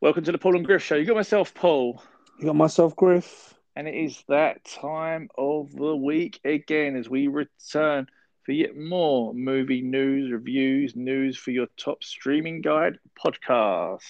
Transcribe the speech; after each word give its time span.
Welcome 0.00 0.24
to 0.24 0.32
the 0.32 0.38
Paul 0.38 0.56
and 0.56 0.64
Griff 0.64 0.82
Show. 0.82 0.94
You 0.96 1.04
got 1.04 1.16
myself, 1.16 1.52
Paul, 1.54 2.02
You 2.38 2.46
got 2.46 2.56
myself, 2.56 2.96
Griff. 2.96 3.54
and 3.76 3.86
it 3.86 3.94
is 3.94 4.22
that 4.28 4.64
time 4.64 5.28
of 5.36 5.72
the 5.74 5.94
week 5.94 6.40
again 6.44 6.96
as 6.96 7.08
we 7.08 7.28
return 7.28 8.06
for 8.44 8.52
yet 8.52 8.76
more 8.76 9.34
movie 9.34 9.82
news, 9.82 10.32
reviews, 10.32 10.96
news 10.96 11.36
for 11.36 11.50
your 11.50 11.66
top 11.76 12.02
streaming 12.02 12.62
guide 12.62 12.98
podcast. 13.22 14.00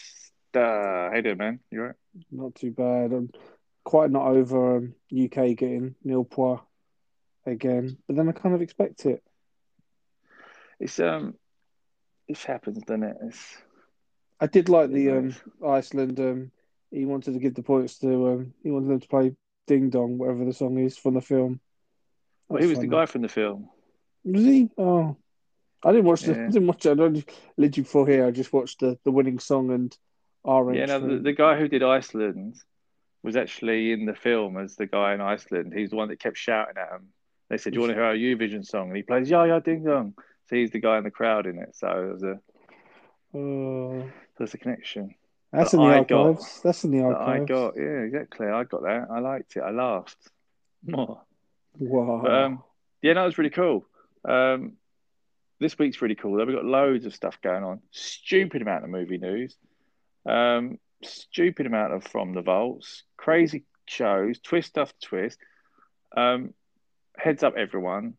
Uh, 0.54 1.11
you 1.14 1.23
doing, 1.23 1.39
man? 1.39 1.61
You 1.71 1.82
right? 1.82 1.95
Not 2.30 2.54
too 2.54 2.70
bad. 2.70 3.12
I'm 3.12 3.30
quite 3.84 4.11
not 4.11 4.29
over 4.29 4.77
um, 4.77 4.95
UK 5.12 5.57
getting 5.57 5.96
nil 6.04 6.25
point 6.25 6.61
again, 7.46 7.98
but 8.07 8.14
then 8.16 8.29
I 8.29 8.32
kind 8.32 8.54
of 8.54 8.62
expect 8.62 9.07
it. 9.07 9.25
It's 10.79 11.00
um, 11.00 11.34
this 12.29 12.45
happens, 12.45 12.79
doesn't 12.84 13.02
it? 13.02 13.16
It's 13.25 13.57
I 14.41 14.46
did 14.46 14.68
like 14.68 14.91
the 14.91 15.11
um, 15.11 15.34
Iceland. 15.66 16.18
Um, 16.18 16.50
he 16.91 17.04
wanted 17.04 17.34
to 17.34 17.41
give 17.41 17.55
the 17.55 17.62
points 17.62 17.98
to. 17.98 18.28
Um, 18.28 18.55
he 18.62 18.70
wanted 18.70 18.88
them 18.88 19.01
to 19.01 19.09
play 19.09 19.37
"Ding 19.66 19.91
Dong," 19.91 20.19
whatever 20.19 20.45
the 20.45 20.52
song 20.52 20.78
is 20.78 20.96
from 20.96 21.15
the 21.15 21.20
film. 21.20 21.60
well, 22.48 22.60
he 22.60 22.66
was 22.66 22.79
That's 22.79 22.88
the 22.88 22.96
guy 22.96 23.06
from 23.06 23.23
the 23.23 23.29
film. 23.29 23.68
Was 24.24 24.42
he? 24.42 24.68
Oh, 24.77 25.16
I 25.84 25.92
didn't 25.92 26.06
watch 26.06 26.23
the. 26.23 26.32
Yeah. 26.32 26.45
I 26.45 26.51
didn't 26.51 26.66
watch. 26.66 26.87
it. 26.87 26.92
I 26.92 26.95
don't 26.95 27.24
literally 27.56 27.82
before 27.82 28.06
here. 28.06 28.27
I 28.27 28.30
just 28.30 28.52
watched 28.52 28.80
the 28.80 28.98
the 29.05 29.10
winning 29.10 29.38
song 29.38 29.70
and 29.70 29.96
our 30.45 30.73
Yeah, 30.74 30.87
no, 30.87 31.01
the, 31.01 31.18
the 31.18 31.32
guy 31.32 31.59
who 31.59 31.68
did 31.68 31.82
Iceland 31.82 32.57
was 33.23 33.37
actually 33.37 33.93
in 33.93 34.07
the 34.07 34.15
film 34.15 34.57
as 34.57 34.77
the 34.77 34.87
guy 34.87 35.12
in 35.15 35.20
Iceland. 35.20 35.73
He's 35.77 35.91
the 35.91 35.96
one 35.96 36.09
that 36.09 36.20
kept 36.20 36.38
shouting 36.38 36.79
at 36.79 36.93
him. 36.93 37.09
They 37.51 37.59
said, 37.59 37.73
"Do 37.73 37.77
you 37.77 37.80
want 37.80 37.91
to 37.91 37.95
hear 37.95 38.04
our 38.04 38.15
Eurovision 38.15 38.65
song?" 38.65 38.88
And 38.88 38.96
he 38.96 39.02
plays 39.02 39.29
"Yeah, 39.30 39.45
yeah, 39.45 39.60
ding 39.60 39.84
dong." 39.84 40.15
So 40.48 40.57
he's 40.57 40.70
the 40.70 40.80
guy 40.80 40.98
in 40.98 41.04
the 41.04 41.10
crowd 41.10 41.46
in 41.46 41.59
it. 41.59 41.77
So 41.77 42.16
there's 42.18 42.23
a 42.23 42.41
Uh, 43.32 44.04
there's 44.41 44.55
a 44.55 44.59
connection 44.59 45.15
that's 45.53 45.73
in 45.75 45.80
the 45.80 45.87
I 45.87 46.03
got- 46.05 46.27
archives. 46.27 46.61
That's 46.62 46.85
in 46.85 46.91
the 46.93 47.03
archives. 47.05 47.43
I 47.43 47.45
got. 47.45 47.75
Yeah, 47.77 47.83
exactly. 48.03 48.47
I 48.47 48.65
got 48.65 48.83
that. 48.83 49.09
I 49.11 49.19
liked 49.21 49.57
it. 49.57 49.60
I 49.60 49.71
laughed 49.71 50.16
more. 50.87 51.21
Wow. 51.79 52.21
But 52.23 52.32
um, 52.32 52.63
yeah, 53.02 53.13
no, 53.15 53.23
it 53.23 53.27
was 53.27 53.38
really 53.38 53.51
cool. 53.51 53.85
Um, 54.24 54.74
this 55.59 55.79
week's 55.79 56.01
really 56.01 56.15
cool. 56.15 56.37
though. 56.37 56.45
We've 56.45 56.55
got 56.57 56.65
loads 56.65 57.05
of 57.07 57.15
stuff 57.15 57.38
going 57.43 57.65
on. 57.65 57.80
Stupid 57.91 58.63
amount 58.63 58.85
of 58.85 58.91
movie 58.91 59.19
news. 59.19 59.57
Um, 60.24 60.79
stupid 61.02 61.66
amount 61.66 61.93
of 61.95 62.04
from 62.04 62.32
the 62.35 62.43
vaults. 62.43 63.02
Crazy 63.16 63.65
shows. 63.87 64.38
Twist 64.38 64.78
after 64.78 64.94
twist. 65.03 65.38
Um, 66.16 66.54
heads 67.16 67.43
up, 67.43 67.56
everyone. 67.56 68.15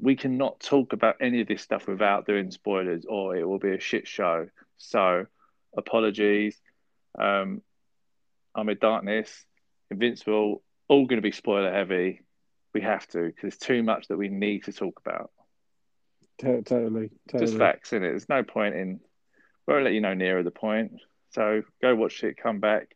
We 0.00 0.16
cannot 0.16 0.60
talk 0.60 0.92
about 0.92 1.16
any 1.20 1.40
of 1.40 1.48
this 1.48 1.62
stuff 1.62 1.86
without 1.88 2.26
doing 2.26 2.50
spoilers, 2.50 3.04
or 3.08 3.36
it 3.36 3.46
will 3.46 3.58
be 3.58 3.74
a 3.74 3.80
shit 3.80 4.06
show. 4.08 4.48
So, 4.76 5.26
apologies. 5.76 6.56
Um, 7.18 7.62
I'm 8.54 8.68
in 8.68 8.78
darkness. 8.80 9.44
Invincible. 9.90 10.62
All 10.88 11.06
going 11.06 11.18
to 11.18 11.22
be 11.22 11.32
spoiler 11.32 11.72
heavy 11.72 12.20
we 12.74 12.82
have 12.82 13.06
to 13.08 13.22
because 13.22 13.42
there's 13.42 13.58
too 13.58 13.82
much 13.82 14.08
that 14.08 14.18
we 14.18 14.28
need 14.28 14.64
to 14.64 14.72
talk 14.72 15.00
about. 15.04 15.30
To- 16.38 16.62
totally, 16.62 17.10
totally. 17.28 17.46
Just 17.46 17.58
facts 17.58 17.92
in 17.92 18.02
it. 18.02 18.10
There's 18.10 18.28
no 18.28 18.42
point 18.42 18.74
in. 18.74 19.00
We'll 19.66 19.80
let 19.80 19.92
you 19.92 20.00
know 20.00 20.14
nearer 20.14 20.42
the 20.42 20.50
point. 20.50 20.92
So 21.30 21.62
go 21.80 21.94
watch 21.94 22.22
it, 22.22 22.36
come 22.36 22.60
back, 22.60 22.94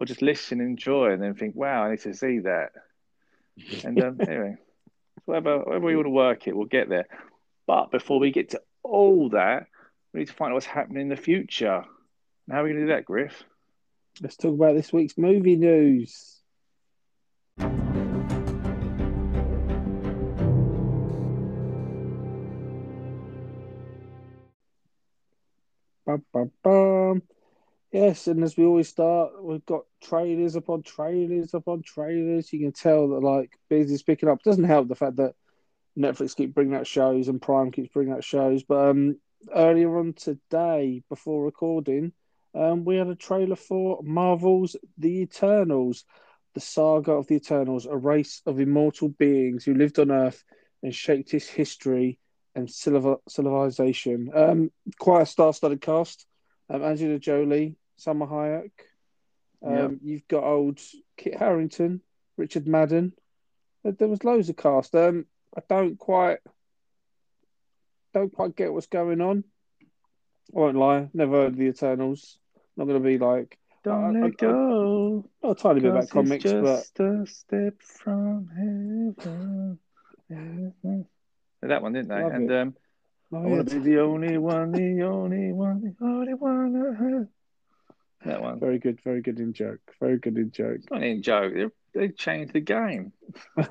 or 0.00 0.06
just 0.06 0.22
listen, 0.22 0.60
enjoy, 0.60 1.12
and 1.12 1.22
then 1.22 1.34
think, 1.34 1.54
"Wow, 1.54 1.84
I 1.84 1.90
need 1.90 2.00
to 2.00 2.14
see 2.14 2.40
that." 2.40 2.70
And 3.84 4.02
um, 4.02 4.18
anyway, 4.26 4.56
whatever, 5.26 5.58
whatever 5.58 5.86
we 5.86 5.94
want 5.94 6.06
to 6.06 6.10
work 6.10 6.48
it, 6.48 6.56
we'll 6.56 6.66
get 6.66 6.88
there. 6.88 7.06
But 7.66 7.90
before 7.90 8.18
we 8.18 8.32
get 8.32 8.50
to 8.50 8.62
all 8.82 9.28
that, 9.30 9.66
we 10.12 10.20
need 10.20 10.28
to 10.28 10.32
find 10.32 10.50
out 10.50 10.54
what's 10.54 10.66
happening 10.66 11.02
in 11.02 11.08
the 11.08 11.16
future. 11.16 11.84
And 12.46 12.52
how 12.52 12.60
are 12.60 12.64
we 12.64 12.70
going 12.70 12.80
to 12.80 12.86
do 12.86 12.92
that, 12.92 13.04
Griff? 13.04 13.44
Let's 14.20 14.36
talk 14.36 14.54
about 14.54 14.74
this 14.74 14.92
week's 14.92 15.16
movie 15.16 15.56
news. 15.56 16.40
Bum, 26.06 26.24
bum, 26.32 26.50
bum. 26.64 27.22
Yes, 27.92 28.26
and 28.26 28.42
as 28.42 28.56
we 28.56 28.64
always 28.64 28.88
start, 28.88 29.42
we've 29.42 29.64
got 29.66 29.82
trailers 30.02 30.56
upon 30.56 30.82
trailers 30.82 31.54
upon 31.54 31.82
trailers. 31.82 32.52
You 32.52 32.60
can 32.60 32.72
tell 32.72 33.08
that 33.08 33.20
like 33.20 33.52
business 33.68 34.02
picking 34.02 34.28
up. 34.28 34.42
Doesn't 34.42 34.64
help 34.64 34.88
the 34.88 34.94
fact 34.96 35.16
that 35.16 35.34
Netflix 35.96 36.36
keep 36.36 36.54
bringing 36.54 36.74
out 36.74 36.86
shows 36.86 37.28
and 37.28 37.42
Prime 37.42 37.70
keeps 37.70 37.92
bringing 37.92 38.12
out 38.12 38.24
shows. 38.24 38.62
But 38.64 38.90
um, 38.90 39.18
earlier 39.54 39.98
on 39.98 40.12
today, 40.12 41.02
before 41.08 41.44
recording, 41.44 42.12
um, 42.54 42.84
we 42.84 42.96
had 42.96 43.08
a 43.08 43.14
trailer 43.14 43.56
for 43.56 44.00
Marvel's 44.02 44.76
The 44.98 45.20
Eternals, 45.22 46.04
the 46.54 46.60
saga 46.60 47.12
of 47.12 47.26
the 47.28 47.36
Eternals, 47.36 47.86
a 47.86 47.96
race 47.96 48.42
of 48.46 48.60
immortal 48.60 49.08
beings 49.08 49.64
who 49.64 49.74
lived 49.74 49.98
on 49.98 50.10
Earth 50.10 50.42
and 50.82 50.94
shaped 50.94 51.32
its 51.34 51.48
history 51.48 52.18
and 52.54 52.68
civil- 52.68 53.22
civilization. 53.28 54.30
Um, 54.34 54.72
quite 54.98 55.22
a 55.22 55.26
star-studded 55.26 55.80
cast. 55.80 56.26
Um, 56.68 56.82
Angelina 56.82 57.18
Jolie, 57.18 57.76
Salma 57.98 58.28
Hayek. 58.28 58.72
Um, 59.62 59.74
Yep. 59.74 59.90
You've 60.02 60.28
got 60.28 60.44
old 60.44 60.80
Kit 61.16 61.36
Harington, 61.36 62.00
Richard 62.36 62.66
Madden. 62.66 63.12
There- 63.82 63.92
There 63.92 64.08
was 64.08 64.24
loads 64.24 64.48
of 64.48 64.56
cast. 64.56 64.94
Um, 64.94 65.26
I 65.56 65.62
don't 65.68 65.98
quite, 65.98 66.38
don't 68.14 68.32
quite 68.32 68.56
get 68.56 68.72
what's 68.72 68.86
going 68.86 69.20
on. 69.20 69.44
I 69.82 70.58
won't 70.58 70.76
lie. 70.76 71.08
Never 71.14 71.32
heard 71.42 71.52
of 71.52 71.56
the 71.56 71.66
Eternals. 71.68 72.38
Not 72.76 72.86
going 72.86 73.00
to 73.02 73.06
be 73.08 73.18
like 73.18 73.58
Don't 73.84 74.16
I- 74.16 74.20
let 74.20 74.24
I- 74.24 74.30
go. 74.30 75.30
not 75.42 75.58
a 75.58 75.62
tiny 75.62 75.80
bit 75.80 75.88
'cause 75.88 75.92
about 75.92 76.02
it's 76.04 76.12
comics, 76.12 76.44
but 76.44 76.76
just 76.76 77.00
a 77.00 77.26
step 77.26 77.82
from 77.82 78.48
heaven. 78.56 79.78
That 81.62 81.82
one, 81.82 81.92
didn't 81.92 82.08
they? 82.08 82.22
Love 82.22 82.32
and 82.32 82.50
it. 82.50 82.56
um, 82.58 82.74
oh, 83.32 83.36
I 83.44 83.46
want 83.46 83.68
to 83.68 83.74
be 83.80 83.82
the 83.90 84.00
only 84.00 84.38
one, 84.38 84.72
the 84.72 85.02
only 85.02 85.52
one, 85.52 85.80
the 85.82 85.94
only 86.04 86.34
one. 86.34 87.28
I. 88.22 88.28
That 88.28 88.42
one. 88.42 88.58
very 88.60 88.78
good, 88.78 89.00
very 89.02 89.22
good 89.22 89.38
in 89.40 89.52
joke. 89.52 89.80
Very 90.00 90.18
good 90.18 90.36
in 90.36 90.50
joke. 90.50 90.76
It's 90.76 90.90
not 90.90 91.02
even 91.02 91.18
a 91.18 91.20
joke. 91.20 91.54
They, 91.54 91.66
they 92.00 92.08
changed 92.12 92.52
the 92.54 92.60
game. 92.60 93.12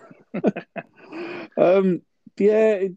Um, 1.58 2.02
yeah, 2.38 2.74
it, 2.76 2.92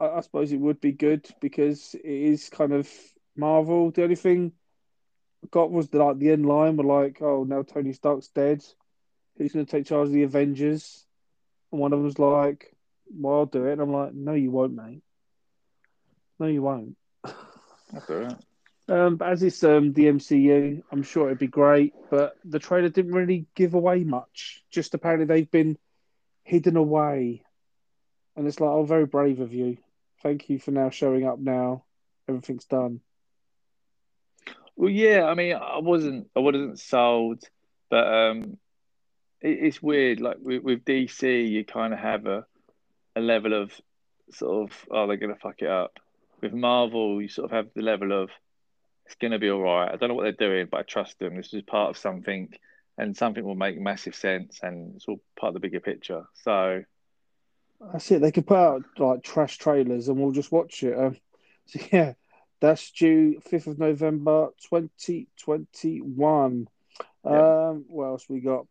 I, 0.00 0.08
I 0.08 0.20
suppose 0.20 0.52
it 0.52 0.60
would 0.60 0.80
be 0.80 0.92
good 0.92 1.28
because 1.40 1.94
it 1.94 2.04
is 2.04 2.48
kind 2.48 2.72
of 2.72 2.88
Marvel. 3.36 3.90
The 3.90 4.02
only 4.02 4.16
thing 4.16 4.52
I 5.44 5.48
got 5.50 5.70
was 5.70 5.88
the, 5.88 6.02
like 6.02 6.18
the 6.18 6.30
end 6.30 6.46
line 6.46 6.76
were 6.76 6.84
like, 6.84 7.20
"Oh, 7.20 7.44
now 7.44 7.62
Tony 7.62 7.92
Stark's 7.92 8.28
dead. 8.28 8.64
Who's 9.36 9.52
going 9.52 9.66
to 9.66 9.70
take 9.70 9.86
charge 9.86 10.08
of 10.08 10.14
the 10.14 10.24
Avengers?" 10.24 11.06
And 11.70 11.80
one 11.80 11.92
of 11.92 11.98
them 11.98 12.04
was 12.04 12.18
like, 12.18 12.74
"Well, 13.12 13.40
I'll 13.40 13.46
do 13.46 13.66
it." 13.66 13.72
And 13.72 13.80
I'm 13.82 13.92
like, 13.92 14.14
"No, 14.14 14.32
you 14.34 14.50
won't, 14.50 14.74
mate. 14.74 15.02
No, 16.38 16.46
you 16.46 16.62
won't." 16.62 16.96
That's 17.24 18.10
all 18.10 18.16
right. 18.16 18.36
Um, 18.88 19.16
but 19.16 19.28
as 19.28 19.42
it's 19.44 19.62
um, 19.62 19.92
the 19.92 20.06
MCU, 20.06 20.82
I'm 20.90 21.04
sure 21.04 21.26
it'd 21.26 21.38
be 21.38 21.46
great. 21.46 21.94
But 22.10 22.36
the 22.44 22.58
trailer 22.58 22.88
didn't 22.88 23.12
really 23.12 23.46
give 23.54 23.74
away 23.74 24.02
much. 24.02 24.64
Just 24.70 24.94
apparently 24.94 25.26
they've 25.26 25.50
been 25.50 25.78
hidden 26.42 26.76
away, 26.76 27.44
and 28.34 28.48
it's 28.48 28.58
like, 28.58 28.70
oh, 28.70 28.84
very 28.84 29.06
brave 29.06 29.40
of 29.40 29.52
you. 29.52 29.78
Thank 30.22 30.50
you 30.50 30.58
for 30.58 30.70
now 30.70 30.90
showing 30.90 31.26
up. 31.26 31.38
Now 31.38 31.84
everything's 32.28 32.66
done. 32.66 33.00
Well, 34.76 34.90
yeah. 34.90 35.24
I 35.24 35.34
mean, 35.34 35.54
I 35.54 35.78
wasn't, 35.78 36.28
I 36.36 36.40
wasn't 36.40 36.78
sold, 36.78 37.42
but 37.88 38.06
um, 38.06 38.58
it, 39.40 39.58
it's 39.60 39.82
weird. 39.82 40.20
Like 40.20 40.36
with, 40.40 40.62
with 40.62 40.84
DC, 40.84 41.48
you 41.50 41.64
kind 41.64 41.92
of 41.92 41.98
have 41.98 42.26
a 42.26 42.46
a 43.16 43.20
level 43.20 43.60
of 43.60 43.72
sort 44.30 44.70
of, 44.70 44.86
oh, 44.90 45.06
they're 45.06 45.16
gonna 45.16 45.36
fuck 45.36 45.62
it 45.62 45.68
up. 45.68 45.98
With 46.40 46.52
Marvel, 46.52 47.20
you 47.20 47.28
sort 47.28 47.46
of 47.46 47.56
have 47.56 47.68
the 47.74 47.82
level 47.82 48.12
of 48.12 48.30
it's 49.06 49.16
gonna 49.16 49.38
be 49.38 49.50
all 49.50 49.60
right. 49.60 49.90
I 49.90 49.96
don't 49.96 50.08
know 50.08 50.14
what 50.14 50.22
they're 50.22 50.48
doing, 50.48 50.68
but 50.70 50.80
I 50.80 50.82
trust 50.82 51.18
them. 51.18 51.36
This 51.36 51.52
is 51.52 51.62
part 51.62 51.90
of 51.90 51.98
something, 51.98 52.52
and 52.96 53.16
something 53.16 53.42
will 53.42 53.56
make 53.56 53.80
massive 53.80 54.14
sense, 54.14 54.60
and 54.62 54.96
it's 54.96 55.06
all 55.08 55.20
part 55.38 55.48
of 55.48 55.54
the 55.54 55.60
bigger 55.60 55.80
picture. 55.80 56.26
So. 56.44 56.84
That's 57.80 58.10
it. 58.10 58.20
They 58.20 58.32
could 58.32 58.46
put 58.46 58.58
out 58.58 58.82
like 58.98 59.22
trash 59.22 59.58
trailers, 59.58 60.08
and 60.08 60.18
we'll 60.18 60.32
just 60.32 60.52
watch 60.52 60.82
it. 60.82 60.98
Um, 60.98 61.16
so 61.66 61.80
yeah, 61.92 62.12
that's 62.60 62.90
due 62.90 63.40
fifth 63.40 63.66
of 63.66 63.78
November, 63.78 64.48
twenty 64.68 65.28
twenty 65.38 65.98
one. 65.98 66.68
Um, 67.24 67.84
what 67.88 68.06
else 68.06 68.28
we 68.28 68.40
got? 68.40 68.66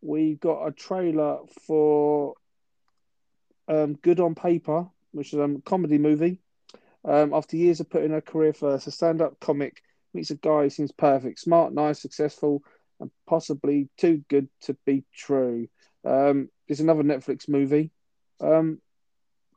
We 0.00 0.34
got 0.34 0.66
a 0.66 0.72
trailer 0.72 1.38
for 1.66 2.34
um, 3.68 3.94
Good 3.94 4.20
on 4.20 4.34
Paper, 4.34 4.86
which 5.12 5.32
is 5.32 5.38
a 5.38 5.56
comedy 5.64 5.98
movie. 5.98 6.40
Um, 7.04 7.34
after 7.34 7.56
years 7.56 7.80
of 7.80 7.90
putting 7.90 8.10
her 8.10 8.20
career 8.20 8.52
first, 8.52 8.86
a 8.86 8.90
stand-up 8.90 9.40
comic 9.40 9.82
meets 10.14 10.30
a 10.30 10.36
guy 10.36 10.62
who 10.62 10.70
seems 10.70 10.92
perfect, 10.92 11.40
smart, 11.40 11.72
nice, 11.72 12.00
successful, 12.00 12.62
and 13.00 13.10
possibly 13.26 13.88
too 13.96 14.24
good 14.28 14.48
to 14.62 14.76
be 14.84 15.04
true. 15.14 15.68
Um, 16.04 16.48
it's 16.68 16.80
another 16.80 17.02
Netflix 17.02 17.48
movie. 17.48 17.90
Um, 18.42 18.80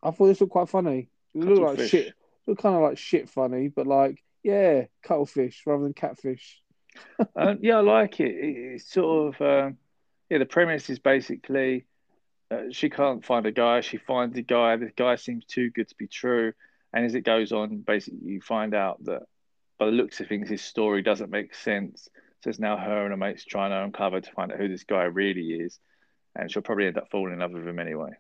I 0.02 0.12
thought 0.12 0.28
this 0.28 0.40
looked 0.40 0.54
quite 0.54 0.70
funny. 0.70 1.10
It 1.34 1.40
looked 1.40 1.62
like 1.62 1.70
Cuttlefish. 1.72 1.92
shit. 1.92 2.08
It 2.08 2.16
looked 2.48 2.62
kind 2.62 2.76
of 2.76 2.82
like 2.82 2.98
shit 2.98 3.30
funny, 3.30 3.68
but 3.68 3.88
like 3.88 4.24
yeah, 4.44 4.86
cuttlefish 5.02 5.64
rather 5.66 5.84
than 5.84 5.94
catfish. 5.94 6.62
um, 7.36 7.60
yeah, 7.62 7.78
I 7.78 7.82
like 7.82 8.20
it. 8.20 8.32
it 8.32 8.74
it's 8.76 8.92
sort 8.92 9.36
of 9.36 9.42
um, 9.42 9.78
yeah. 10.30 10.38
The 10.38 10.46
premise 10.46 10.90
is 10.90 11.00
basically 11.00 11.86
uh, 12.52 12.66
she 12.72 12.90
can't 12.90 13.26
find 13.26 13.46
a 13.46 13.52
guy. 13.52 13.82
She 13.82 13.98
finds 13.98 14.38
a 14.38 14.44
guy. 14.44 14.76
The 14.78 14.92
guy 14.96 15.16
seems 15.16 15.46
too 15.46 15.72
good 15.72 15.90
to 15.90 15.96
be 15.96 16.08
true. 16.08 16.54
And 16.94 17.06
as 17.06 17.16
it 17.16 17.22
goes 17.22 17.52
on, 17.52 17.80
basically, 17.80 18.20
you 18.24 18.42
find 18.42 18.74
out 18.74 19.04
that 19.06 19.24
by 19.80 19.88
the 19.88 19.92
looks 19.92 20.22
of 20.22 20.28
things, 20.28 20.48
his 20.48 20.62
story 20.62 21.02
doesn't 21.02 21.32
make 21.32 21.54
sense. 21.56 22.08
So 22.42 22.50
it's 22.50 22.60
now 22.60 22.78
her 22.78 23.02
and 23.04 23.12
her 23.12 23.18
mates 23.18 23.44
trying 23.44 23.72
to 23.72 23.84
uncover 23.84 24.22
to 24.22 24.32
find 24.32 24.52
out 24.52 24.60
who 24.60 24.70
this 24.70 24.84
guy 24.84 25.04
really 25.04 25.54
is. 25.54 25.80
And 26.36 26.52
she'll 26.52 26.62
probably 26.62 26.86
end 26.88 26.98
up 26.98 27.10
falling 27.10 27.34
in 27.34 27.40
love 27.40 27.52
with 27.52 27.68
him 27.68 27.80
anyway. 27.80 28.12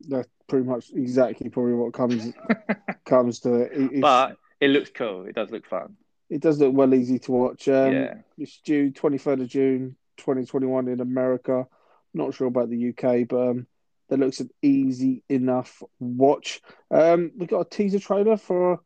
That's 0.00 0.28
pretty 0.48 0.66
much 0.66 0.90
exactly 0.94 1.48
probably 1.48 1.74
what 1.74 1.92
comes 1.92 2.32
comes 3.04 3.40
to 3.40 3.54
it. 3.54 3.72
It's, 3.72 4.00
but 4.00 4.36
it 4.60 4.68
looks 4.68 4.90
cool. 4.94 5.26
It 5.26 5.34
does 5.34 5.50
look 5.50 5.66
fun. 5.66 5.96
It 6.28 6.40
does 6.40 6.58
look 6.58 6.74
well 6.74 6.92
easy 6.94 7.18
to 7.20 7.32
watch. 7.32 7.68
Um, 7.68 7.92
yeah. 7.92 8.14
It's 8.36 8.60
due 8.60 8.90
23rd 8.90 9.42
of 9.42 9.48
June 9.48 9.96
2021 10.18 10.88
in 10.88 11.00
America. 11.00 11.66
Not 12.14 12.34
sure 12.34 12.48
about 12.48 12.70
the 12.70 12.88
UK, 12.88 13.28
but 13.28 13.48
um, 13.48 13.66
that 14.08 14.18
looks 14.18 14.40
an 14.40 14.50
easy 14.62 15.22
enough 15.28 15.82
watch. 15.98 16.60
Um, 16.90 17.32
we 17.36 17.46
got 17.46 17.60
a 17.60 17.68
teaser 17.68 17.98
trailer 17.98 18.36
for 18.36 18.80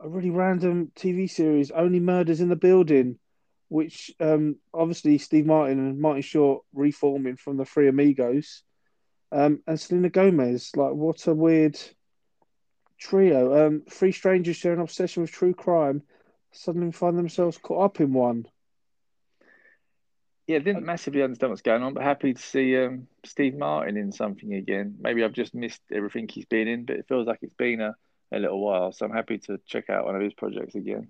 a 0.00 0.08
really 0.08 0.30
random 0.30 0.90
TV 0.96 1.30
series, 1.30 1.70
Only 1.70 2.00
Murders 2.00 2.40
in 2.40 2.48
the 2.48 2.56
Building, 2.56 3.18
which 3.68 4.10
um, 4.20 4.56
obviously 4.74 5.18
Steve 5.18 5.46
Martin 5.46 5.78
and 5.78 6.00
Martin 6.00 6.22
Short 6.22 6.64
reforming 6.74 7.36
from 7.36 7.56
the 7.56 7.64
Three 7.64 7.88
Amigos, 7.88 8.62
um, 9.32 9.60
and 9.66 9.80
Selena 9.80 10.10
Gomez. 10.10 10.70
Like, 10.76 10.92
what 10.92 11.26
a 11.26 11.34
weird 11.34 11.78
trio. 12.98 13.66
Um, 13.66 13.82
three 13.90 14.12
strangers 14.12 14.56
share 14.56 14.72
an 14.72 14.80
obsession 14.80 15.22
with 15.22 15.32
true 15.32 15.54
crime 15.54 16.02
suddenly 16.54 16.92
find 16.92 17.16
themselves 17.16 17.56
caught 17.56 17.82
up 17.82 18.00
in 18.00 18.12
one 18.12 18.46
yeah, 20.46 20.58
didn't 20.58 20.84
massively 20.84 21.22
understand 21.22 21.50
what's 21.50 21.62
going 21.62 21.82
on, 21.82 21.94
but 21.94 22.02
happy 22.02 22.34
to 22.34 22.42
see 22.42 22.76
um, 22.76 23.06
Steve 23.24 23.54
Martin 23.54 23.96
in 23.96 24.12
something 24.12 24.54
again. 24.54 24.96
Maybe 25.00 25.22
I've 25.22 25.32
just 25.32 25.54
missed 25.54 25.80
everything 25.90 26.28
he's 26.28 26.46
been 26.46 26.68
in, 26.68 26.84
but 26.84 26.96
it 26.96 27.06
feels 27.08 27.26
like 27.26 27.38
it's 27.42 27.54
been 27.54 27.80
a, 27.80 27.94
a 28.32 28.38
little 28.38 28.60
while. 28.60 28.92
So 28.92 29.06
I'm 29.06 29.12
happy 29.12 29.38
to 29.38 29.58
check 29.66 29.88
out 29.88 30.04
one 30.04 30.16
of 30.16 30.22
his 30.22 30.34
projects 30.34 30.74
again. 30.74 31.08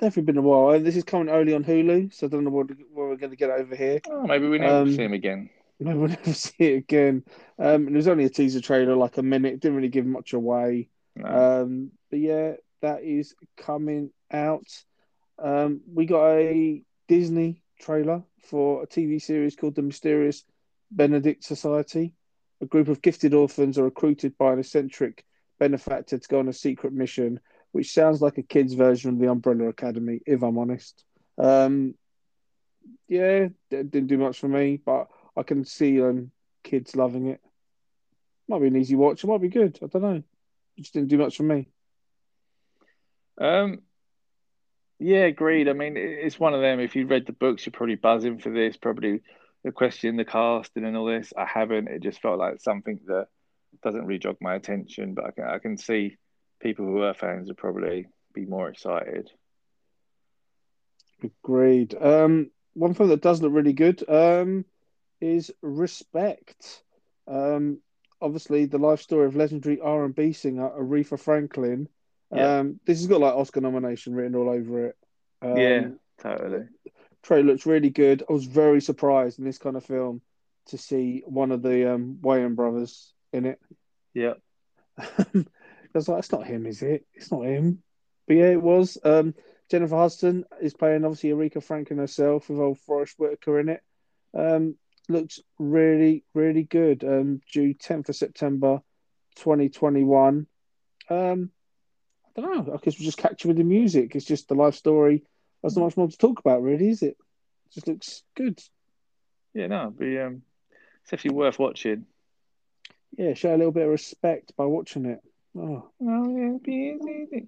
Definitely 0.00 0.32
been 0.32 0.38
a 0.38 0.42
while. 0.42 0.78
This 0.78 0.96
is 0.96 1.04
coming 1.04 1.28
early 1.28 1.54
on 1.54 1.64
Hulu, 1.64 2.12
so 2.12 2.26
I 2.26 2.30
don't 2.30 2.44
know 2.44 2.50
what, 2.50 2.68
what 2.92 3.08
we're 3.08 3.16
going 3.16 3.30
to 3.30 3.36
get 3.36 3.50
over 3.50 3.74
here. 3.74 4.00
Oh, 4.08 4.26
maybe 4.26 4.46
we 4.46 4.58
never 4.58 4.82
um, 4.82 4.94
see 4.94 5.02
him 5.02 5.14
again. 5.14 5.50
Maybe 5.80 5.98
we'll 5.98 6.08
never 6.08 6.32
see 6.32 6.54
it 6.58 6.76
again. 6.76 7.24
Um, 7.58 7.88
it 7.88 7.94
was 7.94 8.08
only 8.08 8.24
a 8.24 8.30
teaser 8.30 8.60
trailer, 8.60 8.96
like 8.96 9.18
a 9.18 9.22
minute. 9.22 9.60
Didn't 9.60 9.76
really 9.76 9.88
give 9.88 10.06
much 10.06 10.32
away. 10.32 10.88
No. 11.16 11.62
Um, 11.62 11.90
but 12.10 12.20
yeah, 12.20 12.52
that 12.82 13.02
is 13.02 13.34
coming 13.56 14.10
out. 14.30 14.66
Um, 15.38 15.80
we 15.92 16.06
got 16.06 16.30
a 16.30 16.82
Disney 17.06 17.62
trailer 17.80 18.22
for 18.42 18.82
a 18.82 18.86
TV 18.86 19.20
series 19.20 19.56
called 19.56 19.74
The 19.74 19.82
Mysterious 19.82 20.44
Benedict 20.90 21.44
Society. 21.44 22.14
A 22.60 22.66
group 22.66 22.88
of 22.88 23.02
gifted 23.02 23.34
orphans 23.34 23.78
are 23.78 23.84
recruited 23.84 24.36
by 24.36 24.52
an 24.52 24.58
eccentric 24.58 25.24
benefactor 25.60 26.18
to 26.18 26.28
go 26.28 26.40
on 26.40 26.48
a 26.48 26.52
secret 26.52 26.92
mission, 26.92 27.40
which 27.72 27.92
sounds 27.92 28.20
like 28.20 28.38
a 28.38 28.42
kid's 28.42 28.74
version 28.74 29.10
of 29.10 29.18
the 29.18 29.30
Umbrella 29.30 29.68
Academy, 29.68 30.20
if 30.26 30.42
I'm 30.42 30.58
honest. 30.58 31.04
Um, 31.36 31.94
yeah, 33.06 33.48
didn't 33.70 34.06
do 34.06 34.18
much 34.18 34.38
for 34.38 34.48
me, 34.48 34.80
but 34.84 35.08
I 35.38 35.42
can 35.42 35.64
see 35.64 36.02
um, 36.02 36.30
kids 36.64 36.96
loving 36.96 37.28
it. 37.28 37.40
Might 38.48 38.60
be 38.60 38.68
an 38.68 38.76
easy 38.76 38.96
watch. 38.96 39.22
It 39.22 39.26
might 39.26 39.40
be 39.40 39.48
good. 39.48 39.78
I 39.82 39.86
don't 39.86 40.02
know. 40.02 40.22
It 40.76 40.82
just 40.82 40.94
didn't 40.94 41.08
do 41.08 41.18
much 41.18 41.36
for 41.36 41.42
me. 41.42 41.68
Um, 43.40 43.82
yeah, 44.98 45.26
agreed. 45.26 45.68
I 45.68 45.74
mean, 45.74 45.96
it's 45.96 46.40
one 46.40 46.54
of 46.54 46.60
them. 46.60 46.80
If 46.80 46.96
you 46.96 47.06
read 47.06 47.26
the 47.26 47.32
books, 47.32 47.64
you're 47.64 47.72
probably 47.72 47.94
buzzing 47.94 48.38
for 48.38 48.50
this. 48.50 48.76
Probably 48.76 49.20
the 49.62 49.72
question, 49.72 50.16
the 50.16 50.24
casting, 50.24 50.84
and 50.84 50.96
all 50.96 51.06
this. 51.06 51.32
I 51.36 51.44
haven't. 51.44 51.88
It 51.88 52.02
just 52.02 52.20
felt 52.20 52.38
like 52.38 52.60
something 52.60 52.98
that 53.06 53.28
doesn't 53.82 54.06
really 54.06 54.18
jog 54.18 54.38
my 54.40 54.54
attention. 54.54 55.14
But 55.14 55.26
I 55.26 55.30
can 55.30 55.44
I 55.44 55.58
can 55.58 55.76
see 55.76 56.16
people 56.60 56.84
who 56.86 57.02
are 57.02 57.14
fans 57.14 57.48
would 57.48 57.56
probably 57.56 58.06
be 58.34 58.44
more 58.44 58.68
excited. 58.68 59.30
Agreed. 61.22 61.94
Um, 62.00 62.50
one 62.74 62.94
thing 62.94 63.08
that 63.08 63.22
does 63.22 63.42
look 63.42 63.52
really 63.52 63.72
good 63.72 64.08
um, 64.08 64.64
is 65.20 65.50
Respect. 65.62 66.82
Um, 67.26 67.80
obviously, 68.20 68.66
the 68.66 68.78
life 68.78 69.00
story 69.00 69.26
of 69.26 69.36
legendary 69.36 69.80
R 69.80 70.04
and 70.04 70.14
B 70.14 70.32
singer 70.32 70.70
Aretha 70.70 71.18
Franklin 71.18 71.88
yeah. 72.34 72.58
Um, 72.58 72.80
this 72.84 72.98
has 72.98 73.06
got 73.06 73.20
like 73.20 73.34
Oscar 73.34 73.60
nomination 73.60 74.14
written 74.14 74.34
all 74.34 74.50
over 74.50 74.86
it. 74.86 74.96
Um, 75.40 75.56
yeah, 75.56 75.88
totally. 76.20 76.64
Trey 77.22 77.42
looks 77.42 77.66
really 77.66 77.90
good. 77.90 78.22
I 78.28 78.32
was 78.32 78.44
very 78.44 78.80
surprised 78.80 79.38
in 79.38 79.44
this 79.44 79.58
kind 79.58 79.76
of 79.76 79.84
film 79.84 80.20
to 80.66 80.78
see 80.78 81.22
one 81.26 81.52
of 81.52 81.62
the 81.62 81.94
um, 81.94 82.14
brothers 82.20 83.12
in 83.32 83.46
it. 83.46 83.60
Yeah. 84.14 84.34
I 84.98 85.44
was 85.94 86.08
like, 86.08 86.18
it's 86.18 86.32
not 86.32 86.46
him, 86.46 86.66
is 86.66 86.82
it? 86.82 87.06
It's 87.14 87.32
not 87.32 87.42
him. 87.42 87.82
But 88.26 88.36
yeah, 88.36 88.50
it 88.50 88.62
was. 88.62 88.98
Um, 89.02 89.34
Jennifer 89.70 89.96
Hudson 89.96 90.44
is 90.60 90.74
playing 90.74 91.04
obviously 91.04 91.30
Aretha 91.30 91.62
Franklin 91.62 91.98
herself 91.98 92.48
with 92.48 92.58
old 92.58 92.78
Forest 92.80 93.14
Whitaker 93.18 93.58
in 93.58 93.70
it. 93.70 93.82
Um, 94.36 94.76
looks 95.08 95.40
really, 95.58 96.24
really 96.34 96.64
good. 96.64 97.04
Um, 97.04 97.40
due 97.52 97.74
10th 97.74 98.08
of 98.08 98.16
September 98.16 98.80
2021. 99.36 100.46
Um, 101.10 101.50
I 102.36 102.40
don't 102.40 102.66
know. 102.66 102.74
I 102.74 102.76
guess 102.78 102.98
we'll 102.98 103.06
just 103.06 103.18
catch 103.18 103.44
you 103.44 103.48
with 103.48 103.56
the 103.56 103.64
music. 103.64 104.14
It's 104.14 104.24
just 104.24 104.48
the 104.48 104.54
life 104.54 104.74
story. 104.74 105.24
There's 105.62 105.76
not 105.76 105.86
much 105.86 105.96
more 105.96 106.08
to 106.08 106.16
talk 106.16 106.38
about, 106.38 106.62
really, 106.62 106.88
is 106.88 107.02
it? 107.02 107.16
it 107.66 107.72
just 107.74 107.88
looks 107.88 108.22
good. 108.36 108.60
Yeah, 109.54 109.66
no, 109.66 109.90
be 109.90 110.18
um, 110.18 110.42
it's 111.02 111.12
actually 111.12 111.34
worth 111.34 111.58
watching. 111.58 112.06
Yeah, 113.16 113.34
show 113.34 113.54
a 113.54 113.56
little 113.56 113.72
bit 113.72 113.84
of 113.84 113.90
respect 113.90 114.52
by 114.56 114.66
watching 114.66 115.06
it. 115.06 115.20
Oh, 115.56 115.90
oh 116.00 116.36
yeah, 116.36 116.58
be 116.62 116.96
easy. 117.02 117.46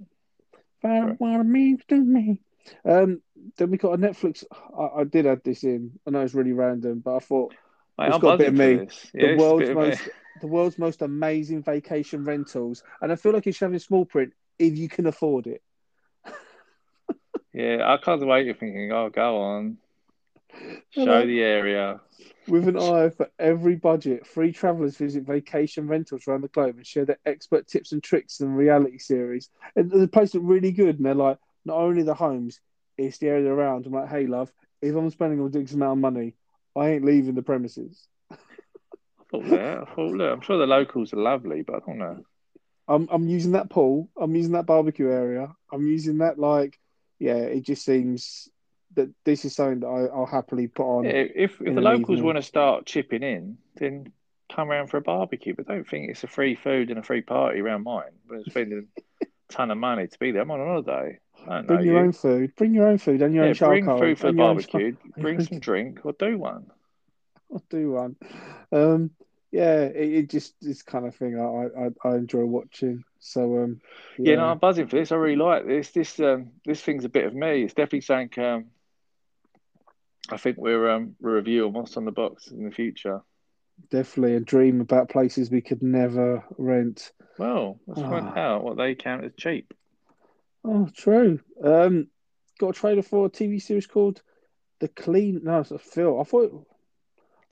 Find 0.82 1.16
what 1.18 1.40
it 1.40 1.44
means 1.44 1.82
to 1.88 1.96
me. 1.96 2.40
Um, 2.84 3.20
then 3.56 3.70
we 3.70 3.78
got 3.78 3.94
a 3.94 3.98
Netflix. 3.98 4.44
I, 4.78 5.00
I, 5.00 5.04
did 5.04 5.26
add 5.26 5.42
this 5.44 5.64
in. 5.64 5.92
I 6.06 6.10
know 6.10 6.20
it's 6.20 6.34
really 6.34 6.52
random, 6.52 7.00
but 7.00 7.16
I 7.16 7.18
thought 7.20 7.54
Mate, 7.98 8.06
it's 8.06 8.14
I'm 8.14 8.20
got 8.20 8.34
a 8.34 8.38
bit 8.38 8.48
of 8.48 8.54
me. 8.54 8.88
Yeah, 9.14 9.32
the 9.32 9.36
world's 9.36 9.70
most, 9.70 10.08
the 10.40 10.46
world's 10.46 10.78
most 10.78 11.02
amazing 11.02 11.62
vacation 11.62 12.24
rentals, 12.24 12.82
and 13.00 13.12
I 13.12 13.16
feel 13.16 13.32
like 13.32 13.46
it's 13.46 13.60
having 13.60 13.78
small 13.78 14.04
print 14.04 14.32
if 14.58 14.76
you 14.76 14.88
can 14.88 15.06
afford 15.06 15.46
it. 15.46 15.62
yeah, 17.52 17.82
I 17.84 17.96
can't 17.96 18.24
wait. 18.26 18.46
You're 18.46 18.54
thinking, 18.54 18.92
oh, 18.92 19.10
go 19.10 19.38
on, 19.38 19.78
show 20.90 21.26
the 21.26 21.42
area. 21.42 22.00
With 22.48 22.68
an 22.68 22.78
eye 22.78 23.10
for 23.10 23.30
every 23.38 23.76
budget, 23.76 24.26
free 24.26 24.52
travellers 24.52 24.96
visit 24.96 25.24
vacation 25.24 25.86
rentals 25.86 26.26
around 26.26 26.40
the 26.42 26.48
globe 26.48 26.76
and 26.76 26.86
share 26.86 27.04
their 27.04 27.18
expert 27.24 27.68
tips 27.68 27.92
and 27.92 28.02
tricks 28.02 28.40
in 28.40 28.54
reality 28.54 28.98
series. 28.98 29.50
And 29.76 29.90
the 29.90 30.08
place 30.08 30.34
looked 30.34 30.46
really 30.46 30.72
good, 30.72 30.96
and 30.96 31.06
they're 31.06 31.14
like, 31.14 31.38
not 31.64 31.76
only 31.76 32.02
the 32.02 32.14
homes, 32.14 32.60
it's 32.96 33.18
the 33.18 33.28
area 33.28 33.52
around. 33.52 33.86
I'm 33.86 33.92
like, 33.92 34.08
hey, 34.08 34.26
love, 34.26 34.52
if 34.82 34.94
I'm 34.94 35.10
spending 35.10 35.38
a 35.38 35.42
ridiculous 35.42 35.72
amount 35.72 35.98
of 35.98 35.98
money, 35.98 36.34
I 36.76 36.90
ain't 36.90 37.04
leaving 37.04 37.34
the 37.34 37.42
premises. 37.42 38.06
I 38.30 38.36
thought 39.30 39.48
that. 39.50 39.78
I 39.78 39.94
thought, 39.94 40.12
look, 40.12 40.32
I'm 40.32 40.40
sure 40.40 40.58
the 40.58 40.66
locals 40.66 41.12
are 41.12 41.16
lovely, 41.16 41.62
but 41.62 41.76
I 41.76 41.78
don't 41.86 41.98
know. 41.98 42.24
I'm 42.88 43.08
I'm 43.10 43.28
using 43.28 43.52
that 43.52 43.70
pool. 43.70 44.10
I'm 44.20 44.34
using 44.34 44.52
that 44.52 44.66
barbecue 44.66 45.10
area. 45.10 45.54
I'm 45.72 45.86
using 45.86 46.18
that 46.18 46.38
like, 46.38 46.78
yeah. 47.18 47.36
It 47.36 47.62
just 47.62 47.84
seems 47.84 48.48
that 48.96 49.10
this 49.24 49.44
is 49.44 49.54
something 49.54 49.80
that 49.80 49.86
I, 49.86 50.16
will 50.16 50.26
happily 50.26 50.66
put 50.66 50.98
on. 50.98 51.04
Yeah, 51.04 51.12
if 51.12 51.60
if 51.60 51.74
the 51.74 51.80
locals 51.80 52.18
evening. 52.18 52.24
want 52.24 52.36
to 52.38 52.42
start 52.42 52.86
chipping 52.86 53.22
in, 53.22 53.58
then 53.76 54.12
come 54.52 54.70
around 54.70 54.88
for 54.88 54.96
a 54.96 55.02
barbecue. 55.02 55.54
But 55.54 55.68
don't 55.68 55.88
think 55.88 56.10
it's 56.10 56.24
a 56.24 56.26
free 56.26 56.56
food 56.56 56.90
and 56.90 56.98
a 56.98 57.02
free 57.02 57.22
party 57.22 57.60
around 57.60 57.84
mine. 57.84 58.10
We're 58.28 58.42
spending 58.42 58.88
ton 59.50 59.70
of 59.70 59.78
money 59.78 60.06
to 60.06 60.18
be 60.18 60.30
there. 60.30 60.42
I'm 60.42 60.50
on 60.50 60.60
a 60.60 60.64
holiday. 60.64 61.18
Bring 61.66 61.84
your 61.84 61.94
you. 61.94 61.98
own 61.98 62.12
food. 62.12 62.54
Bring 62.56 62.74
your 62.74 62.86
own 62.86 62.98
food 62.98 63.22
and 63.22 63.34
your 63.34 63.44
yeah, 63.44 63.50
own 63.50 63.54
charcoal. 63.54 63.98
Bring 63.98 64.14
food 64.14 64.18
for 64.18 64.26
the 64.28 64.32
barbecue. 64.32 64.96
Bring 65.16 65.42
some 65.42 65.58
drink 65.60 66.00
or 66.04 66.12
do 66.12 66.38
one. 66.38 66.70
I'll 67.52 67.62
do 67.68 67.92
one. 67.92 68.16
Um, 68.72 69.10
yeah, 69.50 69.82
it, 69.82 70.12
it 70.12 70.30
just 70.30 70.54
this 70.60 70.82
kind 70.82 71.06
of 71.06 71.14
thing 71.16 71.38
I, 71.38 72.08
I, 72.08 72.08
I 72.08 72.16
enjoy 72.16 72.44
watching. 72.44 73.04
So 73.18 73.62
um, 73.62 73.80
yeah. 74.18 74.32
yeah. 74.32 74.36
no, 74.36 74.44
I'm 74.46 74.58
buzzing 74.58 74.86
for 74.86 74.96
this. 74.96 75.12
I 75.12 75.16
really 75.16 75.36
like 75.36 75.66
this. 75.66 75.90
This 75.90 76.20
um, 76.20 76.52
this 76.64 76.80
thing's 76.80 77.04
a 77.04 77.08
bit 77.08 77.26
of 77.26 77.34
me. 77.34 77.62
It's 77.62 77.74
definitely 77.74 78.02
something. 78.02 78.44
Um, 78.44 78.66
I 80.30 80.36
think 80.36 80.58
we're 80.58 80.90
um 80.90 81.16
we're 81.20 81.32
reviewing 81.32 81.72
what's 81.72 81.96
on 81.96 82.04
the 82.04 82.12
box 82.12 82.48
in 82.48 82.64
the 82.64 82.70
future. 82.70 83.22
Definitely 83.90 84.36
a 84.36 84.40
dream 84.40 84.80
about 84.80 85.08
places 85.08 85.50
we 85.50 85.60
could 85.60 85.82
never 85.82 86.44
rent. 86.58 87.12
Well, 87.38 87.80
let's 87.86 88.00
find 88.00 88.28
ah. 88.28 88.38
out 88.38 88.64
what 88.64 88.76
they 88.76 88.94
count 88.94 89.24
as 89.24 89.32
cheap. 89.36 89.72
Oh, 90.64 90.88
true. 90.94 91.40
Um, 91.62 92.08
got 92.58 92.70
a 92.70 92.72
trailer 92.72 93.02
for 93.02 93.26
a 93.26 93.30
TV 93.30 93.60
series 93.62 93.86
called 93.86 94.22
The 94.80 94.88
Clean. 94.88 95.40
No, 95.42 95.60
it's 95.60 95.70
a 95.70 95.78
film. 95.78 96.20
I 96.20 96.24
thought 96.24 96.66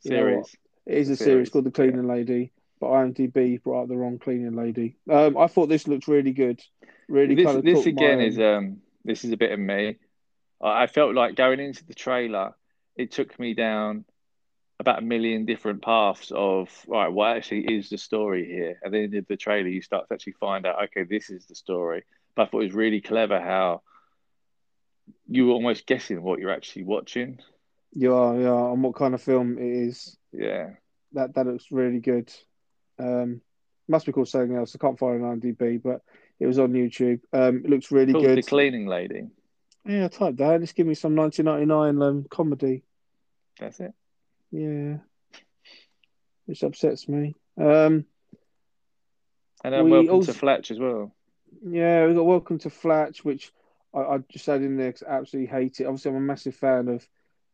series. 0.01 0.55
It 0.87 0.99
is 0.99 1.11
a 1.11 1.17
series, 1.17 1.25
series 1.27 1.51
called 1.51 1.65
The 1.65 1.71
Cleaning 1.71 2.07
yeah. 2.07 2.15
Lady, 2.15 2.53
but 2.81 2.89
IMDb 2.89 3.63
brought 3.63 3.85
up 3.85 3.89
the 3.89 3.97
wrong 3.97 4.19
Cleaning 4.19 4.57
Lady. 4.57 4.97
Um, 5.11 5.37
I 5.37 5.47
thought 5.47 5.69
this 5.69 5.89
looked 5.89 6.09
really 6.09 6.33
good. 6.33 6.63
Really 7.09 7.35
this, 7.35 7.47
kind 7.47 7.59
of 7.59 7.65
this 7.65 7.87
again 7.87 8.21
is 8.21 8.39
um 8.39 8.79
this 9.05 9.25
is 9.25 9.33
a 9.33 9.37
bit 9.37 9.53
of 9.53 9.59
me. 9.59 9.97
I 10.61 10.87
felt 10.87 11.15
like 11.15 11.37
going 11.37 11.61
into 11.61 11.85
the 11.87 11.95
trailer, 11.95 12.55
it 12.97 13.13
took 13.13 13.39
me 13.39 13.55
down 13.55 14.05
about 14.81 15.01
a 15.01 15.03
million 15.03 15.45
different 15.45 15.83
paths 15.83 16.33
of 16.35 16.71
right, 16.87 17.09
what 17.09 17.37
actually 17.37 17.63
is 17.63 17.91
the 17.91 17.99
story 17.99 18.47
here? 18.47 18.79
And 18.83 18.95
then 18.95 19.13
in 19.15 19.27
the 19.29 19.37
trailer, 19.37 19.69
you 19.69 19.83
start 19.83 20.09
to 20.09 20.15
actually 20.15 20.35
find 20.35 20.67
out, 20.67 20.83
okay, 20.85 21.03
this 21.03 21.31
is 21.31 21.47
the 21.47 21.55
story. 21.55 22.05
But 22.35 22.43
I 22.43 22.47
thought 22.47 22.61
it 22.61 22.67
was 22.67 22.75
really 22.75 23.01
clever 23.01 23.41
how 23.41 23.83
you 25.27 25.47
were 25.47 25.53
almost 25.55 25.87
guessing 25.87 26.23
what 26.23 26.39
you're 26.39 26.53
actually 26.53 26.85
watching. 26.85 27.41
You 27.93 28.15
are, 28.15 28.39
yeah. 28.39 28.73
And 28.73 28.83
what 28.83 28.95
kind 28.95 29.15
of 29.15 29.23
film 29.23 29.59
it 29.59 29.89
is? 29.89 30.17
Yeah, 30.33 30.71
That 31.13 31.35
that 31.35 31.47
looks 31.47 31.67
really 31.71 32.01
good. 32.01 32.33
Um, 32.99 33.41
must 33.89 34.07
be 34.07 34.13
called 34.13 34.29
something 34.29 34.57
else. 34.57 34.75
I 34.75 34.79
can't 34.79 34.99
find 34.99 35.21
it 35.21 35.25
on 35.25 35.41
IMDb, 35.41 35.83
but 35.83 36.03
it 36.39 36.47
was 36.47 36.59
on 36.59 36.73
YouTube. 36.73 37.21
Um, 37.33 37.63
it 37.65 37.71
looks 37.71 37.91
really 37.91 38.13
good. 38.13 38.39
the 38.39 38.43
cleaning 38.43 38.87
lady. 38.87 39.29
Yeah, 39.87 40.09
type 40.09 40.37
that. 40.37 40.61
Just 40.61 40.75
give 40.75 40.87
me 40.87 40.95
some 40.95 41.17
1999 41.17 42.07
um, 42.07 42.27
comedy. 42.29 42.83
That's 43.59 43.81
it. 43.81 43.95
Yeah, 44.51 44.99
which 46.47 46.63
upsets 46.63 47.09
me. 47.09 47.35
Um, 47.57 48.05
And 49.65 49.75
then 49.75 49.85
We 49.85 49.91
welcome 49.91 50.11
also- 50.15 50.33
to 50.33 50.39
Flatch 50.39 50.71
as 50.71 50.79
well. 50.79 51.13
yeah, 51.69 52.07
we 52.07 52.15
got 52.15 52.25
Welcome 52.25 52.59
to 52.61 52.71
Flatch, 52.71 53.25
which 53.25 53.53
I, 53.93 54.01
I 54.01 54.19
just 54.31 54.49
add 54.49 54.63
in 54.63 54.77
there 54.77 54.89
because 54.93 55.03
I 55.03 55.19
absolutely 55.19 55.51
hate 55.51 55.81
it. 55.81 55.85
Obviously, 55.87 56.11
I'm 56.13 56.17
a 56.17 56.21
massive 56.21 56.55
fan 56.55 56.89
of 56.89 57.07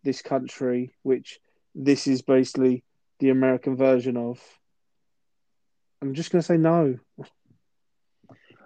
this 0.02 0.20
country, 0.20 0.92
which 1.02 1.40
this 1.74 2.06
is 2.06 2.20
basically 2.22 2.84
the 3.20 3.30
American 3.30 3.76
version 3.76 4.16
of. 4.16 4.40
I'm 6.02 6.12
just 6.14 6.30
gonna 6.30 6.42
say 6.42 6.58
no. 6.58 6.98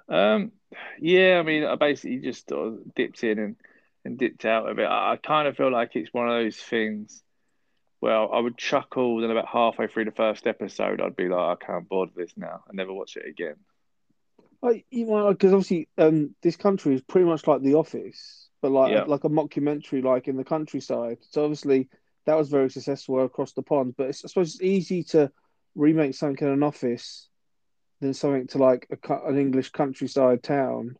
Um, 0.08 0.52
yeah, 0.98 1.38
I 1.38 1.42
mean, 1.42 1.64
I 1.64 1.76
basically 1.76 2.18
just 2.18 2.48
sort 2.48 2.68
of 2.68 2.94
dipped 2.94 3.22
in 3.22 3.38
and, 3.38 3.56
and 4.04 4.18
dipped 4.18 4.44
out 4.44 4.68
of 4.68 4.78
it. 4.78 4.84
I, 4.84 5.12
I 5.12 5.16
kind 5.16 5.46
of 5.46 5.56
feel 5.56 5.70
like 5.70 5.94
it's 5.94 6.12
one 6.12 6.28
of 6.28 6.34
those 6.34 6.56
things. 6.56 7.22
Well, 8.00 8.30
I 8.32 8.38
would 8.38 8.56
chuckle, 8.56 9.20
then 9.20 9.30
about 9.30 9.48
halfway 9.48 9.88
through 9.88 10.04
the 10.04 10.12
first 10.12 10.46
episode, 10.46 11.00
I'd 11.00 11.16
be 11.16 11.28
like, 11.28 11.60
I 11.60 11.64
can't 11.64 11.88
bother 11.88 12.12
this 12.14 12.32
now. 12.36 12.62
I 12.68 12.70
never 12.72 12.92
watch 12.92 13.16
it 13.16 13.26
again. 13.26 13.56
Like, 14.62 14.86
you 14.90 15.06
know, 15.06 15.30
because 15.32 15.52
obviously, 15.52 15.88
um, 15.98 16.34
this 16.42 16.56
country 16.56 16.94
is 16.94 17.02
pretty 17.02 17.26
much 17.26 17.46
like 17.46 17.62
The 17.62 17.74
Office, 17.74 18.48
but 18.60 18.70
like 18.70 18.92
Yeah. 18.92 19.04
like 19.04 19.24
a 19.24 19.28
mockumentary, 19.28 20.02
like 20.02 20.28
in 20.28 20.36
the 20.36 20.44
countryside. 20.44 21.18
So 21.30 21.42
obviously, 21.42 21.88
that 22.26 22.36
was 22.36 22.48
very 22.48 22.70
successful 22.70 23.24
across 23.24 23.52
the 23.52 23.62
pond. 23.62 23.94
But 23.96 24.08
it's, 24.10 24.24
I 24.24 24.28
suppose 24.28 24.54
it's 24.54 24.62
easy 24.62 25.02
to 25.04 25.32
remake 25.74 26.14
something 26.14 26.46
in 26.46 26.52
an 26.52 26.62
office 26.62 27.28
than 28.00 28.14
something 28.14 28.46
to 28.48 28.58
like 28.58 28.86
a, 28.90 29.14
an 29.26 29.38
English 29.38 29.70
countryside 29.70 30.42
town. 30.42 30.96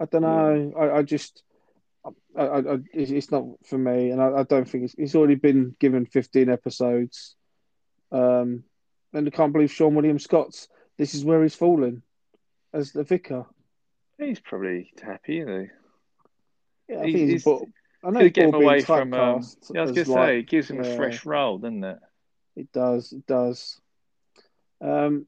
I 0.00 0.06
don't 0.06 0.22
know. 0.22 0.72
I, 0.78 0.98
I 0.98 1.02
just, 1.02 1.42
I, 2.36 2.42
I, 2.46 2.78
it's 2.92 3.10
it's 3.10 3.30
not 3.30 3.44
for 3.64 3.78
me, 3.78 4.10
and 4.10 4.20
I, 4.20 4.38
I 4.38 4.42
don't 4.42 4.68
think 4.68 4.84
it's, 4.84 4.94
it's 4.98 5.14
already 5.14 5.36
been 5.36 5.76
given 5.78 6.06
fifteen 6.06 6.48
episodes. 6.48 7.36
Um, 8.12 8.64
and 9.12 9.26
I 9.26 9.30
can't 9.30 9.52
believe 9.52 9.70
Seann 9.70 9.94
William 9.94 10.18
Scott's. 10.18 10.68
This 10.98 11.14
is 11.14 11.24
where 11.24 11.42
he's 11.42 11.54
fallen 11.54 12.02
as 12.72 12.92
the 12.92 13.04
vicar. 13.04 13.46
He's 14.18 14.40
probably 14.40 14.92
happy, 15.02 15.40
isn't 15.40 15.70
Yeah, 16.88 16.98
I 17.00 17.04
He's- 17.06 17.14
think 17.16 17.30
he's, 17.30 17.44
he's-. 17.44 17.62
I 18.04 18.10
know 18.10 18.20
he? 18.20 18.30
get 18.30 18.48
him 18.48 18.54
away 18.54 18.80
from. 18.82 19.14
Um, 19.14 19.42
yeah, 19.72 19.80
I 19.80 19.84
was 19.84 19.92
going 19.92 20.04
to 20.04 20.12
like- 20.12 20.28
say, 20.28 20.38
it 20.40 20.48
gives 20.48 20.70
him 20.70 20.80
a 20.80 20.96
fresh 20.96 21.24
role, 21.24 21.58
doesn't 21.58 21.82
it? 21.84 21.98
It 22.56 22.70
does. 22.72 23.12
It 23.12 23.26
does. 23.26 23.80
Um, 24.80 25.26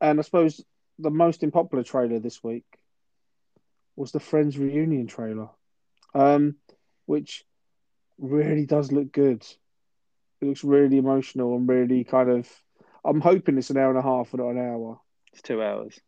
and 0.00 0.18
I 0.18 0.22
suppose 0.22 0.64
the 0.98 1.10
most 1.10 1.42
unpopular 1.42 1.82
trailer 1.84 2.18
this 2.20 2.42
week 2.44 2.64
was 3.96 4.12
the 4.12 4.20
Friends 4.20 4.56
reunion 4.58 5.06
trailer, 5.08 5.48
um, 6.16 6.56
which 7.06 7.44
really 8.18 8.66
does 8.66 8.90
look 8.92 9.12
good. 9.12 9.42
It 10.40 10.46
looks 10.46 10.64
really 10.64 10.98
emotional 10.98 11.56
and 11.56 11.68
really 11.68 12.04
kind 12.04 12.30
of. 12.30 12.48
I'm 13.04 13.20
hoping 13.20 13.56
it's 13.58 13.70
an 13.70 13.76
hour 13.76 13.90
and 13.90 13.98
a 13.98 14.02
half, 14.02 14.34
or 14.34 14.38
not 14.38 14.48
an 14.50 14.58
hour. 14.58 14.98
It's 15.32 15.42
two 15.42 15.62
hours. 15.62 15.98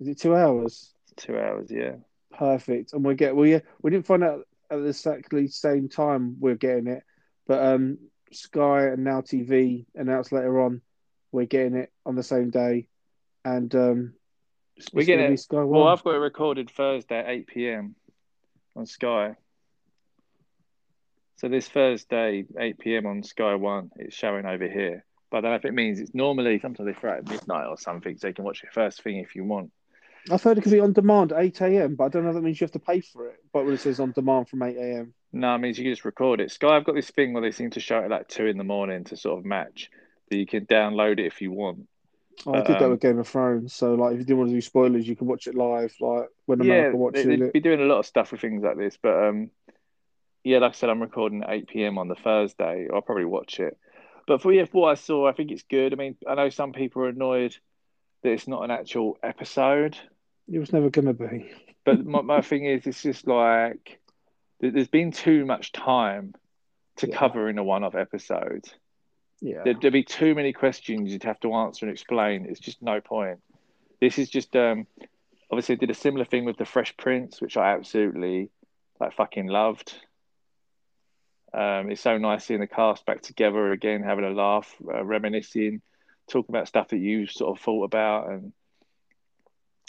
Is 0.00 0.08
it 0.08 0.18
two 0.18 0.34
hours? 0.34 0.94
It's 1.04 1.24
two 1.26 1.38
hours, 1.38 1.70
yeah. 1.70 1.96
Perfect. 2.32 2.92
And 2.92 3.04
we 3.04 3.14
get 3.14 3.34
we 3.36 3.60
we 3.82 3.90
didn't 3.90 4.06
find 4.06 4.24
out 4.24 4.46
at 4.70 4.78
the 4.78 4.86
exactly 4.86 5.48
same 5.48 5.88
time 5.88 6.36
we're 6.38 6.54
getting 6.54 6.86
it, 6.86 7.02
but 7.46 7.62
um, 7.62 7.98
Sky 8.32 8.86
and 8.86 9.02
Now 9.04 9.20
TV 9.20 9.86
announced 9.94 10.30
later 10.32 10.60
on 10.60 10.82
we're 11.32 11.46
getting 11.46 11.74
it 11.76 11.92
on 12.06 12.14
the 12.14 12.22
same 12.22 12.50
day, 12.50 12.86
and 13.44 13.74
um, 13.74 14.14
We're 14.92 15.04
getting 15.04 15.32
it- 15.32 15.40
Sky 15.40 15.62
Well, 15.64 15.88
I've 15.88 16.04
got 16.04 16.14
it 16.14 16.18
recorded 16.18 16.70
Thursday 16.70 17.18
at 17.18 17.28
8 17.28 17.46
p.m. 17.46 17.94
on 18.76 18.86
Sky. 18.86 19.36
So 21.38 21.48
this 21.48 21.68
Thursday, 21.68 22.44
8 22.58 22.78
p.m. 22.78 23.06
on 23.06 23.22
Sky 23.22 23.54
One, 23.54 23.90
it's 23.96 24.14
showing 24.14 24.44
over 24.46 24.68
here. 24.68 25.04
But 25.30 25.38
I 25.38 25.40
don't 25.42 25.50
know 25.52 25.56
if 25.56 25.64
it 25.64 25.74
means 25.74 26.00
it's 26.00 26.14
normally 26.14 26.58
sometimes 26.60 26.86
they 26.86 26.98
throw 26.98 27.14
it 27.14 27.18
at 27.18 27.28
midnight 27.28 27.66
or 27.66 27.78
something, 27.78 28.16
so 28.18 28.28
you 28.28 28.34
can 28.34 28.44
watch 28.44 28.62
it 28.64 28.72
first 28.72 29.02
thing 29.02 29.18
if 29.18 29.34
you 29.36 29.44
want. 29.44 29.70
I've 30.30 30.42
heard 30.42 30.58
it 30.58 30.62
could 30.62 30.72
be 30.72 30.80
on 30.80 30.92
demand 30.92 31.32
at 31.32 31.40
eight 31.40 31.60
a.m., 31.60 31.94
but 31.94 32.04
I 32.04 32.08
don't 32.08 32.24
know 32.24 32.30
if 32.30 32.34
that 32.34 32.42
means 32.42 32.60
you 32.60 32.64
have 32.66 32.72
to 32.72 32.78
pay 32.78 33.00
for 33.00 33.28
it. 33.28 33.36
But 33.52 33.64
when 33.64 33.74
it 33.74 33.80
says 33.80 34.00
on 34.00 34.12
demand 34.12 34.48
from 34.48 34.62
eight 34.62 34.76
a.m., 34.76 35.14
No, 35.32 35.54
it 35.54 35.58
means 35.58 35.78
you 35.78 35.84
can 35.84 35.92
just 35.92 36.04
record 36.04 36.40
it. 36.40 36.50
Sky, 36.50 36.76
I've 36.76 36.84
got 36.84 36.94
this 36.94 37.10
thing 37.10 37.32
where 37.32 37.42
they 37.42 37.52
seem 37.52 37.70
to 37.70 37.80
show 37.80 38.00
it 38.00 38.04
at 38.04 38.10
like 38.10 38.28
two 38.28 38.46
in 38.46 38.58
the 38.58 38.64
morning 38.64 39.04
to 39.04 39.16
sort 39.16 39.38
of 39.38 39.44
match. 39.44 39.90
That 40.30 40.36
you 40.36 40.46
can 40.46 40.66
download 40.66 41.18
it 41.18 41.26
if 41.26 41.40
you 41.40 41.52
want. 41.52 41.88
Oh, 42.46 42.54
I 42.54 42.60
did 42.62 42.78
that 42.78 42.84
Um, 42.84 42.90
with 42.90 43.00
Game 43.00 43.18
of 43.18 43.28
Thrones. 43.28 43.74
So 43.74 43.94
like, 43.94 44.12
if 44.14 44.18
you 44.20 44.24
didn't 44.24 44.38
want 44.38 44.50
to 44.50 44.54
do 44.56 44.60
spoilers, 44.60 45.08
you 45.08 45.16
can 45.16 45.26
watch 45.26 45.46
it 45.46 45.54
live, 45.54 45.94
like 46.00 46.28
when 46.46 46.60
yeah, 46.60 46.64
America 46.66 46.96
they, 47.14 47.22
watches 47.22 47.24
they'd 47.24 47.42
it. 47.42 47.52
be 47.52 47.60
doing 47.60 47.80
a 47.80 47.84
lot 47.84 47.98
of 48.00 48.06
stuff 48.06 48.32
with 48.32 48.40
things 48.40 48.62
like 48.62 48.76
this. 48.76 48.96
But 49.00 49.24
um, 49.28 49.50
yeah, 50.48 50.58
like 50.58 50.72
I 50.72 50.74
said, 50.74 50.90
I'm 50.90 51.00
recording 51.02 51.42
at 51.42 51.50
8 51.50 51.68
p.m. 51.68 51.98
on 51.98 52.08
the 52.08 52.14
Thursday. 52.14 52.88
I'll 52.92 53.02
probably 53.02 53.24
watch 53.24 53.60
it. 53.60 53.76
But 54.26 54.42
for 54.42 54.52
yeah, 54.52 54.64
for 54.66 54.82
what 54.82 54.90
I 54.90 54.94
saw, 54.94 55.28
I 55.28 55.32
think 55.32 55.50
it's 55.50 55.62
good. 55.62 55.92
I 55.92 55.96
mean, 55.96 56.16
I 56.26 56.34
know 56.34 56.48
some 56.50 56.72
people 56.72 57.02
are 57.02 57.08
annoyed 57.08 57.56
that 58.22 58.30
it's 58.30 58.48
not 58.48 58.62
an 58.64 58.70
actual 58.70 59.16
episode. 59.22 59.96
It 60.52 60.58
was 60.58 60.72
never 60.72 60.90
going 60.90 61.06
to 61.06 61.12
be. 61.14 61.50
But 61.84 62.04
my, 62.04 62.20
my 62.22 62.40
thing 62.42 62.64
is, 62.66 62.86
it's 62.86 63.02
just 63.02 63.26
like 63.26 63.98
there- 64.60 64.70
there's 64.70 64.88
been 64.88 65.12
too 65.12 65.46
much 65.46 65.72
time 65.72 66.34
to 66.96 67.08
Yeah. 67.08 67.16
cover 67.16 67.48
in 67.48 67.58
a 67.58 67.64
one-off 67.64 67.94
episode. 67.94 68.64
Yeah, 69.40 69.62
There, 69.64 69.74
there'd 69.80 69.92
be 69.92 70.02
too 70.02 70.34
many 70.34 70.52
questions 70.52 71.12
you'd 71.12 71.22
have 71.22 71.38
to 71.40 71.52
answer 71.54 71.86
and 71.86 71.92
explain. 71.92 72.44
It's 72.46 72.58
just 72.60 72.82
no 72.82 73.00
point. 73.00 73.38
This 74.00 74.18
is 74.18 74.28
just 74.28 74.54
um, 74.56 74.86
obviously 75.50 75.76
I 75.76 75.78
did 75.78 75.90
a 75.90 75.94
similar 75.94 76.24
thing 76.24 76.44
with 76.44 76.56
the 76.56 76.64
Fresh 76.64 76.96
Prince, 76.96 77.40
which 77.40 77.56
I 77.56 77.72
absolutely 77.72 78.50
like 79.00 79.14
fucking 79.14 79.46
loved. 79.46 79.94
Um, 81.52 81.90
it's 81.90 82.02
so 82.02 82.18
nice 82.18 82.44
seeing 82.44 82.60
the 82.60 82.66
cast 82.66 83.06
back 83.06 83.22
together 83.22 83.72
again, 83.72 84.02
having 84.02 84.24
a 84.24 84.30
laugh, 84.30 84.74
uh, 84.86 85.04
reminiscing, 85.04 85.80
talking 86.30 86.54
about 86.54 86.68
stuff 86.68 86.88
that 86.88 86.98
you 86.98 87.26
sort 87.26 87.56
of 87.56 87.62
thought 87.62 87.84
about, 87.84 88.30
and 88.30 88.52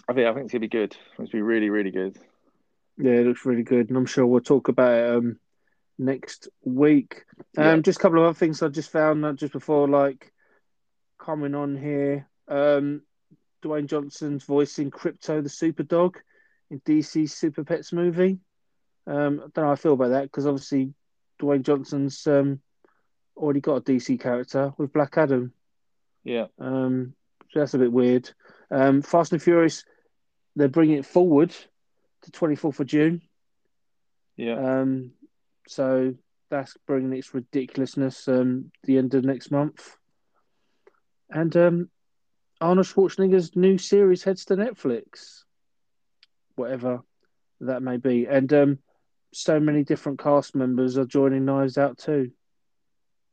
I 0.08 0.14
think 0.14 0.28
I 0.28 0.34
think 0.34 0.46
it's 0.46 0.54
gonna 0.54 0.62
be 0.62 0.68
good. 0.68 0.96
It's 0.96 1.18
gonna 1.18 1.30
be 1.30 1.42
really, 1.42 1.70
really 1.70 1.92
good. 1.92 2.18
Yeah, 2.98 3.12
it 3.12 3.28
looks 3.28 3.46
really 3.46 3.64
good, 3.64 3.90
and 3.90 3.98
I'm 3.98 4.06
sure 4.06 4.26
we'll 4.26 4.42
talk 4.42 4.68
about 4.68 4.94
it 4.94 5.16
um, 5.16 5.40
next 5.98 6.48
week. 6.64 7.26
Um, 7.58 7.64
Yeah. 7.64 7.78
Just 7.78 8.00
a 8.00 8.02
couple 8.02 8.20
of 8.20 8.26
other 8.26 8.34
things 8.34 8.62
I 8.62 8.70
just 8.70 8.92
found 8.92 9.24
uh, 9.26 9.34
just 9.34 9.54
before, 9.54 9.88
like 9.88 10.32
coming 11.20 11.56
on 11.56 11.76
here. 11.78 12.28
Um, 12.48 13.04
Dwayne 13.62 13.88
Johnson's 13.88 14.46
voicing 14.46 14.90
Krypto 14.90 15.44
the 15.44 15.50
Super 15.50 15.84
Dog 15.84 16.18
in 16.72 16.80
DC's 16.82 17.34
Super 17.34 17.64
Pets 17.64 17.94
movie. 17.94 18.40
Um, 19.06 19.40
I 19.40 19.48
don't 19.48 19.58
know 19.58 19.64
how 19.66 19.72
I 19.72 19.76
feel 19.76 19.94
about 19.94 20.10
that 20.10 20.24
because 20.24 20.48
obviously 20.48 20.94
Dwayne 21.42 21.64
Johnson's 21.64 22.26
um, 22.28 22.60
already 23.36 23.62
got 23.62 23.78
a 23.78 23.82
DC 23.82 24.20
character 24.20 24.74
with 24.78 24.94
Black 24.94 25.18
Adam. 25.18 25.54
Yeah, 26.24 26.48
Um, 26.60 27.14
so 27.52 27.60
that's 27.60 27.74
a 27.74 27.80
bit 27.80 27.92
weird. 27.92 28.30
Um, 28.70 29.02
Fast 29.02 29.32
and 29.32 29.42
Furious, 29.42 29.84
they're 30.56 30.68
bringing 30.68 30.98
it 30.98 31.06
forward 31.06 31.56
to 32.24 32.32
24th 32.32 32.80
of 32.80 32.88
June. 32.88 33.22
yeah. 34.36 34.82
Um, 34.82 35.12
so 35.68 36.16
that's 36.50 36.76
bringing 36.88 37.14
its 37.14 37.34
ridiculousness 37.34 38.28
um, 38.28 38.72
the 38.84 38.98
end 38.98 39.14
of 39.14 39.24
next 39.24 39.52
month. 39.52 39.96
And 41.30 41.56
um, 41.56 41.90
Arnold 42.60 42.88
Schwarzenegger's 42.88 43.56
new 43.56 43.78
series 43.78 44.24
heads 44.24 44.46
to 44.46 44.56
Netflix, 44.56 45.44
whatever 46.56 47.02
that 47.62 47.84
may 47.84 47.98
be. 47.98 48.26
And 48.26 48.52
um, 48.54 48.80
so 49.34 49.60
many 49.60 49.84
different 49.84 50.20
cast 50.20 50.56
members 50.56 50.98
are 50.98 51.06
joining 51.06 51.46
Knives 51.46 51.78
Out 51.78 51.98
too. 51.98 52.32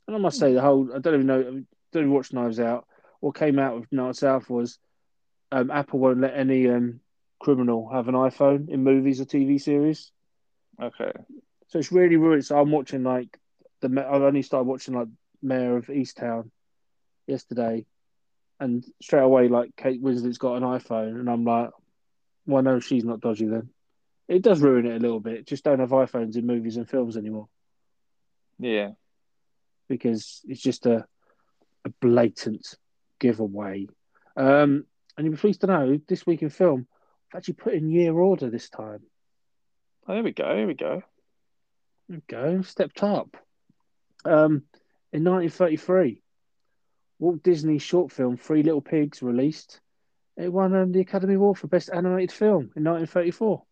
And 0.07 0.17
I 0.17 0.19
must 0.19 0.39
say, 0.39 0.53
the 0.53 0.61
whole 0.61 0.91
I 0.95 0.99
don't 0.99 1.15
even 1.15 1.27
know, 1.27 1.43
don't 1.43 2.03
even 2.03 2.13
watch 2.13 2.33
Knives 2.33 2.61
Out. 2.61 2.87
What 3.21 3.35
came 3.35 3.59
out 3.59 3.77
of 3.77 3.91
Knives 3.91 4.23
Out 4.23 4.49
was 4.49 4.79
um, 5.53 5.71
Apple 5.71 5.99
won't 5.99 6.21
let 6.21 6.37
any 6.37 6.69
um, 6.69 7.01
criminal 7.39 7.89
have 7.91 8.09
an 8.09 8.15
iPhone 8.15 8.69
in 8.69 8.85
movies 8.85 9.21
or 9.21 9.25
TV 9.25 9.61
series. 9.61 10.11
Okay. 10.81 11.13
So 11.69 11.79
it's 11.79 11.93
really 11.93 12.17
ruined. 12.17 12.45
So 12.45 12.59
I'm 12.59 12.71
watching 12.71 13.03
like 13.03 13.39
the. 13.81 13.89
I've 13.89 14.23
only 14.23 14.43
started 14.43 14.69
watching 14.69 14.95
like 14.95 15.09
Mare 15.43 15.77
of 15.77 15.87
Easttown 15.87 16.51
yesterday, 17.27 17.87
and 18.61 18.85
straight 19.01 19.23
away 19.23 19.49
like 19.49 19.75
Kate 19.77 20.03
Winslet's 20.03 20.39
got 20.39 20.57
an 20.57 20.63
iPhone, 20.63 21.19
and 21.19 21.29
I'm 21.29 21.45
like, 21.45 21.71
well, 22.47 22.63
no, 22.63 22.81
she's 22.81 23.05
not 23.05 23.21
dodgy 23.21 23.47
then. 23.47 23.71
It 24.29 24.43
does 24.43 24.61
ruin 24.61 24.87
it 24.87 24.97
a 24.97 24.99
little 24.99 25.21
bit. 25.21 25.47
Just 25.47 25.65
don't 25.65 25.79
have 25.81 25.91
iPhones 25.91 26.37
in 26.37 26.47
movies 26.47 26.77
and 26.77 26.89
films 26.89 27.17
anymore 27.17 27.49
Yeah. 28.59 28.91
because 29.89 30.41
it's 30.45 30.61
just 30.61 30.87
a 30.87 31.07
a 31.85 31.91
blatant 32.01 32.75
giveaway. 33.21 33.87
Um, 34.37 34.85
and 35.17 35.25
you'll 35.25 35.35
be 35.35 35.41
pleased 35.41 35.61
to 35.61 35.69
know 35.69 36.01
this 36.09 36.27
week 36.27 36.43
in 36.43 36.51
film, 36.51 36.89
I've 37.33 37.39
actually 37.39 37.55
put 37.55 37.75
in 37.75 37.89
year 37.91 38.13
order 38.13 38.51
this 38.51 38.69
time. 38.69 39.03
Oh, 40.09 40.15
there 40.15 40.25
we 40.25 40.33
go. 40.33 40.57
Here 40.57 40.67
we 40.67 40.75
go. 40.75 41.03
There 42.09 42.19
we 42.19 42.23
go, 42.27 42.63
stepped 42.63 43.05
up. 43.05 43.37
Um, 44.25 44.65
in 45.13 45.23
1933, 45.23 46.21
Walt 47.21 47.43
Disney's 47.45 47.83
short 47.83 48.11
film 48.11 48.37
Three 48.37 48.65
Little 48.65 48.81
Pigs 48.83 49.23
released. 49.23 49.81
It 50.37 50.53
won 50.53 50.75
um, 50.75 50.91
the 50.91 51.01
Academy 51.01 51.35
Award 51.35 51.59
for 51.59 51.69
Best 51.69 51.89
Animated 51.91 52.33
Film 52.33 52.71
in 52.75 52.83
1934. 52.83 53.63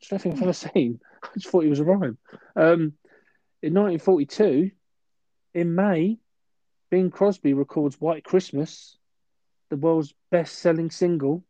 It's 0.00 0.12
nothing 0.12 0.32
I've 0.32 0.42
ever 0.42 0.52
seen. 0.52 1.00
I 1.22 1.28
just 1.34 1.48
thought 1.48 1.64
it 1.64 1.70
was 1.70 1.80
a 1.80 1.84
rhyme. 1.84 2.18
Um, 2.56 2.94
in 3.62 3.74
1942, 3.74 4.70
in 5.54 5.74
May, 5.74 6.18
Bing 6.90 7.10
Crosby 7.10 7.54
records 7.54 8.00
White 8.00 8.24
Christmas, 8.24 8.96
the 9.70 9.76
world's 9.76 10.14
best 10.30 10.58
selling 10.58 10.90
single, 10.90 11.44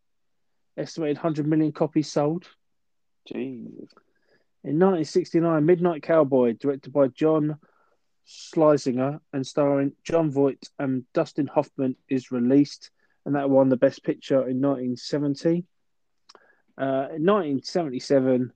estimated 0.77 1.19
100 1.19 1.47
million 1.47 1.73
copies 1.73 2.11
sold. 2.11 2.47
Jesus. 3.27 3.93
In 4.65 4.79
1969, 4.79 5.65
Midnight 5.65 6.03
Cowboy, 6.03 6.55
directed 6.55 6.93
by 6.93 7.09
John 7.09 7.59
Schlesinger 8.25 9.21
and 9.33 9.47
starring 9.47 9.93
Jon 10.05 10.31
Voight 10.31 10.69
and 10.79 11.05
Dustin 11.13 11.47
Hoffman, 11.47 11.97
is 12.09 12.33
released, 12.33 12.91
and 13.25 13.35
that 13.35 13.51
won 13.51 13.69
the 13.69 13.77
Best 13.77 14.03
Picture 14.03 14.49
in 14.49 14.61
1970. 14.61 15.65
Uh, 16.79 17.11
in 17.11 17.27
1977, 17.27 18.53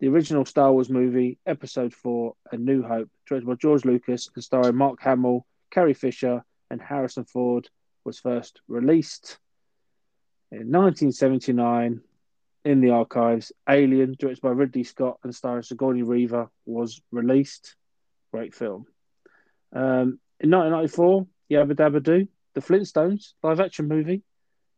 the 0.00 0.08
original 0.08 0.46
Star 0.46 0.72
Wars 0.72 0.88
movie, 0.88 1.38
Episode 1.44 1.92
4, 1.92 2.34
A 2.52 2.56
New 2.56 2.82
Hope, 2.82 3.10
directed 3.26 3.46
by 3.46 3.54
George 3.56 3.84
Lucas 3.84 4.30
and 4.34 4.42
starring 4.42 4.74
Mark 4.74 5.02
Hamill, 5.02 5.44
Carrie 5.70 5.92
Fisher, 5.92 6.42
and 6.70 6.80
Harrison 6.80 7.26
Ford, 7.26 7.68
was 8.04 8.18
first 8.18 8.62
released. 8.68 9.38
In 10.50 10.70
1979, 10.70 12.00
in 12.64 12.80
the 12.80 12.90
archives, 12.90 13.52
Alien, 13.68 14.16
directed 14.18 14.40
by 14.40 14.50
Ridley 14.50 14.84
Scott 14.84 15.18
and 15.22 15.34
starring 15.34 15.62
Sigourney 15.62 16.02
Weaver, 16.02 16.48
was 16.64 17.02
released. 17.12 17.76
Great 18.32 18.54
film. 18.54 18.86
Um, 19.74 20.20
in 20.40 20.50
1994, 20.50 21.26
Yabba 21.50 21.72
Dabba 21.72 22.02
Doo, 22.02 22.28
The 22.54 22.62
Flintstones 22.62 23.34
live 23.42 23.60
action 23.60 23.88
movie, 23.88 24.22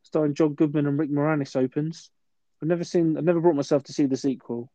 starring 0.02 0.34
John 0.34 0.54
Goodman 0.54 0.88
and 0.88 0.98
Rick 0.98 1.10
Moranis, 1.10 1.54
opens. 1.54 2.10
I've 2.62 2.68
never 2.68 2.84
seen. 2.84 3.16
I've 3.16 3.24
never 3.24 3.40
brought 3.40 3.56
myself 3.56 3.84
to 3.84 3.92
see 3.92 4.06
the 4.06 4.16
sequel. 4.16 4.70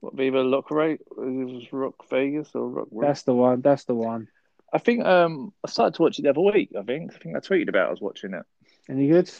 What 0.00 0.14
Viva 0.14 0.44
Rock 0.44 0.70
Rate? 0.70 1.00
Was 1.16 1.72
Rock 1.72 2.08
Vegas 2.10 2.50
or 2.54 2.68
Rock? 2.68 2.88
That's 2.92 3.22
the 3.22 3.34
one. 3.34 3.60
That's 3.60 3.84
the 3.84 3.94
one. 3.94 4.28
I 4.72 4.78
think 4.78 5.04
um 5.04 5.52
I 5.64 5.70
started 5.70 5.94
to 5.94 6.02
watch 6.02 6.18
it 6.18 6.22
the 6.22 6.30
other 6.30 6.40
week. 6.40 6.70
I 6.78 6.82
think 6.82 7.14
I 7.14 7.18
think 7.18 7.36
I 7.36 7.40
tweeted 7.40 7.68
about 7.68 7.86
it, 7.86 7.88
I 7.88 7.90
was 7.90 8.00
watching 8.00 8.34
it. 8.34 8.44
Any 8.88 9.08
good? 9.08 9.30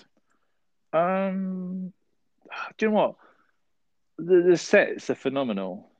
Um, 0.93 1.93
do 2.79 2.87
you 2.87 2.91
know 2.91 2.97
what? 2.97 3.15
The 4.19 4.43
the 4.51 4.57
sets 4.57 5.11
are 5.11 5.15
phenomenal. 5.15 5.91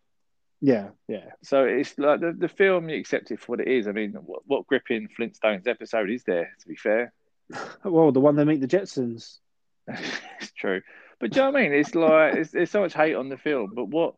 Yeah, 0.61 0.89
yeah. 1.07 1.33
So 1.43 1.65
it's 1.65 1.99
like 1.99 2.21
the, 2.21 2.35
the 2.37 2.49
film 2.49 2.89
you 2.89 2.99
accept 2.99 3.31
it 3.31 3.41
for 3.41 3.53
what 3.53 3.61
it 3.61 3.69
is. 3.69 3.87
I 3.87 3.93
mean, 3.93 4.13
what, 4.13 4.43
what 4.47 4.67
gripping 4.67 5.09
Flintstones 5.09 5.67
episode 5.67 6.11
is 6.11 6.25
there? 6.25 6.51
To 6.61 6.69
be 6.69 6.77
fair, 6.77 7.13
Well, 7.85 8.13
the 8.13 8.21
one 8.21 8.37
they 8.37 8.45
meet 8.45 8.61
the 8.61 8.69
Jetsons. 8.69 9.39
it's 9.89 10.53
true. 10.57 10.83
But 11.19 11.33
do 11.33 11.41
you 11.41 11.47
know 11.47 11.53
what 11.53 11.61
I 11.61 11.63
mean? 11.63 11.73
It's 11.73 11.95
like 11.95 12.35
it's, 12.35 12.51
there's 12.51 12.71
so 12.71 12.81
much 12.81 12.95
hate 12.95 13.15
on 13.15 13.29
the 13.29 13.37
film, 13.37 13.73
but 13.75 13.87
what 13.89 14.15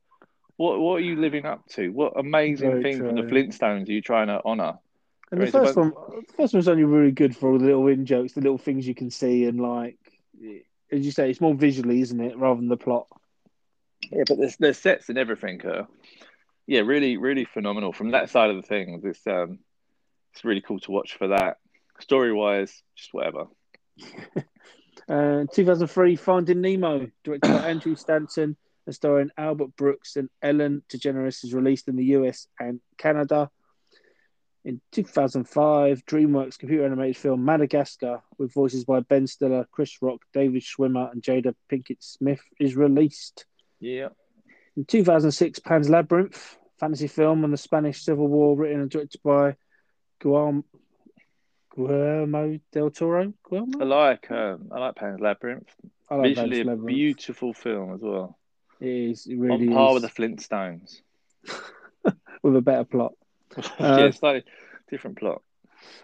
what 0.57 0.81
what 0.81 0.95
are 0.95 1.01
you 1.01 1.17
living 1.17 1.47
up 1.47 1.67
to? 1.71 1.89
What 1.91 2.19
amazing 2.19 2.71
Very 2.71 2.83
thing 2.83 2.99
from 2.99 3.15
the. 3.15 3.23
Flintstones 3.23 3.89
are 3.89 3.93
you 3.93 4.03
trying 4.03 4.27
to 4.27 4.45
honour? 4.45 4.79
And 5.31 5.43
the 5.43 5.47
first 5.51 5.77
one, 5.77 5.91
the 5.91 6.33
first 6.37 6.55
one's 6.55 6.69
only 6.69 6.85
really 6.85 7.13
good 7.13 7.37
for 7.37 7.53
all 7.53 7.59
the 7.59 7.67
little 7.67 7.87
in 7.87 8.07
jokes, 8.07 8.33
the 8.33 8.41
little 8.41 8.59
things 8.59 8.89
you 8.89 8.95
can 8.95 9.11
see, 9.11 9.45
and 9.45 9.61
like, 9.61 9.99
as 10.91 11.05
you 11.05 11.13
say, 11.13 11.31
it's 11.31 11.41
more 11.41 11.55
visually, 11.55 12.01
isn't 12.01 12.21
it, 12.21 12.37
rather 12.39 12.59
than 12.59 12.69
the 12.69 12.77
plot. 12.79 13.07
Yeah, 14.11 14.25
but 14.27 14.39
there's 14.39 14.57
there's 14.57 14.79
sets 14.79 15.09
and 15.09 15.19
everything 15.19 15.65
are 15.67 15.87
yeah, 16.67 16.81
really 16.81 17.17
really 17.17 17.45
phenomenal 17.45 17.93
from 17.93 18.13
that 18.13 18.31
side 18.31 18.51
of 18.51 18.57
the 18.57 18.63
things. 18.63 19.05
It's 19.05 19.27
um 19.27 19.61
it's 20.33 20.45
really 20.45 20.61
cool 20.61 20.81
to 20.81 20.91
watch 20.91 21.17
for 21.17 21.29
that. 21.29 21.59
Story 22.01 22.33
wise, 22.33 22.83
just 22.97 23.13
whatever. 23.13 23.47
Uh, 25.09 25.47
2003, 25.53 26.17
Finding 26.17 26.61
Nemo, 26.61 27.09
directed 27.25 27.49
by 27.49 27.69
Andrew 27.69 27.97
Stanton 27.97 28.57
and 28.87 28.95
starring 28.95 29.31
Albert 29.39 29.75
Brooks 29.77 30.17
and 30.17 30.29
Ellen 30.43 30.83
DeGeneres, 30.91 31.45
is 31.45 31.55
released 31.55 31.89
in 31.89 31.97
the 31.97 32.05
US 32.07 32.47
and 32.61 32.81
Canada. 32.99 33.51
In 34.67 34.83
2005, 34.93 36.05
DreamWorks 36.05 36.59
computer 36.59 36.85
animated 36.85 37.17
film 37.17 37.43
Madagascar, 37.43 38.23
with 38.37 38.53
voices 38.53 38.85
by 38.85 39.01
Ben 39.01 39.27
Stiller, 39.27 39.67
Chris 39.73 39.97
Rock, 40.03 40.21
David 40.35 40.63
Schwimmer, 40.63 41.11
and 41.11 41.23
Jada 41.23 41.55
Pinkett 41.73 42.03
Smith, 42.03 42.43
is 42.61 42.77
released. 42.77 43.47
Yeah. 43.81 44.09
In 44.77 44.85
2006, 44.85 45.61
Pan's 45.61 45.89
Labyrinth, 45.89 46.59
fantasy 46.79 47.09
film 47.09 47.45
on 47.45 47.51
the 47.51 47.57
Spanish 47.57 48.03
Civil 48.03 48.29
War, 48.29 48.57
written 48.57 48.83
and 48.83 48.91
directed 48.91 49.23
by 49.23 49.57
Guillermo, 50.21 50.65
Guillermo 51.79 52.59
del 52.73 52.91
Toro. 52.91 53.33
Guillermo? 53.49 53.81
I 53.81 53.85
like 53.85 54.31
um 54.31 54.69
I 54.73 54.79
like 54.81 54.97
Pan's 54.97 55.21
Labyrinth. 55.21 55.69
I 56.11 56.17
like 56.17 56.29
Visually 56.31 56.57
Pan's 56.57 56.67
a 56.67 56.71
Labyrinth. 56.71 56.87
beautiful 56.97 57.53
film 57.53 57.95
as 57.95 58.01
well. 58.03 58.37
It 58.81 58.89
is. 58.89 59.27
It 59.27 59.37
really 59.37 59.69
On 59.69 59.75
par 59.75 59.97
is. 59.97 60.03
with 60.03 60.03
the 60.03 60.23
Flintstones. 60.23 61.01
with 62.43 62.57
a 62.57 62.61
better 62.61 62.85
plot. 62.85 63.13
yeah, 63.81 64.11
slightly 64.11 64.45
different 64.91 65.19
plot. 65.19 65.43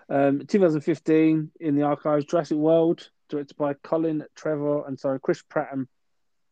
Um, 0.08 0.46
2015, 0.46 1.50
in 1.60 1.74
the 1.76 1.82
archives, 1.82 2.24
Jurassic 2.26 2.56
World, 2.56 3.08
directed 3.28 3.56
by 3.56 3.74
Colin 3.74 4.24
Trevorrow 4.37 4.87
and 4.87 4.98
sorry, 4.98 5.18
Chris 5.20 5.42
Pratt 5.42 5.70
and 5.72 5.88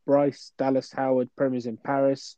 Bryce 0.06 0.52
Dallas 0.58 0.92
Howard, 0.92 1.30
premieres 1.36 1.66
in 1.66 1.76
Paris. 1.76 2.36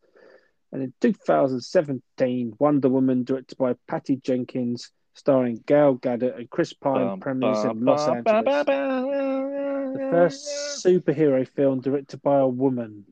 And 0.72 0.82
in 0.82 0.92
2017, 1.00 2.54
Wonder 2.58 2.88
Woman, 2.88 3.24
directed 3.24 3.56
by 3.58 3.74
Patty 3.88 4.16
Jenkins, 4.16 4.90
starring 5.14 5.62
Gail 5.66 5.96
Gadot 5.96 6.36
and 6.36 6.50
Chris 6.50 6.72
Pine, 6.72 7.20
premieres 7.20 7.64
in 7.64 7.84
Los 7.84 8.06
Angeles. 8.08 8.66
The 8.66 10.08
first 10.10 10.84
superhero 10.84 11.46
film 11.46 11.80
directed 11.80 12.20
by 12.22 12.38
a 12.38 12.48
woman. 12.48 13.04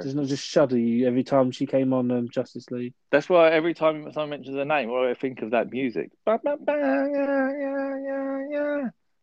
Does 0.00 0.14
not 0.14 0.26
just 0.26 0.44
shudder 0.44 0.78
you 0.78 1.06
every 1.06 1.22
time 1.22 1.50
she 1.50 1.66
came 1.66 1.92
on 1.92 2.10
um, 2.10 2.28
Justice 2.28 2.70
League. 2.70 2.94
That's 3.10 3.28
why 3.28 3.50
every 3.50 3.74
time 3.74 4.10
someone 4.12 4.30
mentions 4.30 4.56
her 4.56 4.64
name, 4.64 4.88
what 4.90 5.02
do 5.02 5.10
I 5.10 5.14
think 5.14 5.42
of 5.42 5.50
that 5.52 5.70
music? 5.70 6.10
Something 6.26 6.50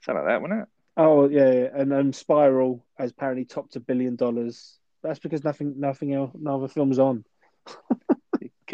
like 0.08 0.26
that, 0.26 0.42
wasn't 0.42 0.62
it? 0.62 0.68
Oh 0.96 1.28
yeah, 1.28 1.52
yeah. 1.52 1.70
and 1.74 1.92
um, 1.92 2.14
Spiral 2.14 2.86
has 2.96 3.12
apparently 3.12 3.46
topped 3.46 3.76
a 3.76 3.80
billion 3.80 4.16
dollars. 4.16 4.78
That's 5.02 5.20
because 5.20 5.44
nothing, 5.44 5.80
nothing 5.80 6.14
else, 6.14 6.32
no 6.36 6.58
other 6.58 6.68
films 6.68 7.00
on. 7.00 7.26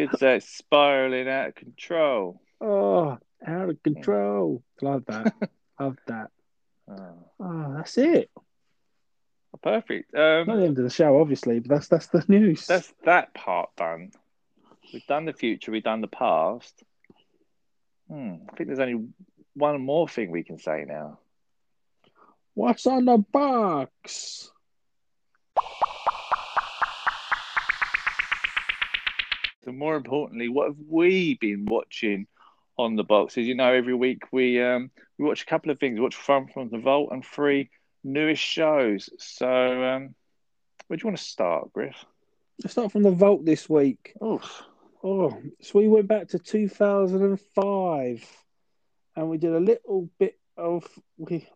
Could 0.07 0.19
say 0.19 0.35
it's 0.37 0.49
spiraling 0.49 1.27
out 1.27 1.49
of 1.49 1.55
control. 1.55 2.41
Oh, 2.61 3.17
out 3.45 3.69
of 3.69 3.81
control. 3.83 4.63
Love 4.81 5.03
that. 5.07 5.33
Love 5.79 5.97
that. 6.07 6.27
Oh, 6.89 7.13
Oh, 7.39 7.73
that's 7.75 7.97
it. 7.97 8.29
perfect. 9.61 10.13
Not 10.13 10.45
the 10.45 10.51
Um, 10.53 10.59
end 10.63 10.77
of 10.77 10.83
the 10.83 10.89
show, 10.89 11.19
obviously, 11.19 11.59
but 11.59 11.69
that's 11.69 11.87
that's 11.87 12.07
the 12.07 12.23
news. 12.27 12.65
that's 12.67 12.93
that 13.03 13.33
part 13.33 13.69
done. 13.75 14.11
We've 14.93 15.05
done 15.07 15.25
the 15.25 15.33
future. 15.33 15.71
We've 15.71 15.83
done 15.83 16.01
the 16.01 16.07
past. 16.07 16.83
Hmm, 18.09 18.35
I 18.51 18.55
think 18.55 18.67
there's 18.67 18.79
only 18.79 19.07
one 19.53 19.81
more 19.81 20.07
thing 20.07 20.31
we 20.31 20.43
can 20.43 20.57
say 20.59 20.85
now. 20.87 21.19
What's 22.55 22.87
on 22.87 23.05
the 23.05 23.17
box? 23.19 24.51
So 29.69 29.73
more 29.73 29.95
importantly, 29.95 30.49
what 30.49 30.69
have 30.69 30.77
we 30.87 31.35
been 31.35 31.67
watching 31.67 32.25
on 32.75 32.95
the 32.95 33.03
boxes? 33.03 33.45
You 33.45 33.53
know, 33.53 33.71
every 33.71 33.93
week 33.93 34.23
we 34.31 34.59
um 34.59 34.89
we 35.19 35.25
watch 35.25 35.43
a 35.43 35.45
couple 35.45 35.69
of 35.69 35.79
things. 35.79 35.93
We 35.95 36.01
watch 36.01 36.15
Fun 36.15 36.47
from 36.47 36.69
the 36.69 36.79
Vault 36.79 37.09
and 37.11 37.23
three 37.23 37.69
newest 38.03 38.41
shows. 38.41 39.11
So 39.19 39.47
um 39.47 40.15
where 40.87 40.97
do 40.97 41.03
you 41.03 41.07
want 41.07 41.17
to 41.17 41.23
start, 41.23 41.71
Griff? 41.71 42.03
Let's 42.63 42.71
start 42.71 42.91
from 42.91 43.03
the 43.03 43.11
vault 43.11 43.45
this 43.45 43.69
week. 43.69 44.13
Oof. 44.23 44.63
Oh, 45.03 45.39
so 45.61 45.77
we 45.77 45.87
went 45.87 46.07
back 46.07 46.29
to 46.29 46.39
2005 46.39 48.25
and 49.15 49.29
we 49.29 49.37
did 49.37 49.53
a 49.53 49.59
little 49.59 50.09
bit 50.17 50.39
of 50.57 50.83
we, 51.17 51.47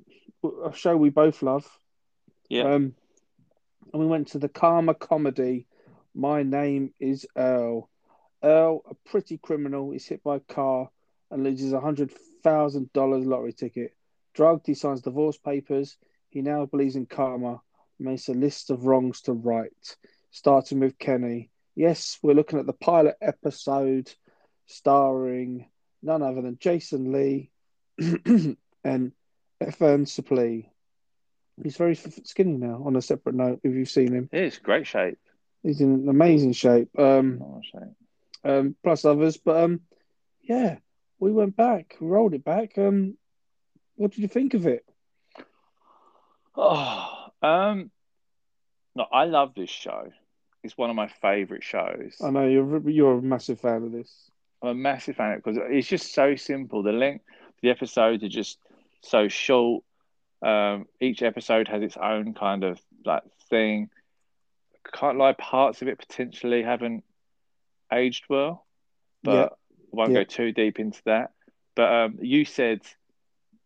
a 0.63 0.71
show 0.71 0.95
we 0.95 1.10
both 1.10 1.41
love. 1.41 1.67
Yeah. 2.47 2.76
Um, 2.76 2.93
and 3.91 4.02
we 4.02 4.06
went 4.06 4.28
to 4.30 4.38
the 4.38 4.49
Karma 4.49 4.93
comedy. 4.93 5.65
My 6.13 6.43
name 6.43 6.93
is 6.99 7.26
Earl. 7.36 7.89
Earl, 8.43 8.82
a 8.89 8.95
pretty 9.10 9.38
criminal, 9.38 9.91
is 9.91 10.06
hit 10.06 10.23
by 10.23 10.38
a 10.38 10.39
car 10.39 10.89
and 11.32 11.43
loses 11.43 11.73
a 11.73 11.79
hundred 11.79 12.12
thousand 12.43 12.91
dollars 12.93 13.25
lottery 13.25 13.53
ticket. 13.53 13.95
Drugged, 14.34 14.67
he 14.67 14.73
signs 14.73 15.01
divorce 15.01 15.38
papers. 15.38 15.97
He 16.29 16.41
now 16.41 16.65
believes 16.65 16.95
in 16.95 17.06
karma. 17.06 17.62
makes 17.99 18.27
a 18.27 18.34
list 18.34 18.69
of 18.69 18.86
wrongs 18.86 19.21
to 19.21 19.34
right, 19.34 19.97
starting 20.32 20.79
with 20.79 20.97
Kenny. 20.97 21.51
Yes, 21.75 22.19
we're 22.21 22.34
looking 22.34 22.60
at 22.60 22.65
the 22.65 22.73
pilot 22.73 23.15
episode 23.21 24.12
starring 24.65 25.67
none 26.01 26.21
other 26.21 26.41
than 26.41 26.58
Jason 26.60 27.12
Lee 27.12 27.51
and 27.99 29.12
Ethan 29.62 30.06
Suplee. 30.06 30.69
He's 31.62 31.77
very 31.77 31.95
skinny 31.95 32.58
now. 32.58 32.84
On 32.86 32.95
a 32.95 33.01
separate 33.01 33.36
note, 33.36 33.62
if 33.63 33.73
you've 33.73 33.89
seen 33.89 34.12
him, 34.13 34.29
it's 34.32 34.58
great 34.58 34.88
shape. 34.88 35.19
He's 35.62 35.82
in 35.82 36.10
amazing 36.10 36.53
shape. 36.53 36.89
Um, 36.97 37.62
shape. 37.63 37.93
Um, 38.43 38.75
plus 38.84 39.06
others, 39.06 39.38
but 39.38 39.63
um, 39.63 39.82
yeah, 40.41 40.77
we 41.19 41.32
went 41.32 41.56
back, 41.56 41.95
rolled 41.99 42.34
it 42.34 42.43
back. 42.43 42.77
Um, 42.77 43.17
what 43.95 44.12
did 44.12 44.21
you 44.21 44.27
think 44.27 44.53
of 44.53 44.67
it? 44.67 44.86
Oh, 46.56 47.27
um, 47.41 47.91
no, 48.95 49.06
I 49.12 49.25
love 49.25 49.53
this 49.56 49.69
show. 49.69 50.12
It's 50.63 50.77
one 50.77 50.89
of 50.89 50.95
my 50.95 51.08
favorite 51.08 51.63
shows. 51.63 52.15
I 52.23 52.29
know 52.29 52.47
you're 52.47 52.89
you're 52.89 53.17
a 53.17 53.21
massive 53.21 53.60
fan 53.60 53.84
of 53.84 53.91
this. 53.91 54.32
I'm 54.62 54.69
a 54.69 54.75
massive 54.75 55.17
fan 55.17 55.32
of 55.32 55.38
it 55.39 55.43
because 55.43 55.60
it's 55.69 55.88
just 55.88 56.13
so 56.13 56.36
simple. 56.36 56.84
The 56.84 56.93
length, 56.93 57.25
the 57.62 57.69
episodes 57.69 58.23
are 58.23 58.29
just 58.29 58.60
so 59.01 59.27
short. 59.27 59.84
Um, 60.41 60.88
each 61.01 61.21
episode 61.21 61.67
has 61.67 61.82
its 61.82 61.97
own 61.97 62.34
kind 62.34 62.63
of 62.63 62.79
like 63.06 63.23
thing. 63.49 63.89
Can't 64.93 65.17
lie, 65.17 65.34
parts 65.34 65.82
of 65.82 65.88
it 65.88 65.97
potentially 65.97 66.63
haven't 66.63 67.03
aged 67.93 68.25
well, 68.29 68.65
but 69.23 69.34
Yeah. 69.34 69.43
I 69.45 69.49
won't 69.91 70.12
Yeah. 70.12 70.19
go 70.19 70.23
too 70.25 70.51
deep 70.51 70.79
into 70.79 71.01
that. 71.06 71.32
But 71.75 71.91
um, 71.91 72.19
you 72.21 72.45
said 72.45 72.82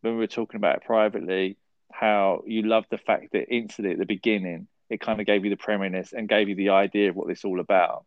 when 0.02 0.14
we 0.14 0.20
were 0.20 0.28
talking 0.28 0.58
about 0.58 0.78
it 0.78 0.84
privately 0.84 1.58
how 1.92 2.44
you 2.46 2.62
loved 2.62 2.88
the 2.90 2.98
fact 2.98 3.32
that 3.32 3.54
instantly 3.54 3.94
at 3.94 3.98
the 3.98 4.06
beginning 4.06 4.68
it 4.90 5.02
kind 5.02 5.20
of 5.20 5.26
gave 5.26 5.44
you 5.44 5.50
the 5.50 5.58
premise 5.58 6.14
and 6.14 6.30
gave 6.30 6.48
you 6.48 6.56
the 6.56 6.70
idea 6.70 7.10
of 7.10 7.16
what 7.16 7.28
this 7.28 7.44
all 7.44 7.60
about. 7.60 8.06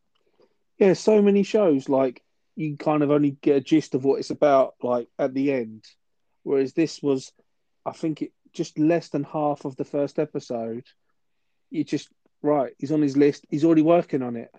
Yeah, 0.79 0.95
so 0.95 1.21
many 1.21 1.43
shows 1.43 1.89
like 1.89 2.23
you 2.57 2.77
kind 2.77 3.03
of 3.03 3.11
only 3.11 3.33
get 3.33 3.57
a 3.57 3.61
gist 3.61 3.95
of 3.95 4.05
what 4.05 4.19
it's 4.19 4.31
about 4.31 4.75
like 4.83 5.09
at 5.19 5.35
the 5.35 5.53
end, 5.53 5.85
whereas 6.43 6.73
this 6.73 7.03
was, 7.03 7.33
I 7.85 7.93
think 7.93 8.23
it 8.23 8.33
just 8.53 8.79
less 8.79 9.09
than 9.11 9.25
half 9.25 9.65
of 9.65 9.77
the 9.77 9.85
first 9.85 10.19
episode. 10.19 10.85
You 11.71 11.85
just 11.85 12.09
right, 12.43 12.73
he's 12.79 12.93
on 12.93 13.03
his 13.03 13.17
list. 13.17 13.45
He's 13.51 13.65
already 13.65 13.83
working 13.83 14.23
on 14.23 14.37
it. 14.37 14.51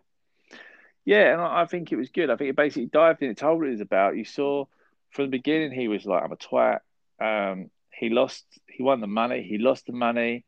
Yeah, 1.06 1.34
and 1.34 1.42
I 1.42 1.62
I 1.62 1.66
think 1.66 1.92
it 1.92 1.96
was 1.96 2.10
good. 2.10 2.30
I 2.30 2.36
think 2.36 2.52
it 2.52 2.56
basically 2.56 2.88
dived 2.88 3.22
in. 3.24 3.32
It 3.32 3.38
told 3.38 3.60
what 3.60 3.68
it 3.68 3.72
was 3.72 3.82
about. 3.82 4.18
You 4.18 4.26
saw 4.26 4.66
from 5.12 5.26
the 5.26 5.32
beginning 5.32 5.72
he 5.72 5.88
was 5.88 6.06
like, 6.06 6.24
"I'm 6.24 6.32
a 6.32 6.38
twat." 6.38 6.80
Um, 7.20 7.70
he 7.94 8.10
lost. 8.10 8.46
He 8.68 8.84
won 8.84 9.02
the 9.02 9.08
money. 9.08 9.44
He 9.44 9.58
lost 9.58 9.86
the 9.88 9.94
money. 9.94 10.46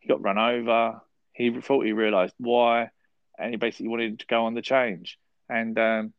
He 0.00 0.08
got 0.08 0.22
run 0.22 0.38
over. 0.38 1.00
He 1.32 1.50
thought 1.60 1.84
he 1.84 1.92
realised 1.92 2.34
why, 2.38 2.90
and 3.38 3.50
he 3.50 3.56
basically 3.56 3.88
wanted 3.88 4.20
to 4.20 4.26
go 4.26 4.44
on 4.46 4.54
the 4.54 4.62
change. 4.62 5.18
And 5.48 5.78
um, 5.78 6.12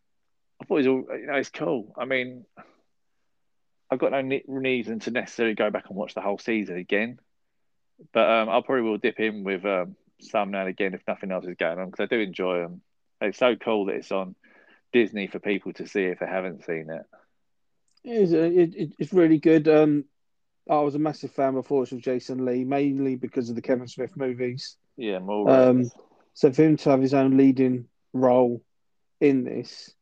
I 0.62 0.66
thought 0.66 0.76
it 0.76 0.88
was 0.88 0.88
all. 0.88 1.06
You 1.18 1.28
know, 1.28 1.36
it's 1.36 1.50
cool. 1.50 1.94
I 1.98 2.06
mean, 2.06 2.46
I've 3.90 4.00
got 4.00 4.12
no 4.12 4.40
reason 4.48 5.00
to 5.02 5.12
necessarily 5.12 5.56
go 5.56 5.70
back 5.70 5.86
and 5.90 5.96
watch 5.96 6.16
the 6.16 6.22
whole 6.22 6.40
season 6.40 6.78
again, 6.78 7.20
but 8.14 8.30
um, 8.30 8.50
I'll 8.50 8.64
probably 8.64 8.84
will 8.84 8.98
dip 8.98 9.20
in 9.20 9.44
with 9.44 9.64
um, 9.66 9.96
some 10.20 10.52
now 10.52 10.62
and 10.62 10.70
again 10.70 10.94
if 10.94 11.02
nothing 11.08 11.32
else 11.32 11.46
is 11.46 11.56
going 11.56 11.80
on 11.80 11.90
because 11.90 12.04
I 12.04 12.08
do 12.08 12.20
enjoy 12.20 12.62
them. 12.62 12.82
It's 13.22 13.38
so 13.38 13.56
cool 13.56 13.86
that 13.86 13.96
it's 13.96 14.12
on 14.12 14.36
Disney 14.94 15.28
for 15.28 15.40
people 15.40 15.74
to 15.74 15.88
see 15.88 16.04
if 16.04 16.20
they 16.20 16.28
haven't 16.28 16.66
seen 16.66 16.90
it. 16.90 17.06
It's, 18.04 18.32
it, 18.32 18.76
it, 18.76 18.94
it's 19.00 19.14
really 19.14 19.40
good. 19.40 19.68
Um, 19.68 20.06
I 20.70 20.80
was 20.80 20.96
a 20.96 21.00
massive 21.00 21.32
fan 21.32 21.54
before 21.54 21.78
it 21.78 21.82
was 21.82 21.92
with 21.92 22.02
Jason 22.02 22.46
Lee, 22.46 22.64
mainly 22.64 23.16
because 23.16 23.50
of 23.50 23.56
the 23.56 23.62
Kevin 23.62 23.88
Smith 23.88 24.16
movies. 24.16 24.78
Yeah, 24.98 25.20
more. 25.20 25.50
Um, 25.50 25.92
So 26.34 26.52
for 26.52 26.64
him 26.64 26.78
to 26.78 26.90
have 26.90 27.02
his 27.02 27.14
own 27.14 27.38
leading 27.38 27.88
role 28.14 28.62
in 29.22 29.46
this, 29.46 29.94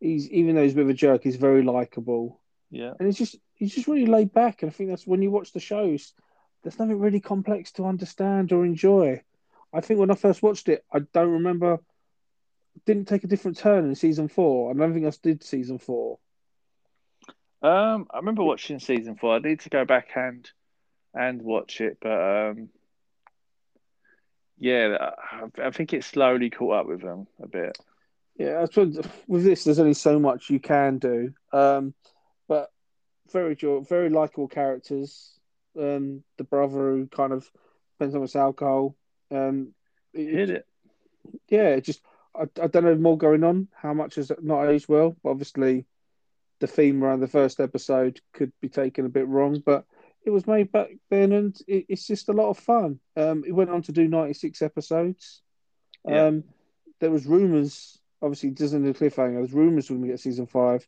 he's 0.00 0.28
even 0.30 0.54
though 0.54 0.62
he's 0.62 0.72
a 0.72 0.76
bit 0.76 0.84
of 0.84 0.90
a 0.90 0.94
jerk, 0.94 1.22
he's 1.22 1.36
very 1.36 1.62
likable, 1.62 2.40
yeah, 2.70 2.92
and 2.98 3.08
it's 3.08 3.18
just 3.18 3.36
he's 3.54 3.74
just 3.74 3.88
really 3.88 4.06
laid 4.06 4.32
back. 4.32 4.62
And 4.62 4.70
I 4.70 4.74
think 4.74 4.88
that's 4.88 5.06
when 5.06 5.20
you 5.20 5.30
watch 5.30 5.52
the 5.52 5.60
shows, 5.60 6.14
there's 6.62 6.78
nothing 6.78 6.98
really 6.98 7.20
complex 7.20 7.72
to 7.72 7.84
understand 7.84 8.52
or 8.52 8.64
enjoy. 8.64 9.22
I 9.72 9.82
think 9.82 10.00
when 10.00 10.10
I 10.10 10.14
first 10.14 10.42
watched 10.42 10.68
it, 10.68 10.84
I 10.92 11.00
don't 11.00 11.32
remember. 11.32 11.78
Didn't 12.86 13.06
take 13.08 13.24
a 13.24 13.28
different 13.28 13.58
turn 13.58 13.84
in 13.86 13.94
season 13.94 14.28
four. 14.28 14.70
I 14.70 14.74
don't 14.74 14.92
think 14.94 15.06
I 15.06 15.12
did 15.22 15.44
season 15.44 15.78
four. 15.78 16.18
um, 17.62 18.06
I 18.10 18.16
remember 18.18 18.42
watching 18.42 18.78
season 18.80 19.16
four. 19.16 19.34
I 19.34 19.38
need 19.38 19.60
to 19.60 19.70
go 19.70 19.84
back 19.84 20.10
and 20.16 20.48
and 21.14 21.42
watch 21.42 21.80
it, 21.80 21.98
but 22.00 22.10
um, 22.50 22.70
yeah, 24.58 25.10
I, 25.30 25.66
I 25.66 25.70
think 25.70 25.92
it 25.92 26.04
slowly 26.04 26.50
caught 26.50 26.80
up 26.80 26.86
with 26.86 27.02
them 27.02 27.26
a 27.42 27.46
bit. 27.46 27.76
Yeah, 28.36 28.64
I 28.64 28.80
with 29.26 29.44
this, 29.44 29.64
there's 29.64 29.78
only 29.78 29.94
so 29.94 30.18
much 30.18 30.48
you 30.50 30.58
can 30.58 30.98
do. 30.98 31.34
Um, 31.52 31.94
but 32.48 32.70
very 33.30 33.54
very 33.88 34.08
likable 34.08 34.48
characters. 34.48 35.38
Um, 35.78 36.22
the 36.38 36.44
brother 36.44 36.90
who 36.92 37.06
kind 37.06 37.32
of 37.32 37.48
spends 37.96 38.14
so 38.14 38.20
much 38.20 38.36
alcohol. 38.36 38.96
Um, 39.30 39.74
it- 40.14 40.34
Hit 40.34 40.50
it. 40.50 40.66
yeah, 41.48 41.68
it 41.68 41.84
just 41.84 42.02
I, 42.34 42.42
I 42.62 42.66
don't 42.66 42.84
know 42.84 42.94
more 42.94 43.18
going 43.18 43.44
on. 43.44 43.68
How 43.74 43.94
much 43.94 44.16
has 44.16 44.32
not 44.40 44.68
aged 44.68 44.88
well? 44.88 45.16
Obviously, 45.24 45.86
the 46.60 46.66
theme 46.66 47.02
around 47.02 47.20
the 47.20 47.28
first 47.28 47.60
episode 47.60 48.20
could 48.32 48.52
be 48.60 48.68
taken 48.68 49.04
a 49.04 49.10
bit 49.10 49.26
wrong, 49.26 49.62
but 49.64 49.84
it 50.24 50.30
was 50.30 50.46
made 50.46 50.70
back 50.70 50.88
then, 51.10 51.32
and 51.32 51.56
it, 51.66 51.86
it's 51.88 52.06
just 52.06 52.28
a 52.28 52.32
lot 52.32 52.50
of 52.50 52.58
fun. 52.58 53.00
Um, 53.16 53.44
it 53.46 53.52
went 53.52 53.70
on 53.70 53.82
to 53.82 53.92
do 53.92 54.06
ninety 54.08 54.34
six 54.34 54.62
episodes. 54.62 55.42
Yeah. 56.06 56.26
Um, 56.26 56.44
there 57.00 57.10
was 57.10 57.26
rumours, 57.26 57.98
obviously, 58.20 58.50
doesn't 58.50 58.84
do 58.84 58.92
cliffhanger. 58.92 59.32
There 59.32 59.40
was 59.40 59.52
rumours 59.52 59.90
we 59.90 59.96
going 59.96 60.08
to 60.08 60.12
get 60.12 60.20
season 60.20 60.46
five, 60.46 60.86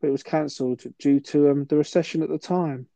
but 0.00 0.08
it 0.08 0.12
was 0.12 0.22
cancelled 0.22 0.82
due 0.98 1.20
to 1.20 1.50
um, 1.50 1.64
the 1.64 1.76
recession 1.76 2.22
at 2.22 2.28
the 2.28 2.38
time. 2.38 2.86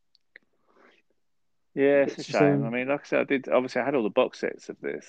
Yeah, 1.74 2.02
it's 2.02 2.18
a 2.18 2.22
shame. 2.22 2.62
um, 2.62 2.66
I 2.66 2.70
mean, 2.70 2.88
like 2.88 3.00
I 3.00 3.04
said, 3.04 3.20
I 3.20 3.24
did. 3.24 3.48
Obviously, 3.48 3.80
I 3.80 3.84
had 3.84 3.94
all 3.94 4.02
the 4.02 4.10
box 4.10 4.40
sets 4.40 4.68
of 4.68 4.76
this. 4.80 5.06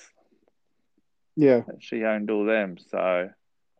Yeah, 1.36 1.62
She 1.80 2.04
owned 2.04 2.30
all 2.30 2.44
them, 2.44 2.78
so 2.78 3.30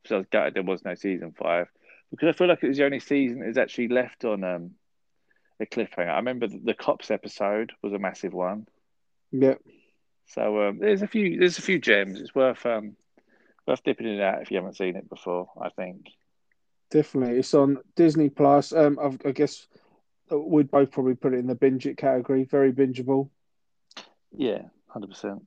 so 0.06 0.14
I 0.16 0.18
was 0.18 0.26
gutted 0.30 0.54
there 0.54 0.62
was 0.62 0.84
no 0.84 0.94
season 0.94 1.32
five 1.32 1.68
because 2.10 2.28
I 2.28 2.32
feel 2.32 2.48
like 2.48 2.62
it 2.62 2.68
was 2.68 2.76
the 2.76 2.84
only 2.84 3.00
season 3.00 3.40
that 3.40 3.48
is 3.48 3.58
actually 3.58 3.88
left 3.88 4.24
on 4.24 4.44
um 4.44 4.72
a 5.60 5.66
cliffhanger. 5.66 6.10
I 6.10 6.16
remember 6.16 6.48
the, 6.48 6.58
the 6.58 6.74
cops 6.74 7.10
episode 7.10 7.72
was 7.82 7.92
a 7.92 7.98
massive 7.98 8.32
one. 8.34 8.66
yeah. 9.32 9.54
So 10.26 10.68
um, 10.68 10.78
there's 10.78 11.02
a 11.02 11.06
few 11.08 11.38
there's 11.38 11.58
a 11.58 11.62
few 11.62 11.78
gems. 11.78 12.20
It's 12.20 12.34
worth 12.34 12.64
um 12.66 12.96
worth 13.66 13.82
dipping 13.84 14.06
in 14.08 14.20
out 14.20 14.42
if 14.42 14.50
you 14.50 14.56
haven't 14.58 14.76
seen 14.76 14.96
it 14.96 15.08
before. 15.08 15.50
I 15.60 15.70
think. 15.70 16.08
Definitely, 16.90 17.38
it's 17.38 17.54
on 17.54 17.78
Disney 17.96 18.28
Plus. 18.30 18.72
Um, 18.72 18.98
I've, 19.02 19.18
I 19.26 19.32
guess 19.32 19.66
we'd 20.30 20.70
both 20.70 20.90
probably 20.92 21.14
put 21.14 21.34
it 21.34 21.38
in 21.38 21.46
the 21.46 21.54
binge 21.54 21.86
it 21.86 21.96
category. 21.96 22.44
Very 22.44 22.72
bingeable, 22.72 23.30
Yeah, 24.36 24.62
hundred 24.88 25.08
percent. 25.10 25.46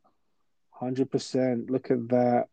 Hundred 0.80 1.12
percent. 1.12 1.70
Look 1.70 1.92
at 1.92 2.08
that. 2.10 2.48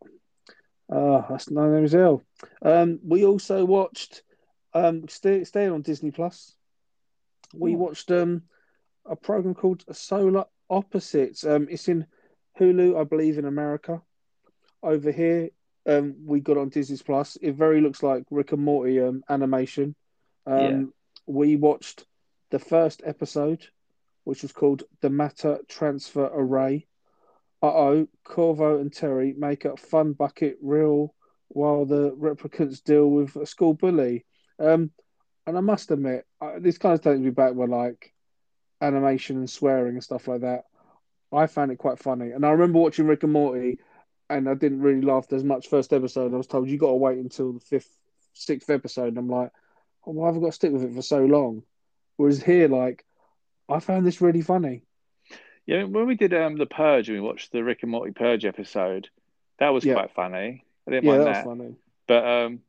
Oh, 0.89 1.25
that's 1.29 1.49
no 1.49 1.69
name's 1.71 1.93
ill. 1.93 2.21
Um, 2.61 2.99
we 3.03 3.25
also 3.25 3.65
watched, 3.65 4.21
um, 4.73 5.07
stay, 5.07 5.43
staying 5.43 5.71
on 5.71 5.81
Disney 5.81 6.11
Plus. 6.11 6.55
We 7.53 7.73
Hmm. 7.73 7.79
watched 7.79 8.11
um 8.11 8.43
a 9.05 9.15
program 9.15 9.53
called 9.53 9.83
Solar 9.91 10.45
Opposites. 10.69 11.43
Um, 11.43 11.67
it's 11.69 11.87
in 11.87 12.05
Hulu, 12.59 12.99
I 12.99 13.03
believe, 13.03 13.37
in 13.37 13.45
America. 13.45 14.01
Over 14.81 15.11
here, 15.11 15.49
um, 15.87 16.15
we 16.25 16.39
got 16.39 16.57
on 16.57 16.69
Disney 16.69 16.97
Plus. 16.97 17.35
It 17.41 17.53
very 17.53 17.81
looks 17.81 18.01
like 18.03 18.23
Rick 18.31 18.51
and 18.51 18.63
Morty 18.63 18.99
um, 18.99 19.23
animation. 19.29 19.95
Um, 20.45 20.61
Yeah. 20.61 20.83
We 21.27 21.55
watched 21.55 22.05
the 22.51 22.59
first 22.59 23.01
episode, 23.03 23.67
which 24.25 24.43
was 24.43 24.51
called 24.51 24.83
The 25.01 25.09
Matter 25.09 25.59
Transfer 25.67 26.29
Array. 26.31 26.85
Uh 27.65 27.73
oh, 27.73 28.07
Korvo 28.23 28.79
and 28.79 28.93
Terry 28.93 29.33
make 29.35 29.65
a 29.65 29.75
fun 29.75 30.13
bucket 30.13 30.57
reel 30.61 31.15
while 31.47 31.85
the 31.85 32.11
replicants 32.11 32.83
deal 32.83 33.09
with 33.09 33.35
a 33.37 33.47
school 33.47 33.73
bully. 33.73 34.23
Um, 34.59 34.91
and 35.47 35.57
I 35.57 35.61
must 35.61 35.89
admit, 35.89 36.27
I, 36.39 36.59
this 36.59 36.77
kind 36.77 36.93
of 36.93 37.01
takes 37.01 37.19
me 37.19 37.31
back 37.31 37.55
with 37.55 37.71
like 37.71 38.13
animation 38.81 39.37
and 39.37 39.49
swearing 39.49 39.95
and 39.95 40.03
stuff 40.03 40.27
like 40.27 40.41
that. 40.41 40.65
I 41.33 41.47
found 41.47 41.71
it 41.71 41.79
quite 41.79 41.97
funny. 41.97 42.31
And 42.31 42.45
I 42.45 42.51
remember 42.51 42.77
watching 42.77 43.07
Rick 43.07 43.23
and 43.23 43.33
Morty, 43.33 43.79
and 44.29 44.47
I 44.47 44.53
didn't 44.53 44.81
really 44.81 45.01
laugh 45.01 45.33
as 45.33 45.43
much 45.43 45.67
first 45.67 45.91
episode. 45.91 46.35
I 46.35 46.37
was 46.37 46.45
told 46.45 46.69
you 46.69 46.77
got 46.77 46.89
to 46.89 46.93
wait 46.93 47.17
until 47.17 47.53
the 47.53 47.59
fifth, 47.59 47.89
sixth 48.33 48.69
episode. 48.69 49.07
And 49.07 49.17
I'm 49.17 49.27
like, 49.27 49.49
oh, 50.05 50.11
why 50.11 50.27
have 50.27 50.37
I 50.37 50.39
got 50.39 50.45
to 50.47 50.51
stick 50.51 50.71
with 50.71 50.83
it 50.83 50.93
for 50.93 51.01
so 51.01 51.25
long? 51.25 51.63
Whereas 52.17 52.43
here, 52.43 52.67
like, 52.67 53.03
I 53.67 53.79
found 53.79 54.05
this 54.05 54.21
really 54.21 54.43
funny. 54.43 54.84
Yeah, 55.65 55.83
when 55.83 56.05
we 56.07 56.15
did 56.15 56.33
um 56.33 56.57
the 56.57 56.65
Purge 56.65 57.09
and 57.09 57.17
we 57.17 57.21
watched 57.25 57.51
the 57.51 57.63
Rick 57.63 57.79
and 57.83 57.91
Morty 57.91 58.11
Purge 58.11 58.45
episode, 58.45 59.09
that 59.59 59.69
was 59.69 59.85
Yeah. 59.85 59.93
quite 59.93 60.11
funny. 60.13 60.63
I 60.87 60.91
didn't 60.91 61.05
Yeah, 61.05 61.17
mind 61.25 61.25
that 61.27 61.37
funny. 61.43 61.75
But 62.07 62.25
um, 62.27 62.61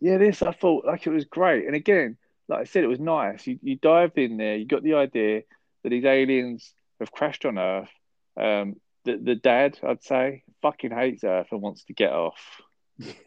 yeah, 0.00 0.18
this 0.18 0.42
I 0.42 0.52
thought 0.52 0.86
like 0.86 1.06
it 1.06 1.10
was 1.10 1.26
great. 1.26 1.66
And 1.66 1.76
again, 1.76 2.18
like 2.48 2.60
I 2.62 2.64
said, 2.64 2.84
it 2.84 2.88
was 2.88 3.00
nice. 3.00 3.46
You 3.46 3.58
you 3.62 3.76
dived 3.76 4.18
in 4.18 4.36
there. 4.38 4.56
You 4.56 4.66
got 4.66 4.82
the 4.84 4.94
idea 4.94 5.42
that 5.84 5.90
these 5.90 6.04
aliens 6.04 6.74
have 7.00 7.12
crashed 7.12 7.44
on 7.46 7.58
Earth. 7.58 7.90
Um, 8.36 8.76
the 9.04 9.16
the 9.18 9.36
dad, 9.36 9.78
I'd 9.82 10.02
say, 10.04 10.44
fucking 10.62 10.92
hates 10.92 11.24
Earth 11.24 11.48
and 11.52 11.62
wants 11.62 11.84
to 11.86 11.94
get 11.94 12.12
off. 12.12 12.60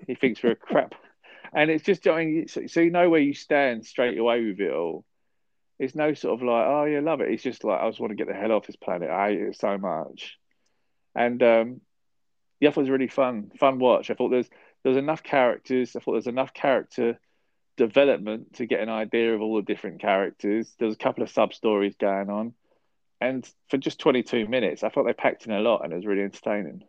he 0.07 0.15
thinks 0.15 0.43
we're 0.43 0.51
a 0.53 0.55
crap, 0.55 0.95
and 1.53 1.71
it's 1.71 1.83
just 1.85 2.07
I 2.07 2.25
mean, 2.25 2.47
so, 2.47 2.67
so 2.67 2.81
you 2.81 2.91
know 2.91 3.09
where 3.09 3.21
you 3.21 3.33
stand 3.33 3.85
straight 3.85 4.17
away 4.17 4.45
with 4.45 4.59
it 4.59 4.71
all. 4.73 5.05
It's 5.79 5.95
no 5.95 6.13
sort 6.13 6.35
of 6.35 6.45
like, 6.45 6.65
oh 6.67 6.85
yeah, 6.85 7.01
love 7.01 7.21
it. 7.21 7.31
It's 7.31 7.43
just 7.43 7.63
like 7.63 7.81
I 7.81 7.89
just 7.89 7.99
want 7.99 8.11
to 8.11 8.15
get 8.15 8.27
the 8.27 8.33
hell 8.33 8.51
off 8.51 8.67
this 8.67 8.75
planet. 8.75 9.09
I 9.09 9.29
hate 9.29 9.41
it 9.41 9.59
so 9.59 9.77
much, 9.77 10.37
and 11.13 11.41
um, 11.43 11.81
the 12.61 12.67
other 12.67 12.81
was 12.81 12.89
really 12.89 13.07
fun, 13.07 13.51
fun 13.59 13.79
watch. 13.79 14.09
I 14.09 14.13
thought 14.13 14.29
there's 14.29 14.49
there's 14.83 14.97
enough 14.97 15.23
characters. 15.23 15.95
I 15.95 15.99
thought 15.99 16.13
there's 16.13 16.27
enough 16.27 16.53
character 16.53 17.19
development 17.77 18.53
to 18.53 18.65
get 18.65 18.79
an 18.79 18.89
idea 18.89 19.35
of 19.35 19.41
all 19.41 19.57
the 19.57 19.61
different 19.61 19.99
characters. 19.99 20.73
There's 20.79 20.93
a 20.93 20.97
couple 20.97 21.23
of 21.23 21.29
sub 21.29 21.53
stories 21.53 21.95
going 21.99 22.29
on, 22.29 22.53
and 23.19 23.49
for 23.69 23.77
just 23.77 23.99
22 23.99 24.47
minutes, 24.47 24.83
I 24.83 24.89
thought 24.89 25.03
they 25.03 25.13
packed 25.13 25.45
in 25.45 25.51
a 25.51 25.59
lot, 25.59 25.83
and 25.83 25.91
it 25.91 25.97
was 25.97 26.05
really 26.05 26.23
entertaining. 26.23 26.83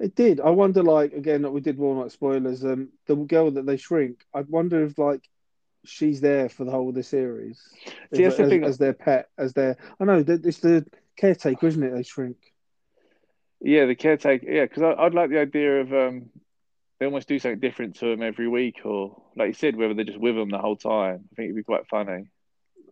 It 0.00 0.14
did. 0.14 0.40
I 0.40 0.50
wonder, 0.50 0.82
like 0.82 1.12
again, 1.12 1.50
we 1.52 1.60
did 1.60 1.78
like 1.78 2.10
spoilers. 2.10 2.64
Um, 2.64 2.90
the 3.06 3.16
girl 3.16 3.50
that 3.50 3.66
they 3.66 3.76
shrink. 3.76 4.24
I 4.32 4.42
wonder 4.42 4.84
if 4.84 4.98
like 4.98 5.28
she's 5.88 6.20
there 6.20 6.48
for 6.48 6.64
the 6.64 6.70
whole 6.70 6.88
of 6.88 6.94
the 6.94 7.02
series. 7.02 7.60
See, 8.14 8.24
as, 8.24 8.36
that's 8.36 8.36
the 8.36 8.48
thing. 8.48 8.64
as 8.64 8.78
their 8.78 8.92
pet, 8.92 9.28
as 9.36 9.52
their. 9.52 9.76
I 9.98 10.04
know 10.04 10.22
that 10.22 10.44
it's 10.44 10.58
the 10.58 10.86
caretaker, 11.16 11.66
isn't 11.66 11.82
it? 11.82 11.94
They 11.94 12.02
shrink. 12.02 12.36
Yeah, 13.60 13.86
the 13.86 13.94
caretaker. 13.94 14.50
Yeah, 14.50 14.64
because 14.64 14.94
I'd 14.98 15.14
like 15.14 15.30
the 15.30 15.40
idea 15.40 15.80
of 15.80 15.92
um, 15.92 16.30
they 16.98 17.06
almost 17.06 17.28
do 17.28 17.38
something 17.38 17.60
different 17.60 17.96
to 17.96 18.06
them 18.06 18.22
every 18.22 18.48
week, 18.48 18.80
or 18.84 19.20
like 19.36 19.48
you 19.48 19.54
said, 19.54 19.76
whether 19.76 19.94
they're 19.94 20.04
just 20.04 20.20
with 20.20 20.36
them 20.36 20.50
the 20.50 20.58
whole 20.58 20.76
time. 20.76 21.28
I 21.32 21.34
think 21.34 21.46
it'd 21.46 21.56
be 21.56 21.62
quite 21.62 21.88
funny. 21.88 22.28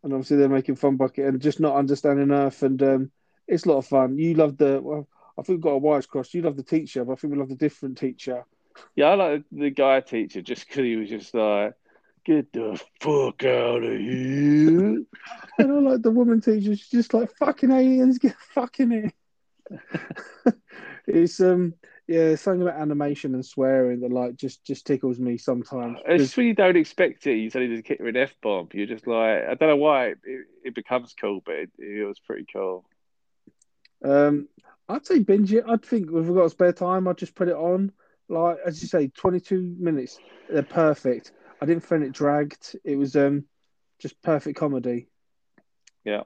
and 0.02 0.12
obviously 0.12 0.36
they're 0.36 0.48
making 0.48 0.76
fun 0.76 0.96
bucket 0.96 1.26
and 1.26 1.40
just 1.40 1.60
not 1.60 1.76
understanding 1.76 2.30
Earth, 2.30 2.62
and 2.62 2.82
um, 2.82 3.10
it's 3.46 3.64
a 3.64 3.68
lot 3.68 3.78
of 3.78 3.86
fun. 3.86 4.18
You 4.18 4.34
love 4.34 4.56
the 4.56 4.80
well, 4.82 5.08
I 5.38 5.42
think 5.42 5.56
we've 5.56 5.60
got 5.60 5.70
a 5.70 5.78
wires 5.78 6.06
crossed. 6.06 6.34
You 6.34 6.42
love 6.42 6.56
the 6.56 6.62
teacher, 6.62 7.04
but 7.04 7.12
I 7.12 7.16
think 7.16 7.32
we 7.32 7.38
love 7.38 7.48
the 7.48 7.56
different 7.56 7.98
teacher. 7.98 8.44
Yeah, 8.94 9.06
I 9.06 9.14
like 9.14 9.44
the 9.50 9.70
guy 9.70 10.00
teacher 10.00 10.42
just 10.42 10.66
because 10.66 10.84
he 10.84 10.96
was 10.96 11.08
just 11.08 11.34
like, 11.34 11.74
"Get 12.26 12.52
the 12.52 12.80
fuck 13.00 13.44
out 13.44 13.82
of 13.82 13.98
here." 13.98 15.02
And 15.58 15.72
I 15.72 15.78
like 15.92 16.02
the 16.02 16.10
woman 16.10 16.42
teacher. 16.42 16.76
She's 16.76 16.90
just 16.90 17.14
like 17.14 17.34
fucking 17.38 17.70
aliens, 17.70 18.18
get 18.18 18.36
fucking 18.54 19.10
it. 19.70 20.54
it's 21.06 21.40
um 21.40 21.74
yeah, 22.08 22.36
something 22.36 22.62
about 22.62 22.80
animation 22.80 23.34
and 23.34 23.44
swearing 23.44 24.00
that 24.00 24.12
like 24.12 24.36
just 24.36 24.64
just 24.64 24.86
tickles 24.86 25.18
me 25.18 25.38
sometimes. 25.38 25.98
It's 26.06 26.24
just 26.24 26.36
when 26.36 26.46
you 26.46 26.54
don't 26.54 26.76
expect 26.76 27.26
it, 27.26 27.36
you 27.36 27.50
suddenly 27.50 27.74
just 27.76 27.88
hit 27.88 28.00
with 28.00 28.14
an 28.14 28.22
f 28.22 28.34
bomb. 28.42 28.68
You're 28.72 28.86
just 28.86 29.06
like, 29.06 29.42
I 29.48 29.54
don't 29.54 29.68
know 29.68 29.76
why 29.76 30.08
it, 30.08 30.18
it, 30.62 30.74
becomes 30.74 31.14
cool, 31.20 31.40
but 31.44 31.56
it, 31.56 31.70
it 31.78 32.06
was 32.06 32.20
pretty 32.20 32.46
cool. 32.52 32.84
Um, 34.04 34.48
I'd 34.88 35.04
say 35.04 35.18
binge 35.18 35.52
it. 35.52 35.64
I'd 35.66 35.84
think 35.84 36.06
if 36.06 36.12
we've 36.12 36.34
got 36.34 36.50
spare 36.52 36.72
time, 36.72 37.08
I'd 37.08 37.18
just 37.18 37.34
put 37.34 37.48
it 37.48 37.56
on. 37.56 37.90
Like 38.28 38.58
as 38.64 38.80
you 38.82 38.88
say, 38.88 39.08
twenty 39.08 39.40
two 39.40 39.74
minutes. 39.78 40.18
They're 40.48 40.62
perfect. 40.62 41.32
I 41.60 41.66
didn't 41.66 41.84
find 41.84 42.02
it 42.02 42.12
dragged. 42.12 42.76
It 42.84 42.96
was 42.96 43.16
um 43.16 43.44
just 43.98 44.20
perfect 44.22 44.58
comedy. 44.58 45.08
Yeah. 46.04 46.22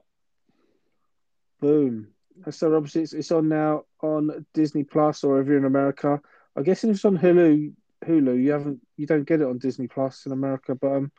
Boom. 1.60 2.08
So 2.50 2.74
obviously 2.74 3.02
it's, 3.02 3.12
it's 3.12 3.32
on 3.32 3.48
now 3.48 3.84
on 4.02 4.46
Disney 4.54 4.84
Plus 4.84 5.24
or 5.24 5.40
if 5.40 5.46
you're 5.46 5.58
in 5.58 5.64
America. 5.64 6.20
I 6.56 6.62
guess 6.62 6.82
if 6.84 6.90
it's 6.90 7.04
on 7.04 7.18
Hulu, 7.18 7.72
Hulu, 8.04 8.42
you 8.42 8.52
haven't 8.52 8.80
you 8.96 9.06
don't 9.06 9.26
get 9.26 9.40
it 9.40 9.46
on 9.46 9.58
Disney 9.58 9.86
Plus 9.86 10.26
in 10.26 10.32
America, 10.32 10.74
but 10.74 10.92
um, 10.92 11.12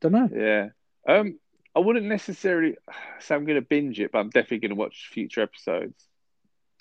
don't 0.00 0.12
know. 0.12 0.28
Yeah. 0.34 0.68
Um, 1.08 1.38
I 1.74 1.80
wouldn't 1.80 2.06
necessarily 2.06 2.76
say 3.20 3.34
I'm 3.34 3.44
going 3.44 3.60
to 3.60 3.66
binge 3.66 4.00
it, 4.00 4.12
but 4.12 4.18
I'm 4.18 4.30
definitely 4.30 4.58
going 4.58 4.70
to 4.70 4.76
watch 4.76 5.10
future 5.12 5.42
episodes. 5.42 5.94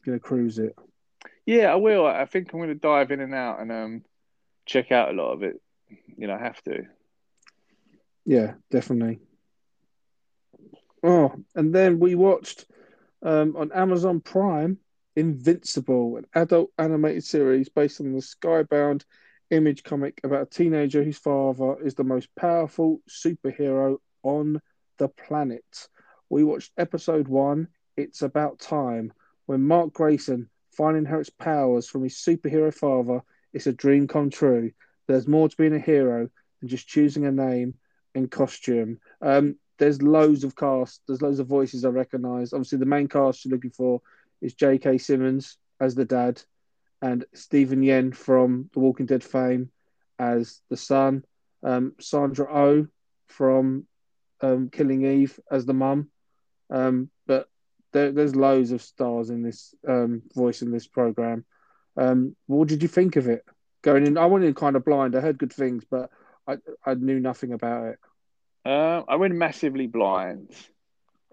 Gonna 0.05 0.19
cruise 0.19 0.59
it. 0.59 0.75
Yeah, 1.45 1.71
I 1.71 1.75
will. 1.75 2.05
I 2.05 2.25
think 2.25 2.53
I'm 2.53 2.59
going 2.59 2.69
to 2.69 2.75
dive 2.75 3.11
in 3.11 3.19
and 3.19 3.33
out 3.33 3.59
and 3.59 3.71
um, 3.71 4.03
check 4.65 4.91
out 4.91 5.09
a 5.09 5.13
lot 5.13 5.33
of 5.33 5.43
it. 5.43 5.59
You 6.17 6.27
know, 6.27 6.37
have 6.37 6.61
to. 6.63 6.83
Yeah, 8.25 8.53
definitely. 8.69 9.19
Oh, 11.03 11.33
and 11.55 11.73
then 11.73 11.99
we 11.99 12.15
watched 12.15 12.65
um, 13.23 13.55
on 13.55 13.71
Amazon 13.71 14.19
Prime 14.19 14.77
Invincible, 15.15 16.17
an 16.17 16.25
adult 16.33 16.71
animated 16.77 17.23
series 17.23 17.69
based 17.69 17.99
on 18.01 18.11
the 18.11 18.19
Skybound 18.19 19.03
image 19.49 19.83
comic 19.83 20.19
about 20.23 20.43
a 20.43 20.49
teenager 20.49 21.03
whose 21.03 21.17
father 21.17 21.75
is 21.83 21.95
the 21.95 22.03
most 22.03 22.29
powerful 22.35 23.01
superhero 23.09 23.97
on 24.23 24.61
the 24.97 25.07
planet. 25.07 25.87
We 26.29 26.43
watched 26.43 26.71
episode 26.77 27.27
one, 27.27 27.67
It's 27.97 28.21
About 28.21 28.59
Time, 28.59 29.13
when 29.45 29.65
Mark 29.67 29.93
Grayson 29.93 30.49
finally 30.71 30.99
inherits 30.99 31.29
powers 31.29 31.87
from 31.89 32.03
his 32.03 32.15
superhero 32.15 32.73
father. 32.73 33.21
It's 33.53 33.67
a 33.67 33.73
dream 33.73 34.07
come 34.07 34.29
true. 34.29 34.71
There's 35.09 35.27
more 35.27 35.49
to 35.49 35.57
being 35.57 35.73
a 35.73 35.79
hero 35.79 36.29
than 36.59 36.69
just 36.69 36.87
choosing 36.87 37.25
a 37.25 37.31
name 37.31 37.73
and 38.13 38.29
costume. 38.29 38.99
Um, 39.23 39.55
there's 39.79 40.03
loads 40.03 40.43
of 40.43 40.55
cast. 40.55 41.01
There's 41.07 41.23
loads 41.23 41.39
of 41.39 41.47
voices 41.47 41.83
I 41.83 41.89
recognise. 41.89 42.53
Obviously, 42.53 42.77
the 42.77 42.85
main 42.85 43.07
cast 43.07 43.43
you're 43.43 43.51
looking 43.55 43.71
for 43.71 44.03
is 44.39 44.53
J.K. 44.53 44.99
Simmons 44.99 45.57
as 45.81 45.95
the 45.95 46.05
dad, 46.05 46.43
and 47.01 47.25
Steven 47.33 47.81
Yeun 47.81 48.15
from 48.15 48.69
The 48.71 48.81
Walking 48.81 49.07
Dead 49.07 49.23
fame 49.23 49.71
as 50.19 50.61
the 50.69 50.77
son. 50.77 51.23
Um, 51.63 51.95
Sandra 51.99 52.47
Oh 52.53 52.87
from 53.25 53.87
um, 54.41 54.69
Killing 54.69 55.05
Eve 55.05 55.39
as 55.49 55.65
the 55.65 55.73
mum. 55.73 56.11
Um, 56.69 57.09
but 57.25 57.49
there, 57.93 58.11
there's 58.11 58.35
loads 58.35 58.71
of 58.71 58.83
stars 58.83 59.31
in 59.31 59.41
this 59.41 59.73
um, 59.87 60.21
voice 60.35 60.61
in 60.61 60.71
this 60.71 60.85
program. 60.85 61.45
Um, 61.97 62.35
what 62.45 62.67
did 62.67 62.83
you 62.83 62.87
think 62.87 63.15
of 63.15 63.27
it? 63.27 63.43
Going 63.81 64.05
in, 64.05 64.17
I 64.17 64.25
went 64.25 64.43
in 64.45 64.53
kind 64.53 64.75
of 64.75 64.83
blind. 64.83 65.15
I 65.15 65.21
heard 65.21 65.37
good 65.37 65.53
things, 65.53 65.83
but 65.89 66.09
I 66.47 66.57
I 66.85 66.95
knew 66.95 67.19
nothing 67.19 67.53
about 67.53 67.87
it. 67.87 67.99
Uh, 68.65 69.03
I 69.07 69.15
went 69.15 69.35
massively 69.35 69.87
blind. 69.87 70.51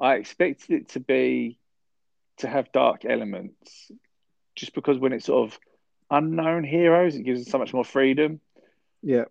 I 0.01 0.15
expected 0.15 0.71
it 0.71 0.89
to 0.91 1.01
be 1.01 1.59
to 2.39 2.49
have 2.49 2.71
dark 2.71 3.05
elements, 3.05 3.91
just 4.55 4.75
because 4.75 4.99
when 4.99 5.13
it's 5.13 5.27
sort 5.27 5.51
of 5.51 5.59
unknown 6.11 6.65
heroes, 6.65 7.17
it 7.17 7.23
gives 7.25 7.41
us 7.41 7.51
so 7.51 7.59
much 7.59 7.73
more 7.73 7.85
freedom. 7.85 8.41
Yeah, 9.03 9.25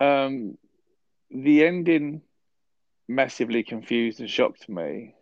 Um, 0.00 0.58
the 1.30 1.64
ending 1.64 2.22
massively 3.08 3.62
confused 3.62 4.20
and 4.20 4.28
shocked 4.30 4.68
me, 4.68 5.14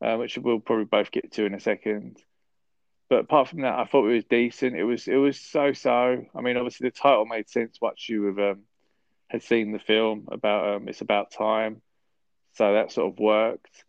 uh, 0.00 0.16
which 0.16 0.36
we'll 0.38 0.60
probably 0.60 0.84
both 0.84 1.10
get 1.10 1.32
to 1.32 1.44
in 1.44 1.54
a 1.54 1.60
second. 1.60 2.22
But 3.08 3.20
apart 3.20 3.48
from 3.48 3.62
that, 3.62 3.78
I 3.78 3.84
thought 3.86 4.06
it 4.06 4.14
was 4.14 4.24
decent. 4.24 4.76
It 4.76 4.84
was 4.84 5.08
it 5.08 5.16
was 5.16 5.40
so 5.40 5.72
so. 5.72 6.26
I 6.34 6.40
mean, 6.40 6.56
obviously 6.56 6.88
the 6.88 6.94
title 6.94 7.24
made 7.24 7.48
sense 7.48 7.78
once 7.80 8.08
you 8.08 8.24
have 8.26 8.38
um, 8.38 8.60
had 9.28 9.42
seen 9.42 9.72
the 9.72 9.78
film 9.78 10.28
about 10.30 10.74
um, 10.74 10.88
it's 10.88 11.00
about 11.00 11.30
time, 11.30 11.80
so 12.54 12.74
that 12.74 12.92
sort 12.92 13.12
of 13.12 13.18
worked. 13.18 13.84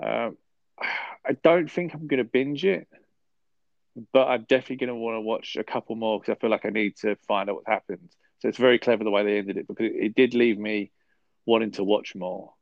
Um, 0.00 0.36
I 0.80 1.32
don't 1.42 1.70
think 1.70 1.94
I'm 1.94 2.06
to 2.08 2.24
binge 2.24 2.64
it, 2.64 2.86
but 4.12 4.28
I'm 4.28 4.46
definitely 4.48 4.76
to 4.88 4.94
want 4.94 5.16
to 5.16 5.20
watch 5.20 5.56
a 5.56 5.64
couple 5.64 5.96
more 5.96 6.20
because 6.20 6.32
I 6.36 6.40
feel 6.40 6.50
like 6.50 6.64
I 6.64 6.70
need 6.70 6.96
to 6.98 7.16
find 7.26 7.50
out 7.50 7.56
what 7.56 7.64
happened. 7.66 8.08
So 8.38 8.48
it's 8.48 8.58
very 8.58 8.78
clever 8.78 9.04
the 9.04 9.10
way 9.10 9.24
they 9.24 9.38
ended 9.38 9.56
it 9.56 9.66
because 9.66 9.86
it, 9.86 9.96
it 9.96 10.14
did 10.14 10.34
leave 10.34 10.58
me 10.58 10.92
wanting 11.44 11.72
to 11.72 11.84
watch 11.84 12.14
more. 12.14 12.52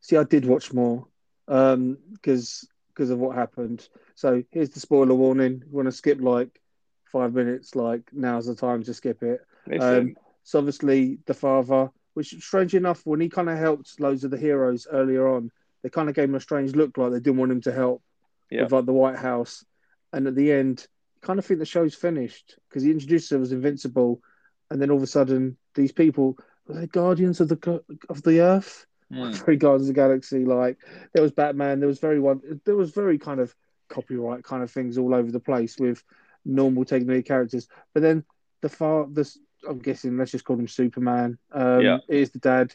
See, 0.00 0.16
I 0.16 0.24
did 0.24 0.46
watch 0.46 0.72
more 0.72 1.08
Um 1.48 1.98
because 2.12 2.66
because 3.00 3.10
of 3.10 3.18
what 3.18 3.34
happened. 3.34 3.88
So 4.14 4.44
here's 4.50 4.68
the 4.68 4.78
spoiler 4.78 5.14
warning. 5.14 5.62
You 5.66 5.74
want 5.74 5.86
to 5.88 5.92
skip 5.92 6.20
like 6.20 6.60
five 7.10 7.32
minutes? 7.32 7.74
Like 7.74 8.02
now's 8.12 8.44
the 8.44 8.54
time 8.54 8.82
to 8.82 8.92
skip 8.92 9.22
it. 9.22 9.40
Um, 9.80 10.16
so 10.42 10.58
obviously 10.58 11.18
the 11.24 11.32
father, 11.32 11.90
which 12.12 12.34
strange 12.42 12.74
enough, 12.74 13.00
when 13.06 13.18
he 13.18 13.30
kind 13.30 13.48
of 13.48 13.56
helped 13.56 13.98
loads 14.00 14.22
of 14.24 14.30
the 14.30 14.36
heroes 14.36 14.86
earlier 14.92 15.26
on, 15.26 15.50
they 15.82 15.88
kind 15.88 16.10
of 16.10 16.14
gave 16.14 16.28
him 16.28 16.34
a 16.34 16.40
strange 16.40 16.76
look, 16.76 16.98
like 16.98 17.12
they 17.12 17.20
didn't 17.20 17.38
want 17.38 17.52
him 17.52 17.62
to 17.62 17.72
help 17.72 18.02
Yeah. 18.50 18.64
with 18.64 18.72
like 18.72 18.84
the 18.84 18.92
White 18.92 19.16
House. 19.16 19.64
And 20.12 20.26
at 20.26 20.34
the 20.34 20.52
end, 20.52 20.86
you 21.14 21.20
kind 21.22 21.38
of 21.38 21.46
think 21.46 21.58
the 21.58 21.64
show's 21.64 21.94
finished 21.94 22.58
because 22.68 22.82
he 22.82 22.90
introduced 22.90 23.30
them 23.30 23.40
as 23.40 23.52
invincible, 23.52 24.20
and 24.70 24.78
then 24.78 24.90
all 24.90 24.98
of 24.98 25.02
a 25.02 25.06
sudden, 25.06 25.56
these 25.74 25.92
people 25.92 26.36
were 26.66 26.74
they 26.74 26.86
guardians 26.86 27.40
of 27.40 27.48
the 27.48 27.82
of 28.10 28.22
the 28.24 28.40
Earth? 28.42 28.84
Hmm. 29.10 29.32
very 29.32 29.56
Guardians 29.58 29.88
of 29.88 29.94
the 29.94 30.00
Galaxy. 30.00 30.44
Like 30.44 30.78
there 31.12 31.22
was 31.22 31.32
Batman, 31.32 31.80
there 31.80 31.88
was 31.88 31.98
very 31.98 32.20
one, 32.20 32.60
there 32.64 32.76
was 32.76 32.90
very 32.92 33.18
kind 33.18 33.40
of 33.40 33.54
copyright 33.88 34.44
kind 34.44 34.62
of 34.62 34.70
things 34.70 34.98
all 34.98 35.14
over 35.14 35.30
the 35.30 35.40
place 35.40 35.76
with 35.78 36.02
normal 36.44 36.84
technical 36.84 37.22
characters. 37.22 37.68
But 37.92 38.02
then 38.02 38.24
the 38.60 38.68
far 38.68 39.06
I'm 39.68 39.78
guessing, 39.78 40.16
let's 40.16 40.30
just 40.30 40.44
call 40.44 40.58
him 40.58 40.68
Superman. 40.68 41.38
Um, 41.52 41.80
Yeah. 41.82 41.98
is 42.08 42.30
the 42.30 42.38
dad. 42.38 42.74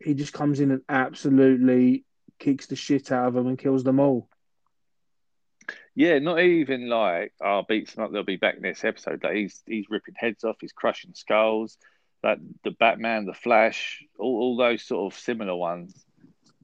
He 0.00 0.14
just 0.14 0.32
comes 0.32 0.58
in 0.58 0.72
and 0.72 0.82
absolutely 0.88 2.04
kicks 2.38 2.66
the 2.66 2.76
shit 2.76 3.12
out 3.12 3.28
of 3.28 3.34
them 3.34 3.46
and 3.46 3.58
kills 3.58 3.84
them 3.84 4.00
all. 4.00 4.28
Yeah, 5.94 6.18
not 6.18 6.40
even 6.40 6.88
like 6.88 7.34
oh 7.40 7.62
beats 7.68 7.94
them 7.94 8.04
up. 8.04 8.12
They'll 8.12 8.24
be 8.24 8.36
back 8.36 8.60
next 8.60 8.84
episode. 8.84 9.22
Like 9.22 9.36
he's 9.36 9.62
he's 9.66 9.90
ripping 9.90 10.14
heads 10.16 10.42
off. 10.42 10.56
He's 10.60 10.72
crushing 10.72 11.12
skulls. 11.14 11.76
Like 12.22 12.38
the 12.64 12.70
Batman, 12.70 13.24
the 13.26 13.34
Flash, 13.34 14.04
all, 14.18 14.36
all 14.40 14.56
those 14.56 14.82
sort 14.82 15.12
of 15.12 15.18
similar 15.18 15.56
ones. 15.56 16.04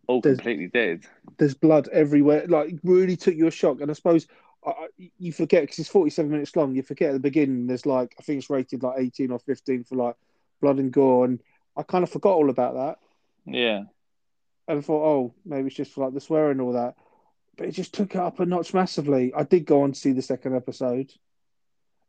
all 0.06 0.20
There's- 0.20 0.38
completely 0.38 0.68
dead. 0.68 1.04
there's 1.38 1.54
blood 1.54 1.88
everywhere. 1.92 2.46
Like, 2.46 2.70
it 2.74 2.80
really 2.84 3.16
took 3.16 3.34
you 3.34 3.46
a 3.46 3.50
shock. 3.50 3.80
And 3.80 3.90
I 3.90 3.94
suppose 3.94 4.26
I 4.64 4.88
you 5.18 5.32
forget 5.32 5.62
because 5.62 5.78
it's 5.78 5.88
47 5.88 6.30
minutes 6.30 6.54
long. 6.56 6.74
You 6.74 6.82
forget 6.82 7.10
at 7.10 7.12
the 7.14 7.20
beginning, 7.20 7.66
there's 7.66 7.86
like, 7.86 8.14
I 8.18 8.22
think 8.22 8.38
it's 8.38 8.50
rated 8.50 8.82
like 8.82 8.98
18 8.98 9.30
or 9.30 9.38
15 9.38 9.84
for 9.84 9.96
like 9.96 10.16
blood 10.60 10.78
and 10.78 10.92
gore. 10.92 11.24
And 11.24 11.40
I 11.76 11.82
kind 11.82 12.02
of 12.04 12.10
forgot 12.10 12.34
all 12.34 12.50
about 12.50 12.74
that. 12.74 12.98
Yeah, 13.50 13.84
And 14.68 14.78
I 14.78 14.80
thought, 14.80 15.04
oh, 15.04 15.34
maybe 15.44 15.68
it's 15.68 15.76
just 15.76 15.92
for 15.92 16.04
like 16.04 16.14
the 16.14 16.20
swearing 16.20 16.52
and 16.52 16.60
all 16.60 16.72
that. 16.74 16.94
But 17.56 17.68
it 17.68 17.72
just 17.72 17.94
took 17.94 18.14
it 18.14 18.20
up 18.20 18.40
a 18.40 18.46
notch 18.46 18.74
massively. 18.74 19.32
I 19.34 19.42
did 19.44 19.64
go 19.66 19.82
on 19.82 19.92
to 19.92 19.98
see 19.98 20.12
the 20.12 20.22
second 20.22 20.54
episode. 20.54 21.12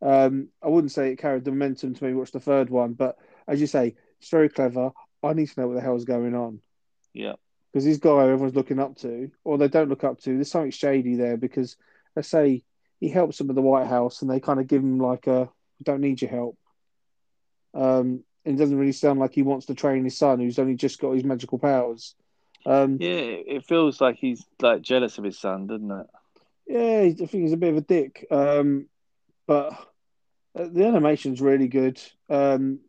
Um, 0.02 0.50
I 0.64 0.68
wouldn't 0.70 0.92
say 0.92 1.12
it 1.12 1.18
carried 1.20 1.44
the 1.46 1.52
momentum 1.52 1.94
to 1.94 2.04
maybe 2.04 2.16
watch 2.16 2.32
the 2.32 2.40
third 2.40 2.70
one, 2.70 2.94
but 2.94 3.18
as 3.50 3.60
you 3.60 3.68
say, 3.68 3.96
it's 4.20 4.30
very 4.30 4.50
clever. 4.50 4.92
I 5.24 5.34
need 5.34 5.48
to 5.48 5.60
know 5.60 5.68
what 5.68 5.76
the 5.76 5.82
hell's 5.82 6.06
going 6.06 6.36
on. 6.36 6.62
yeah, 7.14 7.34
because 7.72 7.86
this 7.86 7.98
guy 7.98 8.24
everyone's 8.24 8.56
looking 8.56 8.80
up 8.80 8.98
to, 8.98 9.32
or 9.44 9.58
they 9.58 9.68
don't 9.68 9.90
look 9.90 10.04
up 10.04 10.20
to, 10.22 10.36
there's 10.36 10.52
something 10.52 10.72
shady 10.72 11.16
there 11.16 11.38
because 11.38 11.76
let's 12.16 12.28
say 12.28 12.64
he 13.00 13.10
helps 13.10 13.38
them 13.38 13.50
at 13.50 13.56
the 13.56 13.62
White 13.62 13.88
House 13.88 14.22
and 14.22 14.30
they 14.30 14.40
kind 14.40 14.60
of 14.60 14.68
give 14.68 14.82
him 14.82 15.00
like 15.00 15.28
a 15.28 15.50
don't 15.84 16.02
need 16.02 16.22
your 16.22 16.32
help. 16.32 16.58
Um, 17.74 18.24
and 18.46 18.56
it 18.56 18.58
doesn't 18.58 18.78
really 18.78 18.92
sound 18.92 19.20
like 19.20 19.34
he 19.34 19.44
wants 19.44 19.68
to 19.68 19.76
train 19.76 20.04
his 20.04 20.18
son 20.18 20.40
who's 20.40 20.60
only 20.60 20.76
just 20.76 21.00
got 21.00 21.12
his 21.12 21.24
magical 21.24 21.60
powers. 21.60 22.16
Um, 22.66 22.98
yeah. 23.00 23.10
It 23.10 23.46
it 23.48 23.66
feels 23.66 24.02
like 24.02 24.18
he's 24.18 24.44
like 24.62 24.82
jealous 24.82 25.18
of 25.18 25.24
his 25.24 25.40
son, 25.40 25.68
doesn't 25.68 25.92
it? 25.92 26.08
yeah, 26.68 27.02
I 27.02 27.14
think 27.14 27.44
he's 27.44 27.54
a 27.54 27.58
bit 27.58 27.72
of 27.72 27.78
a 27.78 27.82
dick. 27.82 28.26
Um, 28.30 28.88
but 29.48 29.74
uh, 30.58 30.68
the 30.72 30.86
animation's 30.86 31.42
really 31.42 31.68
good. 31.68 32.02
Um, 32.30 32.80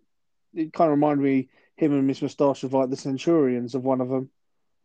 it 0.54 0.72
kind 0.72 0.88
of 0.90 0.96
reminded 0.96 1.22
me 1.22 1.48
him 1.76 1.92
and 1.92 2.06
Miss 2.06 2.22
Moustache 2.22 2.62
of 2.64 2.72
like 2.72 2.90
the 2.90 2.96
Centurions 2.96 3.74
of 3.74 3.84
one 3.84 4.00
of 4.00 4.08
them. 4.08 4.30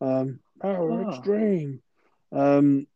Um, 0.00 0.40
Power 0.60 0.90
Oh. 0.90 1.08
Extreme. 1.10 1.82
Um, 2.32 2.86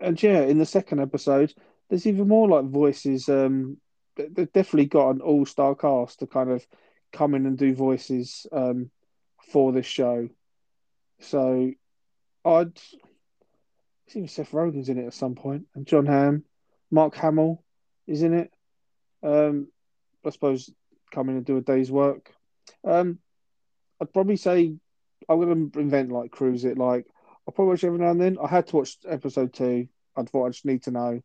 and 0.00 0.20
yeah, 0.22 0.42
in 0.42 0.58
the 0.58 0.66
second 0.66 1.00
episode, 1.00 1.52
there's 1.88 2.06
even 2.06 2.28
more 2.28 2.48
like 2.48 2.64
voices. 2.64 3.28
Um, 3.28 3.80
they- 4.16 4.28
they've 4.28 4.52
definitely 4.52 4.86
got 4.86 5.10
an 5.10 5.20
all-star 5.20 5.74
cast 5.74 6.18
to 6.20 6.26
kind 6.26 6.50
of 6.50 6.66
come 7.12 7.34
in 7.34 7.46
and 7.46 7.56
do 7.56 7.74
voices 7.74 8.46
um, 8.52 8.90
for 9.50 9.72
this 9.72 9.86
show. 9.86 10.28
So 11.20 11.72
I'd 12.44 12.78
I 14.08 14.10
think 14.10 14.30
Seth 14.30 14.52
Rogen's 14.52 14.88
in 14.88 14.98
it 14.98 15.06
at 15.06 15.12
some 15.14 15.34
point, 15.34 15.66
and 15.74 15.86
Jon 15.86 16.06
Hamm, 16.06 16.44
Mark 16.90 17.14
Hamill 17.16 17.62
is 18.06 18.22
in 18.22 18.32
it. 18.32 18.52
Um, 19.22 19.68
I 20.24 20.30
suppose 20.30 20.70
come 21.10 21.28
in 21.28 21.36
and 21.36 21.44
do 21.44 21.56
a 21.56 21.60
day's 21.60 21.90
work. 21.90 22.34
Um, 22.84 23.18
I'd 24.00 24.12
probably 24.12 24.36
say 24.36 24.76
I'm 25.28 25.40
going 25.40 25.70
to 25.70 25.80
invent 25.80 26.12
like 26.12 26.30
cruise 26.30 26.64
it. 26.64 26.78
Like 26.78 27.06
I'll 27.46 27.52
probably 27.52 27.72
watch 27.72 27.84
every 27.84 27.98
now 27.98 28.10
and 28.10 28.20
then. 28.20 28.38
I 28.42 28.48
had 28.48 28.66
to 28.68 28.76
watch 28.76 28.96
episode 29.06 29.52
two. 29.52 29.88
I 30.16 30.22
thought 30.22 30.46
I 30.46 30.50
just 30.50 30.64
need 30.64 30.82
to 30.84 30.90
know, 30.90 31.22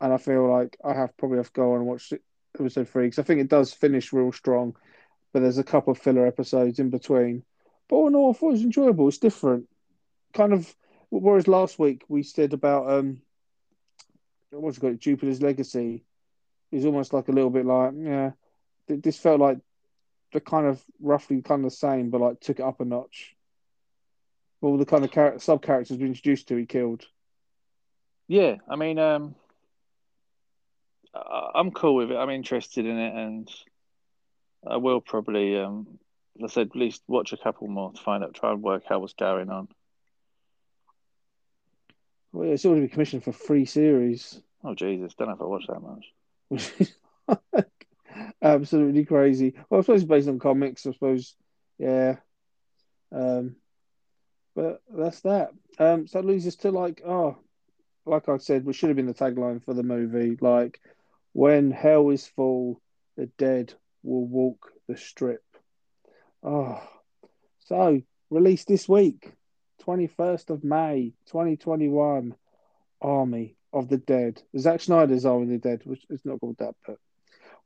and 0.00 0.12
I 0.12 0.16
feel 0.16 0.48
like 0.48 0.76
I 0.84 0.94
have 0.94 1.16
probably 1.16 1.38
have 1.38 1.52
to 1.52 1.60
go 1.60 1.74
and 1.74 1.86
watch 1.86 2.12
episode 2.58 2.88
three 2.88 3.06
because 3.06 3.18
I 3.18 3.22
think 3.22 3.40
it 3.40 3.48
does 3.48 3.72
finish 3.72 4.12
real 4.12 4.32
strong. 4.32 4.76
But 5.32 5.40
there's 5.40 5.58
a 5.58 5.64
couple 5.64 5.92
of 5.92 5.98
filler 5.98 6.26
episodes 6.26 6.78
in 6.78 6.90
between. 6.90 7.44
But 7.88 7.96
all 7.96 8.08
in 8.08 8.14
all, 8.14 8.30
I 8.30 8.32
thought 8.32 8.48
it 8.48 8.52
was 8.52 8.62
enjoyable. 8.62 9.08
It's 9.08 9.18
different, 9.18 9.68
kind 10.32 10.52
of. 10.52 10.74
Whereas 11.10 11.48
last 11.48 11.78
week 11.78 12.04
we 12.08 12.22
said 12.22 12.52
about 12.52 12.90
um, 12.90 13.20
what's 14.50 14.76
it 14.76 14.80
called, 14.80 15.00
Jupiter's 15.00 15.42
Legacy, 15.42 16.04
is 16.70 16.84
almost 16.84 17.12
like 17.12 17.28
a 17.28 17.32
little 17.32 17.50
bit 17.50 17.66
like 17.66 17.92
yeah. 17.96 18.30
Th- 18.90 19.02
This 19.02 19.18
felt 19.18 19.40
like 19.40 19.58
the 20.32 20.40
kind 20.40 20.66
of 20.66 20.84
roughly 21.00 21.40
kind 21.42 21.64
of 21.64 21.70
the 21.70 21.76
same, 21.76 22.10
but 22.10 22.20
like 22.20 22.40
took 22.40 22.58
it 22.60 22.64
up 22.64 22.80
a 22.80 22.84
notch. 22.84 23.34
All 24.60 24.76
the 24.76 24.84
kind 24.84 25.04
of 25.04 25.10
char- 25.10 25.38
sub 25.38 25.62
characters 25.62 25.96
we 25.96 26.06
introduced 26.06 26.48
to, 26.48 26.56
he 26.56 26.66
killed. 26.66 27.06
Yeah, 28.28 28.56
I 28.68 28.76
mean, 28.76 28.98
um, 28.98 29.34
I- 31.14 31.52
I'm 31.54 31.70
cool 31.70 31.94
with 31.96 32.10
it. 32.10 32.16
I'm 32.16 32.30
interested 32.30 32.84
in 32.86 32.98
it, 32.98 33.14
and 33.14 33.50
I 34.66 34.76
will 34.76 35.00
probably, 35.00 35.56
um, 35.56 35.98
as 36.38 36.50
I 36.50 36.54
said, 36.54 36.68
at 36.68 36.76
least 36.76 37.02
watch 37.08 37.32
a 37.32 37.36
couple 37.38 37.68
more 37.68 37.92
to 37.92 38.00
find 38.02 38.22
out, 38.22 38.34
try 38.34 38.52
and 38.52 38.62
work 38.62 38.84
out 38.90 39.00
what's 39.00 39.14
going 39.14 39.50
on. 39.50 39.68
Well, 42.32 42.52
it's 42.52 42.64
already 42.64 42.82
been 42.82 42.90
commissioned 42.90 43.24
for 43.24 43.32
three 43.32 43.64
series, 43.64 44.40
Oh 44.62 44.74
Jesus, 44.74 45.14
don't 45.14 45.28
know 45.28 45.34
if 45.34 45.40
I 45.40 45.44
watch 45.44 45.66
that 45.68 45.80
much. 45.80 46.90
absolutely 48.42 49.04
crazy. 49.04 49.54
Well, 49.68 49.80
I 49.80 49.82
suppose 49.82 50.02
it's 50.02 50.08
based 50.08 50.28
on 50.28 50.38
comics. 50.38 50.86
I 50.86 50.92
suppose, 50.92 51.34
yeah. 51.78 52.16
Um, 53.12 53.56
but 54.54 54.82
that's 54.88 55.20
that. 55.22 55.50
Um, 55.78 56.06
so 56.06 56.20
that 56.20 56.26
leads 56.26 56.46
us 56.46 56.56
to 56.56 56.70
like, 56.70 57.02
oh, 57.06 57.38
like 58.06 58.28
I 58.28 58.38
said, 58.38 58.64
which 58.64 58.76
should 58.76 58.90
have 58.90 58.96
been 58.96 59.06
the 59.06 59.14
tagline 59.14 59.64
for 59.64 59.74
the 59.74 59.82
movie. 59.82 60.36
Like, 60.40 60.80
when 61.32 61.70
hell 61.70 62.10
is 62.10 62.26
full, 62.26 62.80
the 63.16 63.26
dead 63.38 63.74
will 64.02 64.26
walk 64.26 64.72
the 64.88 64.96
strip. 64.96 65.44
Oh, 66.42 66.82
so 67.66 68.02
released 68.30 68.68
this 68.68 68.88
week, 68.88 69.32
twenty 69.80 70.06
first 70.06 70.50
of 70.50 70.64
May, 70.64 71.12
twenty 71.28 71.56
twenty 71.56 71.88
one. 71.88 72.34
Army 73.02 73.56
of 73.72 73.88
the 73.88 73.96
Dead. 73.96 74.42
Zack 74.58 74.82
Snyder's 74.82 75.24
Army 75.24 75.44
of 75.44 75.48
the 75.62 75.68
Dead, 75.70 75.80
which 75.84 76.04
is 76.10 76.20
not 76.26 76.38
called 76.38 76.58
that, 76.58 76.74
but 76.86 76.98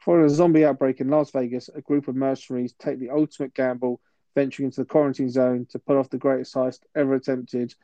following 0.05 0.27
a 0.27 0.29
zombie 0.29 0.67
outbreak 0.67 1.01
in 1.01 1.09
Las 1.09 1.31
Vegas, 1.31 1.71
a 1.75 1.81
group 1.81 2.09
of 2.09 2.15
mercenaries 2.15 2.75
take 2.79 2.99
the 2.99 3.09
ultimate 3.09 3.55
gamble, 3.55 4.03
venturing 4.35 4.67
into 4.67 4.83
the 4.83 4.87
quarantine 4.87 5.31
zone 5.31 5.67
to 5.71 5.79
pull 5.79 5.97
off 5.97 6.11
the 6.11 6.19
greatest 6.19 6.55
heist 6.55 6.81
ever 6.95 7.15
attempted. 7.15 7.75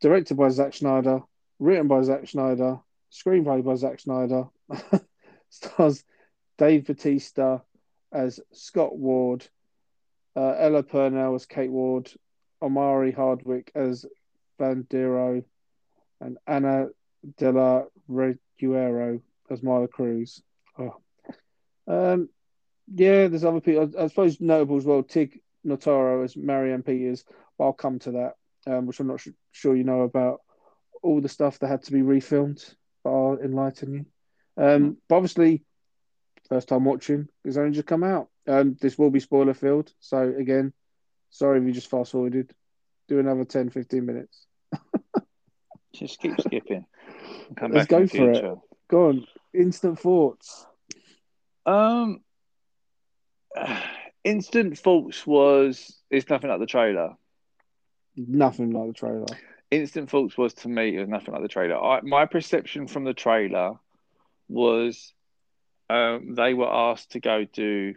Directed 0.00 0.38
by 0.38 0.48
Zack 0.48 0.72
Snyder, 0.72 1.20
written 1.58 1.86
by 1.86 2.00
Zack 2.02 2.26
Snyder, 2.26 2.78
screenplay 3.12 3.62
by 3.62 3.74
Zack 3.74 4.00
Snyder, 4.00 4.44
stars 5.50 6.02
Dave 6.56 6.86
Bautista 6.86 7.62
as 8.10 8.40
Scott 8.52 8.96
Ward, 8.96 9.46
uh, 10.36 10.54
Ella 10.58 10.82
Purnell 10.82 11.34
as 11.34 11.44
Kate 11.44 11.70
Ward, 11.70 12.10
Omari 12.62 13.12
Hardwick 13.12 13.70
as 13.74 14.06
Vanderohe, 14.58 15.44
and 16.22 16.38
Ana 16.46 16.86
de 17.36 17.52
la 17.52 17.82
Reguera 18.08 19.20
as 19.50 19.62
Mila 19.62 19.88
Cruz. 19.88 20.42
Oh. 20.78 20.96
Um, 21.90 22.28
yeah, 22.94 23.28
there's 23.28 23.44
other 23.44 23.60
people. 23.60 23.90
I, 23.98 24.04
I 24.04 24.06
suppose 24.06 24.40
notable 24.40 24.76
as 24.76 24.84
well. 24.84 25.02
Tig 25.02 25.40
Notaro 25.66 26.24
as 26.24 26.36
Marianne 26.36 26.82
Peters. 26.82 27.24
But 27.58 27.64
I'll 27.64 27.72
come 27.72 27.98
to 28.00 28.12
that, 28.12 28.34
um, 28.66 28.86
which 28.86 29.00
I'm 29.00 29.08
not 29.08 29.20
su- 29.20 29.34
sure 29.52 29.76
you 29.76 29.84
know 29.84 30.02
about. 30.02 30.40
All 31.02 31.20
the 31.20 31.28
stuff 31.28 31.58
that 31.58 31.68
had 31.68 31.82
to 31.84 31.92
be 31.92 32.00
refilmed. 32.00 32.74
But 33.02 33.10
I'll 33.10 33.38
enlighten 33.38 33.94
you. 33.94 34.06
Um, 34.56 34.98
but 35.08 35.16
obviously, 35.16 35.64
first 36.48 36.68
time 36.68 36.84
watching 36.84 37.28
it's 37.44 37.56
only 37.56 37.72
just 37.72 37.86
come 37.86 38.04
out. 38.04 38.28
Um, 38.46 38.76
this 38.80 38.98
will 38.98 39.10
be 39.10 39.20
spoiler 39.20 39.54
filled. 39.54 39.92
So 40.00 40.34
again, 40.36 40.72
sorry 41.30 41.60
if 41.60 41.66
you 41.66 41.72
just 41.72 41.90
fast 41.90 42.12
forwarded. 42.12 42.52
Do 43.08 43.18
another 43.18 43.44
10, 43.44 43.70
15 43.70 44.06
minutes. 44.06 44.46
Just 45.94 46.20
keep 46.20 46.40
skipping. 46.40 46.86
Let's 47.60 47.86
go 47.86 48.06
for 48.06 48.30
it. 48.30 48.44
Go 48.88 49.08
on. 49.08 49.26
Instant 49.52 49.98
thoughts. 49.98 50.66
Um, 51.70 52.20
Instant 54.24 54.78
Thoughts 54.78 55.26
was 55.26 55.96
it's 56.10 56.28
nothing 56.28 56.50
like 56.50 56.60
the 56.60 56.66
trailer. 56.66 57.16
Nothing 58.16 58.72
like 58.72 58.88
the 58.88 58.92
trailer. 58.92 59.26
Instant 59.70 60.10
Thoughts 60.10 60.36
was 60.36 60.52
to 60.54 60.68
me 60.68 60.96
it 60.96 61.00
was 61.00 61.08
nothing 61.08 61.32
like 61.32 61.42
the 61.42 61.48
trailer. 61.48 61.80
I, 61.82 62.00
my 62.02 62.26
perception 62.26 62.88
from 62.88 63.04
the 63.04 63.14
trailer 63.14 63.74
was 64.48 65.12
um, 65.88 66.34
they 66.34 66.54
were 66.54 66.72
asked 66.72 67.12
to 67.12 67.20
go 67.20 67.44
do 67.44 67.94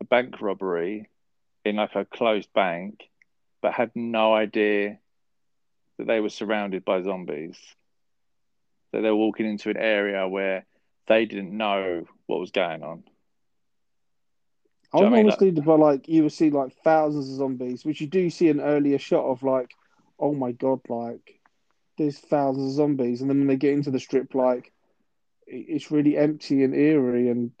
a 0.00 0.04
bank 0.04 0.40
robbery 0.40 1.08
in 1.64 1.76
like 1.76 1.96
a 1.96 2.04
closed 2.04 2.52
bank, 2.52 3.08
but 3.60 3.72
had 3.72 3.90
no 3.96 4.32
idea 4.32 4.98
that 5.98 6.06
they 6.06 6.20
were 6.20 6.28
surrounded 6.28 6.84
by 6.84 7.02
zombies. 7.02 7.58
That 8.92 9.00
they 9.02 9.10
were 9.10 9.16
walking 9.16 9.46
into 9.46 9.70
an 9.70 9.76
area 9.76 10.26
where 10.28 10.64
they 11.08 11.26
didn't 11.26 11.56
know 11.56 12.06
what 12.26 12.40
was 12.40 12.52
going 12.52 12.82
on. 12.84 13.04
I 14.92 14.98
Do 14.98 15.04
you 15.04 15.06
was 15.06 15.12
I 15.12 15.16
mean? 15.16 15.28
almost 15.28 15.40
leading 15.42 15.64
by 15.64 15.74
like 15.74 16.08
you 16.08 16.22
will 16.22 16.30
see 16.30 16.50
like 16.50 16.72
thousands 16.72 17.28
of 17.30 17.36
zombies, 17.36 17.84
which 17.84 18.00
you 18.00 18.06
do 18.06 18.30
see 18.30 18.48
an 18.48 18.60
earlier 18.60 18.98
shot 18.98 19.24
of 19.24 19.42
like, 19.42 19.76
oh 20.18 20.34
my 20.34 20.52
god, 20.52 20.80
like 20.88 21.40
there's 21.98 22.18
thousands 22.18 22.72
of 22.72 22.76
zombies, 22.76 23.20
and 23.20 23.30
then 23.30 23.38
when 23.38 23.48
they 23.48 23.56
get 23.56 23.74
into 23.74 23.90
the 23.90 24.00
strip, 24.00 24.34
like 24.34 24.72
it's 25.46 25.90
really 25.90 26.16
empty 26.16 26.62
and 26.64 26.74
eerie, 26.74 27.28
and 27.28 27.52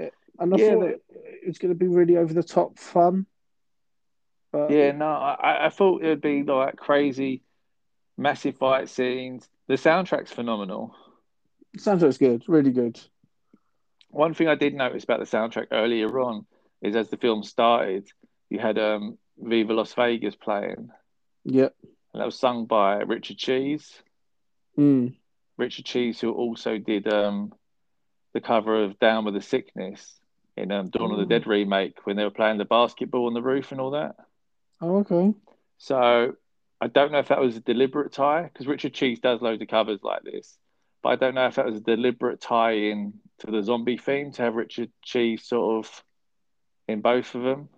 eh, 0.00 0.10
and 0.38 0.54
I 0.54 0.56
Yeah, 0.56 0.58
thought 0.58 0.86
they- 0.86 0.94
it, 0.94 1.02
it's 1.10 1.58
going 1.58 1.72
to 1.72 1.78
be 1.78 1.88
really 1.88 2.16
over 2.16 2.32
the 2.34 2.42
top 2.42 2.78
fun. 2.78 3.26
But 4.52 4.76
Yeah, 4.76 4.92
no, 4.92 5.06
I, 5.06 5.66
I 5.66 5.70
thought 5.70 6.02
it 6.02 6.08
would 6.08 6.20
be 6.20 6.42
like 6.42 6.76
crazy, 6.76 7.42
massive 8.16 8.56
fight 8.56 8.88
scenes. 8.88 9.48
The 9.68 9.74
soundtrack's 9.74 10.32
phenomenal. 10.32 10.94
Sounds 11.80 12.02
like 12.02 12.18
good, 12.18 12.44
really 12.48 12.70
good. 12.70 13.00
One 14.10 14.34
thing 14.34 14.48
I 14.48 14.54
did 14.54 14.74
notice 14.74 15.04
about 15.04 15.20
the 15.20 15.26
soundtrack 15.26 15.68
earlier 15.72 16.20
on 16.20 16.46
is 16.82 16.96
as 16.96 17.10
the 17.10 17.16
film 17.16 17.42
started, 17.42 18.06
you 18.48 18.58
had 18.58 18.78
um, 18.78 19.18
Viva 19.38 19.72
Las 19.72 19.92
Vegas 19.94 20.36
playing, 20.36 20.90
Yep. 21.46 21.74
And 22.12 22.20
that 22.20 22.26
was 22.26 22.38
sung 22.38 22.66
by 22.66 22.96
Richard 22.96 23.38
Cheese. 23.38 24.02
Mm. 24.76 25.14
Richard 25.56 25.84
Cheese, 25.84 26.20
who 26.20 26.32
also 26.32 26.76
did 26.76 27.10
um, 27.10 27.54
the 28.34 28.40
cover 28.40 28.84
of 28.84 28.98
Down 28.98 29.24
with 29.24 29.34
the 29.34 29.40
Sickness 29.40 30.18
in 30.56 30.72
um, 30.72 30.90
Dawn 30.90 31.12
of 31.12 31.18
the 31.18 31.26
Dead 31.26 31.46
remake 31.46 31.98
when 32.04 32.16
they 32.16 32.24
were 32.24 32.30
playing 32.30 32.58
the 32.58 32.64
basketball 32.64 33.26
on 33.26 33.34
the 33.34 33.42
roof 33.42 33.72
and 33.72 33.80
all 33.80 33.92
that. 33.92 34.16
Oh, 34.80 34.96
okay. 34.98 35.34
So 35.78 36.34
I 36.80 36.88
don't 36.88 37.12
know 37.12 37.20
if 37.20 37.28
that 37.28 37.40
was 37.40 37.56
a 37.56 37.60
deliberate 37.60 38.12
tie 38.12 38.42
because 38.42 38.66
Richard 38.66 38.92
Cheese 38.92 39.20
does 39.20 39.40
loads 39.40 39.62
of 39.62 39.68
covers 39.68 40.00
like 40.02 40.22
this, 40.22 40.58
but 41.06 41.12
I 41.12 41.16
don't 41.24 41.36
know 41.36 41.46
if 41.46 41.54
that 41.54 41.66
was 41.66 41.76
a 41.76 41.80
deliberate 41.80 42.40
tie 42.40 42.72
in 42.72 43.12
to 43.38 43.46
the 43.48 43.62
zombie 43.62 43.96
theme 43.96 44.32
to 44.32 44.42
have 44.42 44.56
Richard 44.56 44.90
Cheese 45.02 45.44
sort 45.44 45.86
of 45.86 46.04
in 46.88 47.00
both 47.00 47.36
of 47.36 47.44
them. 47.44 47.68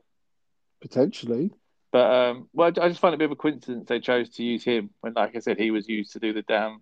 Potentially. 0.81 1.51
But 1.93 2.11
um, 2.11 2.49
well, 2.55 2.69
I 2.69 2.89
just 2.89 3.01
find 3.01 3.13
it 3.13 3.17
a 3.17 3.19
bit 3.19 3.27
of 3.27 3.33
a 3.33 3.37
coincidence 3.37 3.87
they 3.87 4.01
chose 4.01 4.31
to 4.31 4.43
use 4.43 4.65
him 4.65 4.89
when, 5.03 5.13
like 5.13 5.37
I 5.37 5.41
said, 5.41 5.59
he 5.59 5.71
was 5.71 5.91
used 5.91 6.13
to 6.13 6.21
do 6.21 6.33
the 6.33 6.41
down 6.41 6.81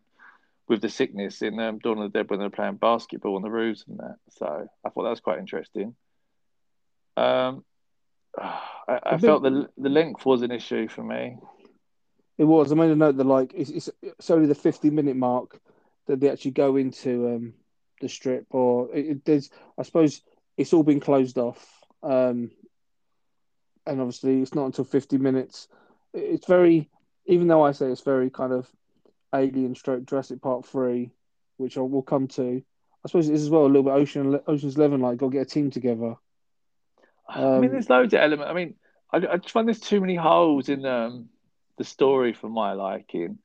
with 0.69 0.83
the 0.83 0.89
sickness 0.89 1.43
in 1.43 1.59
um, 1.59 1.81
Dawn 1.81 1.99
of 1.99 2.13
the 2.13 2.17
Dead 2.17 2.31
when 2.31 2.39
they 2.39 2.45
were 2.45 2.51
playing 2.51 2.77
basketball 2.77 3.35
on 3.35 3.43
the 3.43 3.51
roofs 3.51 3.85
and 3.89 3.99
that. 3.99 4.19
So 4.31 4.69
I 4.85 4.89
thought 4.89 5.03
that 5.03 5.11
was 5.11 5.19
quite 5.19 5.41
interesting. 5.41 5.97
Um, 7.17 7.65
I, 8.39 9.01
I 9.03 9.19
felt 9.19 9.43
the 9.43 9.69
the 9.77 9.89
length 9.89 10.25
was 10.25 10.43
an 10.43 10.53
issue 10.53 10.87
for 10.87 11.03
me. 11.03 11.39
It 12.39 12.45
was. 12.45 12.71
I 12.71 12.77
made 12.77 12.93
a 12.93 12.95
note 12.95 13.17
that 13.17 13.25
like 13.25 13.53
it's, 13.53 13.71
it's, 13.71 13.91
it's 14.01 14.31
only 14.31 14.47
the 14.47 14.55
fifty 14.55 14.91
minute 14.91 15.17
mark 15.17 15.61
that 16.07 16.21
they 16.21 16.31
actually 16.31 16.53
go 16.53 16.77
into 16.77 17.29
um, 17.29 17.55
the 18.01 18.09
strip, 18.09 18.47
or 18.51 18.95
it, 18.95 19.07
it, 19.07 19.25
there's. 19.25 19.51
I 19.79 19.83
suppose 19.83 20.23
it's 20.57 20.73
all 20.73 20.83
been 20.83 21.01
closed 21.01 21.39
off, 21.39 21.67
um, 22.03 22.51
and 23.87 24.01
obviously 24.01 24.43
it's 24.43 24.55
not 24.55 24.67
until 24.67 24.85
fifty 24.85 25.19
minutes. 25.19 25.69
It's 26.15 26.47
very, 26.47 26.89
even 27.27 27.49
though 27.49 27.63
I 27.63 27.73
say 27.73 27.87
it's 27.87 28.01
very 28.01 28.31
kind 28.31 28.53
of 28.53 28.69
Alien 29.35 29.75
stroke 29.75 30.07
Jurassic 30.07 30.41
Park 30.41 30.67
three, 30.67 31.11
which 31.57 31.77
I 31.77 31.81
will 31.81 32.03
come 32.03 32.29
to. 32.29 32.63
I 33.05 33.09
suppose 33.09 33.29
it 33.29 33.35
is 33.35 33.43
as 33.43 33.51
well 33.51 33.63
a 33.63 33.69
little 33.69 33.83
bit 33.85 33.93
Ocean 33.93 34.41
Ocean's 34.47 34.77
Eleven, 34.77 35.01
like 35.01 35.19
go 35.19 35.29
get 35.29 35.43
a 35.43 35.45
team 35.45 35.71
together. 35.71 36.17
Um, 37.29 37.45
I 37.45 37.59
mean, 37.61 37.71
there's 37.71 37.91
loads 37.91 38.15
of 38.15 38.21
elements. 38.21 38.51
I 38.51 38.55
mean, 38.55 38.75
I, 39.13 39.17
I 39.17 39.37
just 39.37 39.51
find 39.51 39.67
there's 39.69 39.81
too 39.81 40.01
many 40.01 40.15
holes 40.15 40.69
in 40.69 40.85
um, 40.87 41.29
the 41.77 41.85
story 41.85 42.33
for 42.33 42.49
my 42.49 42.73
liking. 42.73 43.39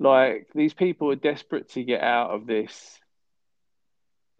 Like 0.00 0.48
these 0.54 0.72
people 0.72 1.10
are 1.10 1.16
desperate 1.16 1.68
to 1.72 1.84
get 1.84 2.00
out 2.00 2.30
of 2.30 2.46
this 2.46 2.98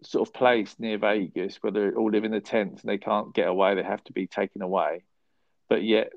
sort 0.03 0.27
of 0.27 0.33
place 0.33 0.75
near 0.79 0.97
Vegas 0.97 1.57
where 1.61 1.71
they 1.71 1.91
all 1.91 2.09
live 2.09 2.23
in 2.23 2.31
the 2.31 2.41
tents 2.41 2.81
and 2.81 2.89
they 2.89 2.97
can't 2.97 3.33
get 3.33 3.47
away. 3.47 3.75
They 3.75 3.83
have 3.83 4.03
to 4.05 4.13
be 4.13 4.25
taken 4.25 4.63
away. 4.63 5.03
But 5.69 5.83
yet, 5.83 6.11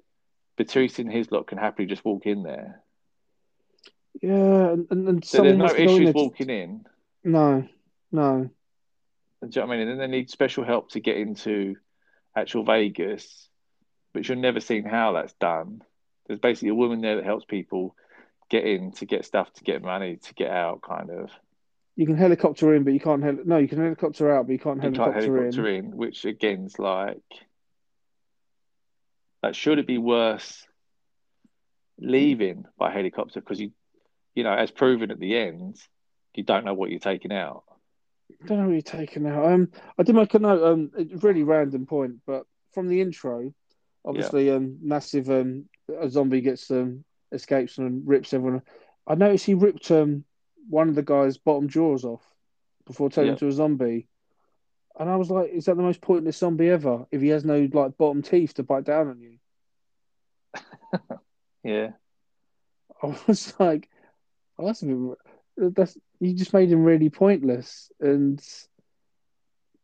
Batiste 0.57 0.99
and 1.01 1.13
his 1.13 1.31
lot 1.31 1.47
can 1.47 1.59
happily 1.59 1.87
just 1.87 2.05
walk 2.07 2.25
in 2.25 2.43
there. 2.43 2.81
Yeah, 4.23 4.73
and, 4.73 4.87
and, 4.91 5.25
so 5.25 5.43
there's 5.43 5.59
no 5.59 5.67
issues 5.67 6.09
in 6.09 6.13
walking 6.15 6.49
in. 6.49 6.87
No, 7.23 7.69
no. 8.11 8.49
Do 9.43 9.49
you 9.51 9.61
know 9.61 9.67
what 9.67 9.75
I 9.75 9.77
mean? 9.77 9.89
And 9.89 10.01
then 10.01 10.11
they 10.11 10.17
need 10.17 10.31
special 10.31 10.65
help 10.65 10.93
to 10.93 11.01
get 11.01 11.19
into 11.19 11.77
actual 12.35 12.65
Vegas, 12.65 13.49
but 14.15 14.27
you're 14.27 14.37
never 14.39 14.61
seeing 14.61 14.85
how 14.85 15.13
that's 15.13 15.35
done. 15.35 15.83
There's 16.27 16.41
basically 16.41 16.71
a 16.71 16.75
woman 16.75 17.03
there 17.03 17.17
that 17.17 17.25
helps 17.25 17.45
people 17.45 17.95
get 18.51 18.65
in 18.65 18.93
to 18.93 19.07
get 19.07 19.25
stuff, 19.25 19.53
to 19.55 19.65
get 19.65 19.83
money, 19.83 20.17
to 20.17 20.35
get 20.35 20.51
out, 20.51 20.83
kind 20.83 21.11
of. 21.11 21.31
You 21.97 22.07
can 22.07 22.17
helicopter 22.17 22.75
in, 22.75 22.85
but 22.85 22.93
you 22.93 23.01
can't. 23.01 23.23
Hel- 23.23 23.39
no, 23.45 23.59
you 23.59 23.69
can 23.69 23.79
helicopter 23.79 24.35
out, 24.35 24.47
but 24.47 24.53
you 24.53 24.59
can't 24.59 24.81
helicopter, 24.81 25.11
you 25.11 25.27
can't 25.27 25.35
helicopter 25.35 25.69
in. 25.69 25.85
in. 25.87 25.97
Which 25.97 26.25
again's 26.25 26.79
like, 26.79 27.23
like, 29.43 29.55
should 29.55 29.79
it 29.79 29.87
be 29.87 29.99
worse 29.99 30.67
leaving 31.99 32.65
by 32.77 32.91
helicopter 32.91 33.41
because 33.41 33.61
you, 33.61 33.73
you 34.35 34.43
know, 34.43 34.53
as 34.53 34.71
proven 34.71 35.11
at 35.11 35.21
the 35.21 35.37
end, 35.37 35.77
you 36.35 36.43
don't 36.43 36.65
know 36.65 36.75
what 36.75 36.91
you're 36.91 36.99
taking 36.99 37.33
out. 37.33 37.63
I 38.43 38.47
don't 38.47 38.59
know 38.59 38.65
what 38.65 38.73
you're 38.73 38.83
taking 38.83 39.27
out. 39.27 39.45
Um, 39.47 39.71
I 39.99 40.03
did 40.03 40.17
make 40.17 40.35
a 40.35 40.39
note. 40.39 40.65
Um, 40.65 40.91
really 41.23 41.45
random 41.45 41.87
point, 41.87 42.17
but 42.27 42.45
from 42.73 42.89
the 42.89 43.01
intro, 43.01 43.55
obviously, 44.05 44.49
yeah. 44.49 44.55
um, 44.55 44.79
massive 44.83 45.31
um, 45.31 45.67
a 46.01 46.09
zombie 46.09 46.41
gets 46.41 46.71
um 46.71 47.05
escapes 47.35 47.79
and 47.79 48.07
rips 48.07 48.33
everyone. 48.33 48.63
I 49.07 49.15
noticed 49.15 49.47
he 49.47 49.55
ripped 49.55 49.91
um 49.91 50.25
one 50.69 50.89
of 50.89 50.95
the 50.95 51.03
guy's 51.03 51.37
bottom 51.37 51.69
jaws 51.69 52.05
off 52.05 52.23
before 52.87 53.11
turning 53.11 53.33
into 53.33 53.49
a 53.49 53.53
zombie. 53.53 54.09
And 54.99 55.11
I 55.11 55.17
was 55.17 55.31
like, 55.31 55.51
is 55.51 55.65
that 55.65 55.77
the 55.77 55.83
most 55.83 56.01
pointless 56.01 56.39
zombie 56.39 56.71
ever? 56.71 57.07
If 57.11 57.21
he 57.21 57.29
has 57.29 57.45
no 57.45 57.69
like 57.73 57.97
bottom 57.97 58.23
teeth 58.23 58.55
to 58.55 58.63
bite 58.63 58.85
down 58.85 59.09
on 59.09 59.21
you. 59.21 59.39
yeah. 61.65 61.91
I 63.03 63.17
was 63.27 63.53
like, 63.59 63.89
oh, 64.59 64.67
that's 64.67 64.83
a 64.83 64.87
bit, 64.87 65.19
that's 65.75 65.99
you 66.21 66.35
just 66.35 66.55
made 66.55 66.71
him 66.71 66.85
really 66.85 67.11
pointless. 67.11 67.91
And 68.01 68.43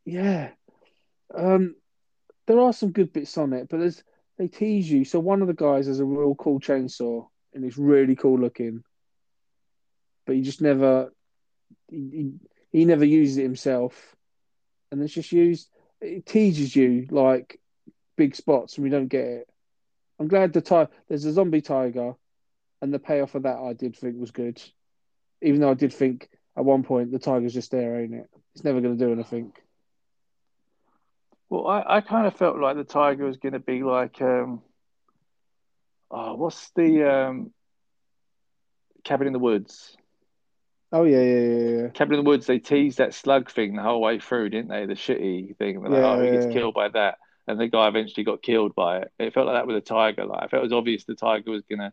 yeah. 0.05 0.51
Um 1.35 1.75
there 2.47 2.61
are 2.61 2.73
some 2.73 2.93
good 2.93 3.13
bits 3.13 3.37
on 3.39 3.53
it, 3.53 3.69
but 3.69 3.79
there's 3.79 4.03
they 4.39 4.49
tease 4.49 4.91
you. 4.91 5.05
So 5.05 5.21
one 5.21 5.43
of 5.43 5.49
the 5.49 5.55
guys 5.55 5.87
has 5.87 6.01
a 6.01 6.05
real 6.05 6.35
cool 6.35 6.61
chainsaw 6.61 7.27
and 7.55 7.65
it's 7.65 7.79
really 7.79 8.17
cool 8.17 8.39
looking 8.39 8.83
but 10.31 10.37
he 10.37 10.43
just 10.43 10.63
never 10.63 11.13
he, 11.89 12.35
he 12.71 12.85
never 12.85 13.05
uses 13.05 13.39
it 13.39 13.43
himself, 13.43 14.15
and 14.93 15.03
it's 15.03 15.13
just 15.13 15.33
used. 15.33 15.69
It 16.01 16.25
teases 16.25 16.77
you 16.77 17.09
like 17.11 17.59
big 18.17 18.37
spots, 18.37 18.77
and 18.77 18.85
we 18.85 18.91
don't 18.91 19.09
get 19.09 19.25
it. 19.25 19.49
I'm 20.21 20.29
glad 20.29 20.53
the 20.53 20.61
ti- 20.61 20.93
there's 21.09 21.25
a 21.25 21.33
zombie 21.33 21.63
tiger, 21.63 22.15
and 22.81 22.95
the 22.95 23.01
payoff 23.01 23.35
of 23.35 23.43
that 23.43 23.59
I 23.59 23.73
did 23.73 23.97
think 23.97 24.21
was 24.21 24.31
good, 24.31 24.63
even 25.43 25.61
though 25.61 25.71
I 25.71 25.75
did 25.75 25.93
think 25.93 26.29
at 26.57 26.65
one 26.65 26.85
point 26.85 27.11
the 27.11 27.19
tiger's 27.19 27.55
just 27.55 27.73
there, 27.73 28.01
ain't 28.01 28.15
it? 28.15 28.31
It's 28.55 28.63
never 28.63 28.81
going 28.81 28.97
to 28.97 29.05
do 29.05 29.13
anything. 29.13 29.53
Well, 31.49 31.67
I, 31.67 31.97
I 31.97 32.01
kind 32.03 32.29
of 32.29 32.37
felt 32.37 32.61
like 32.61 32.77
the 32.77 32.85
tiger 32.85 33.25
was 33.25 33.39
going 33.39 33.55
to 33.55 33.59
be 33.59 33.83
like, 33.83 34.23
um, 34.23 34.63
oh, 36.11 36.35
what's 36.35 36.71
the 36.77 37.11
um, 37.11 37.53
cabin 39.05 39.27
in 39.27 39.33
the 39.33 39.39
woods? 39.39 39.97
Oh 40.93 41.05
yeah, 41.05 41.21
yeah, 41.21 41.41
yeah, 41.41 41.83
yeah. 41.83 41.89
Cabin 41.91 42.19
in 42.19 42.25
the 42.25 42.29
Woods, 42.29 42.47
they 42.47 42.59
teased 42.59 42.99
that 42.99 43.15
slug 43.15 43.51
thing 43.51 43.77
the 43.77 43.83
whole 43.83 44.01
way 44.01 44.19
through, 44.19 44.51
didn't 44.51 44.71
they? 44.71 44.87
The 44.87 44.95
shitty 44.95 45.57
thing. 45.57 45.81
Like, 45.81 45.93
yeah, 45.93 46.05
oh, 46.05 46.23
he 46.23 46.31
gets 46.31 46.47
yeah. 46.47 46.53
killed 46.53 46.75
by 46.75 46.89
that, 46.89 47.19
and 47.47 47.61
the 47.61 47.69
guy 47.69 47.87
eventually 47.87 48.25
got 48.25 48.43
killed 48.43 48.75
by 48.75 48.99
it. 48.99 49.13
It 49.19 49.33
felt 49.33 49.47
like 49.47 49.55
that 49.55 49.69
with 49.69 49.77
a 49.77 49.81
tiger. 49.81 50.25
Like, 50.25 50.43
I 50.43 50.49
felt 50.49 50.63
it 50.63 50.65
was 50.65 50.73
obvious 50.73 51.05
the 51.05 51.15
tiger 51.15 51.53
was 51.53 51.63
gonna 51.71 51.93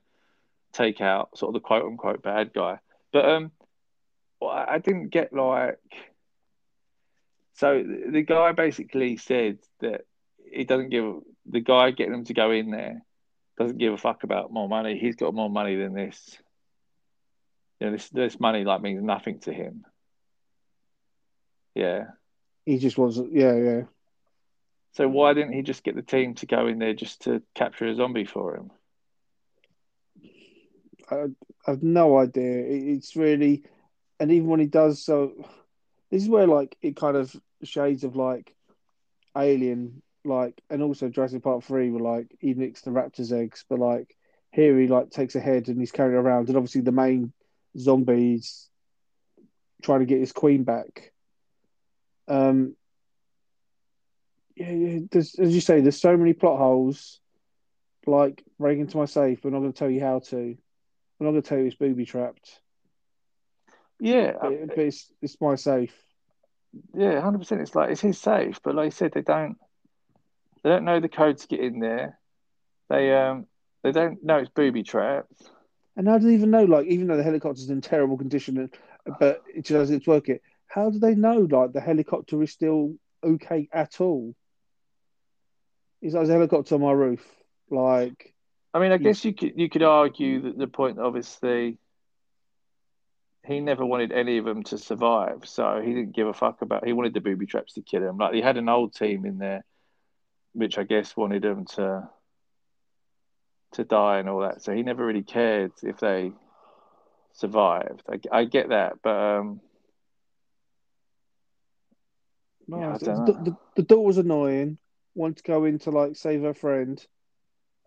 take 0.74 1.00
out 1.00 1.38
sort 1.38 1.50
of 1.50 1.62
the 1.62 1.66
quote 1.66 1.86
unquote 1.86 2.24
bad 2.24 2.54
guy. 2.54 2.80
But 3.14 3.30
um, 3.30 3.52
I 4.42 4.80
didn't 4.80 5.10
get 5.10 5.32
like. 5.32 5.78
So 7.54 7.84
the 7.84 8.24
guy 8.24 8.52
basically 8.52 9.18
said 9.18 9.60
that 9.80 10.02
he 10.52 10.64
doesn't 10.64 10.90
give 10.90 11.22
the 11.46 11.60
guy 11.60 11.92
getting 11.92 12.14
them 12.14 12.26
to 12.26 12.34
go 12.34 12.52
in 12.52 12.72
there 12.72 13.04
doesn't 13.58 13.78
give 13.78 13.94
a 13.94 13.98
fuck 13.98 14.24
about 14.24 14.52
more 14.52 14.70
money. 14.70 14.98
He's 14.98 15.16
got 15.16 15.34
more 15.34 15.50
money 15.50 15.76
than 15.76 15.94
this 15.94 16.38
you 17.80 17.88
know, 17.88 17.94
this 17.94 18.10
this 18.10 18.40
money 18.40 18.64
like 18.64 18.82
means 18.82 19.04
nothing 19.04 19.40
to 19.42 19.54
him. 19.54 19.86
Yeah. 21.76 22.06
He 22.66 22.80
just 22.80 22.98
wasn't. 22.98 23.34
Yeah, 23.34 23.56
yeah. 23.56 23.82
So 24.94 25.08
why 25.08 25.34
didn't 25.34 25.54
he 25.54 25.62
just 25.62 25.84
get 25.84 25.96
the 25.96 26.02
team 26.02 26.34
to 26.36 26.48
go 26.48 26.68
in 26.68 26.80
there 26.80 26.94
just 26.94 27.24
to 27.24 27.44
capture 27.54 27.86
a 27.86 27.96
zombie 27.96 28.26
for 28.26 28.56
him? 28.56 28.72
I, 31.10 31.16
I 31.16 31.72
have 31.72 31.84
no 31.84 32.18
idea. 32.18 32.64
It's 32.68 33.16
really, 33.16 33.64
and 34.20 34.32
even 34.32 34.48
when 34.48 34.60
he 34.60 34.66
does, 34.66 35.04
so 35.04 35.34
this 36.10 36.24
is 36.24 36.30
where 36.30 36.48
like 36.48 36.76
it 36.82 36.96
kind 36.96 37.16
of 37.16 37.34
shades 37.64 38.04
of 38.04 38.16
like 38.16 38.56
Alien, 39.38 40.02
like, 40.28 40.62
and 40.70 40.82
also 40.84 41.10
Jurassic 41.10 41.44
Park 41.44 41.64
Three 41.64 41.90
were 41.90 42.00
like 42.00 42.36
he 42.40 42.54
nicks 42.54 42.82
the 42.82 42.92
raptor's 42.92 43.32
eggs, 43.32 43.66
but 43.70 43.80
like 43.80 44.16
here 44.52 44.78
he 44.80 44.88
like 44.88 45.10
takes 45.10 45.36
a 45.36 45.40
head 45.40 45.68
and 45.68 45.80
he's 45.80 45.92
carrying 45.92 46.18
around, 46.18 46.48
and 46.48 46.58
obviously 46.58 46.82
the 46.82 46.92
main 46.92 47.34
zombies 47.78 48.70
trying 49.82 50.00
to 50.00 50.06
get 50.06 50.20
his 50.20 50.32
queen 50.32 50.64
back. 50.64 51.12
Um, 52.28 52.76
yeah, 54.56 54.72
yeah. 54.72 55.00
There's, 55.12 55.36
as 55.36 55.54
you 55.54 55.62
say, 55.62 55.82
there's 55.82 56.02
so 56.02 56.18
many 56.18 56.34
plot 56.34 56.58
holes. 56.58 57.20
Like 58.06 58.44
break 58.58 58.80
into 58.80 58.98
my 58.98 59.06
safe. 59.06 59.44
We're 59.44 59.52
not 59.52 59.60
going 59.60 59.74
to 59.74 59.78
tell 59.78 59.90
you 59.90 60.00
how 60.00 60.20
to. 60.20 60.58
We're 61.20 61.26
not 61.26 61.32
going 61.32 61.42
to 61.42 61.50
tell 61.50 61.58
you 61.58 61.66
it's 61.66 61.76
booby 61.76 62.06
trapped. 62.06 62.62
Yeah, 64.00 64.34
but, 64.42 64.68
but 64.68 64.80
it's 64.80 65.12
it's 65.22 65.42
my 65.42 65.56
safe. 65.56 65.94
Yeah, 66.94 67.20
hundred 67.20 67.40
percent. 67.40 67.62
It's 67.62 67.76
like 67.76 67.90
it's 67.92 68.02
his 68.02 68.18
safe, 68.18 68.62
but 68.64 68.76
like 68.76 68.88
I 68.88 68.90
said, 68.90 69.12
they 69.14 69.24
don't 69.24 69.58
they 70.68 70.74
don't 70.74 70.84
know 70.84 71.00
the 71.00 71.08
code 71.08 71.38
to 71.38 71.48
get 71.48 71.62
in 71.62 71.80
there. 71.80 72.20
They 72.90 73.14
um 73.14 73.48
they 73.84 73.94
don't 73.94 74.22
know 74.22 74.38
it's 74.38 74.50
booby 74.50 74.84
trapped. 74.84 75.50
And 75.96 76.08
how 76.08 76.18
do 76.18 76.28
they 76.28 76.34
even 76.34 76.52
know? 76.52 76.66
Like, 76.66 76.88
even 76.88 77.08
though 77.08 77.16
the 77.16 77.24
helicopter's 77.24 77.70
in 77.70 77.80
terrible 77.80 78.18
condition, 78.18 78.70
but 79.20 79.42
it 79.54 79.66
does 79.66 79.90
its 79.90 80.06
work, 80.06 80.28
it 80.28 80.42
how 80.68 80.90
do 80.90 81.00
they 81.00 81.16
know? 81.16 81.48
Like, 81.50 81.72
the 81.72 81.80
helicopter 81.80 82.44
is 82.44 82.52
still 82.52 82.96
okay 83.24 83.70
at 83.72 84.02
all? 84.02 84.36
Is 86.02 86.14
like 86.14 86.28
a 86.28 86.32
helicopter 86.32 86.76
on 86.76 86.82
my 86.82 86.92
roof? 86.92 87.26
Like, 87.72 88.34
I 88.74 88.80
mean, 88.80 88.92
I 88.92 88.98
guess 88.98 89.24
you 89.24 89.34
could 89.34 89.54
you 89.56 89.70
could 89.70 89.84
argue 89.84 90.42
that 90.42 90.58
the 90.58 90.68
point, 90.68 91.00
obviously, 91.00 91.78
he 93.46 93.62
never 93.62 93.86
wanted 93.86 94.12
any 94.12 94.38
of 94.38 94.46
them 94.46 94.64
to 94.64 94.78
survive, 94.78 95.48
so 95.48 95.82
he 95.82 95.94
didn't 95.94 96.14
give 96.16 96.28
a 96.28 96.34
fuck 96.34 96.62
about. 96.62 96.86
He 96.86 96.92
wanted 96.92 97.14
the 97.14 97.22
booby 97.22 97.46
traps 97.46 97.74
to 97.74 97.82
kill 97.82 98.04
him. 98.04 98.18
Like 98.18 98.34
he 98.34 98.42
had 98.42 98.58
an 98.58 98.68
old 98.68 98.94
team 98.94 99.26
in 99.26 99.38
there, 99.38 99.64
which 100.58 100.78
I 100.78 100.84
guess 100.84 101.16
wanted 101.16 101.46
him 101.46 101.66
to 101.76 102.10
to 103.74 103.84
die 103.84 104.20
and 104.20 104.30
all 104.30 104.42
that. 104.42 104.64
So 104.64 104.74
he 104.74 104.82
never 104.82 105.06
really 105.06 105.24
cared 105.24 105.72
if 105.84 106.00
they 106.00 106.32
survived. 107.34 108.02
I, 108.10 108.40
I 108.40 108.46
get 108.46 108.70
that, 108.70 108.94
but 109.04 109.16
um, 109.16 109.62
No, 112.68 112.80
Yeah, 112.80 112.98
the, 112.98 113.40
the, 113.44 113.58
the, 113.76 113.84
door 113.84 114.06
was 114.06 114.18
annoying. 114.18 114.78
Wanted 115.16 115.38
to 115.38 115.44
go 115.44 115.66
in 115.66 115.80
to 115.80 115.92
like 115.92 116.16
save 116.16 116.42
her 116.42 116.54
friend, 116.54 117.04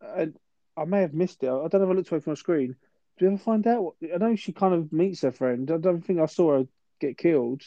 and 0.01 0.37
I 0.77 0.85
may 0.85 1.03
have 1.03 1.13
missed 1.13 1.43
it. 1.43 1.49
I 1.49 1.69
don't 1.69 1.75
know 1.75 1.83
if 1.83 1.91
I 1.91 1.93
looked 1.93 2.11
away 2.11 2.21
from 2.21 2.33
my 2.33 2.37
screen. 2.37 2.77
Do 3.19 3.25
you 3.25 3.33
ever 3.33 3.39
find 3.39 3.67
out? 3.67 3.83
What, 3.83 3.95
I 4.15 4.17
know 4.17 4.37
she 4.37 4.53
kind 4.53 4.75
of 4.75 4.93
meets 4.93 5.21
her 5.23 5.33
friend. 5.33 5.71
I 5.71 5.77
don't 5.77 6.01
think 6.05 6.21
I 6.21 6.27
saw 6.27 6.59
her 6.59 6.67
get 6.99 7.19
killed. 7.19 7.63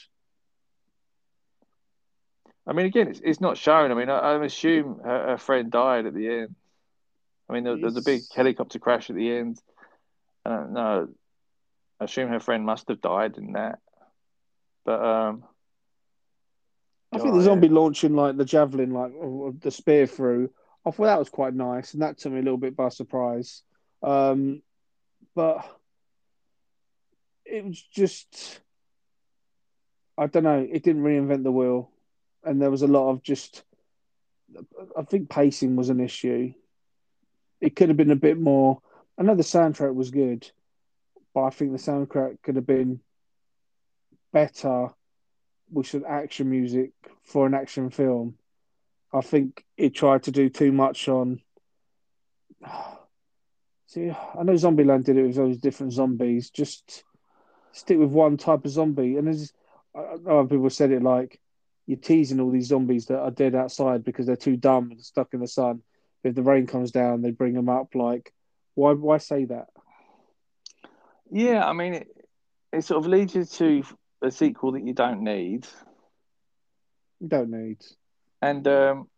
I 2.66 2.74
mean, 2.74 2.86
again, 2.86 3.10
it's, 3.10 3.22
it's 3.24 3.42
not 3.42 3.58
shown. 3.58 3.92
I 3.92 3.96
mean, 3.96 4.10
I, 4.10 4.20
I 4.20 4.46
assume 4.46 5.02
her, 5.04 5.32
her 5.32 5.38
friend 5.38 5.72
died 5.72 6.06
at 6.06 6.14
the 6.14 6.28
end. 6.28 6.56
I 7.50 7.54
mean, 7.54 7.64
there, 7.64 7.78
there's 7.78 7.98
a 7.98 8.02
big 8.02 8.22
helicopter 8.34 8.80
crash 8.80 9.10
at 9.10 9.16
the 9.16 9.32
end. 9.32 9.60
I 10.46 10.50
don't 10.50 10.74
know. 10.74 11.10
I 12.00 12.06
assume 12.06 12.30
her 12.30 12.40
friend 12.40 12.66
must 12.66 12.88
have 12.88 13.02
died 13.02 13.38
in 13.38 13.54
that. 13.54 13.80
But 14.86 15.04
um, 15.04 15.44
I 17.12 17.20
think 17.20 17.36
the 17.36 17.42
zombie 17.42 17.70
launching 17.70 18.16
like 18.16 18.38
the 18.38 18.46
javelin, 18.46 18.92
like 18.92 19.12
the 19.62 19.72
spear 19.72 20.08
through. 20.08 20.50
I 20.86 20.92
thought 20.92 21.06
that 21.06 21.20
was 21.20 21.30
quite 21.30 21.54
nice, 21.54 21.94
and 21.94 22.02
that 22.02 22.18
took 22.18 22.34
me 22.34 22.40
a 22.40 22.44
little 22.44 22.58
bit 22.58 22.76
by 22.76 22.90
surprise. 22.90 23.62
Um, 24.02 24.62
but 25.36 25.66
it 27.46 27.64
was 27.64 27.82
just, 27.82 28.60
I 30.18 30.28
don't 30.28 30.44
know. 30.44 30.68
It 30.70 30.84
didn't 30.84 31.04
reinvent 31.04 31.44
the 31.44 31.52
wheel, 31.52 31.90
and 32.44 32.62
there 32.62 32.72
was 32.72 32.82
a 32.82 32.88
lot 32.88 33.10
of 33.10 33.24
just. 33.24 33.64
I 34.98 35.02
think 35.04 35.30
pacing 35.30 35.76
was 35.76 35.90
an 35.90 36.00
issue. 36.00 36.54
It 37.60 37.76
could 37.76 37.90
have 37.90 37.98
been 37.98 38.12
a 38.12 38.16
bit 38.16 38.40
more. 38.40 38.82
I 39.18 39.24
know 39.24 39.36
the 39.36 39.44
soundtrack 39.44 39.94
was 39.94 40.12
good, 40.12 40.50
but 41.34 41.44
I 41.44 41.50
think 41.50 41.72
the 41.72 41.78
soundtrack 41.78 42.42
could 42.44 42.56
have 42.56 42.68
been 42.68 43.00
better 44.32 44.90
with 45.72 45.88
some 45.88 46.06
action 46.08 46.50
music 46.50 46.92
for 47.24 47.48
an 47.48 47.54
action 47.54 47.90
film. 47.90 48.36
I 49.14 49.22
think 49.22 49.64
it 49.78 49.96
tried 49.96 50.24
to 50.24 50.32
do 50.32 50.50
too 50.50 50.72
much 50.72 51.08
on. 51.08 51.42
See, 53.88 54.10
I 54.10 54.44
know 54.44 54.54
Zombieland 54.54 55.04
did 55.04 55.18
it 55.18 55.28
with 55.28 55.36
those 55.36 55.60
different 55.60 55.94
zombies. 55.94 56.50
Just 56.50 57.04
stick 57.72 58.00
with 58.00 58.10
one 58.10 58.38
type 58.38 58.66
of 58.66 58.72
zombie. 58.72 59.18
And 59.18 59.30
I 59.96 60.00
I 60.00 60.16
know 60.18 60.48
people 60.48 60.70
said 60.72 60.92
it 60.92 61.04
like 61.04 61.40
you're 61.86 61.98
teasing 61.98 62.40
all 62.40 62.52
these 62.52 62.68
zombies 62.68 63.08
that 63.08 63.20
are 63.20 63.32
dead 63.32 63.56
outside 63.56 64.04
because 64.04 64.26
they're 64.26 64.36
too 64.36 64.56
dumb 64.56 64.92
and 64.92 65.02
stuck 65.02 65.34
in 65.34 65.40
the 65.40 65.48
sun. 65.48 65.82
If 66.24 66.36
the 66.36 66.44
rain 66.44 66.68
comes 66.68 66.92
down, 66.92 67.22
they 67.22 67.32
bring 67.32 67.54
them 67.54 67.70
up. 67.70 67.96
Like, 67.96 68.34
why? 68.76 68.94
Why 68.94 69.18
say 69.18 69.46
that? 69.46 69.68
yeah, 71.34 71.68
I 71.68 71.74
mean, 71.74 71.96
it, 71.96 72.08
it 72.72 72.86
sort 72.86 73.04
of 73.04 73.10
leads 73.10 73.34
you 73.34 73.44
to 73.44 73.84
a 74.22 74.32
sequel 74.32 74.74
that 74.74 74.86
you 74.86 74.94
don't 74.94 75.22
need. 75.22 75.68
You 77.20 77.28
don't 77.28 77.50
need. 77.50 77.80
And 78.42 78.68
um, 78.68 79.10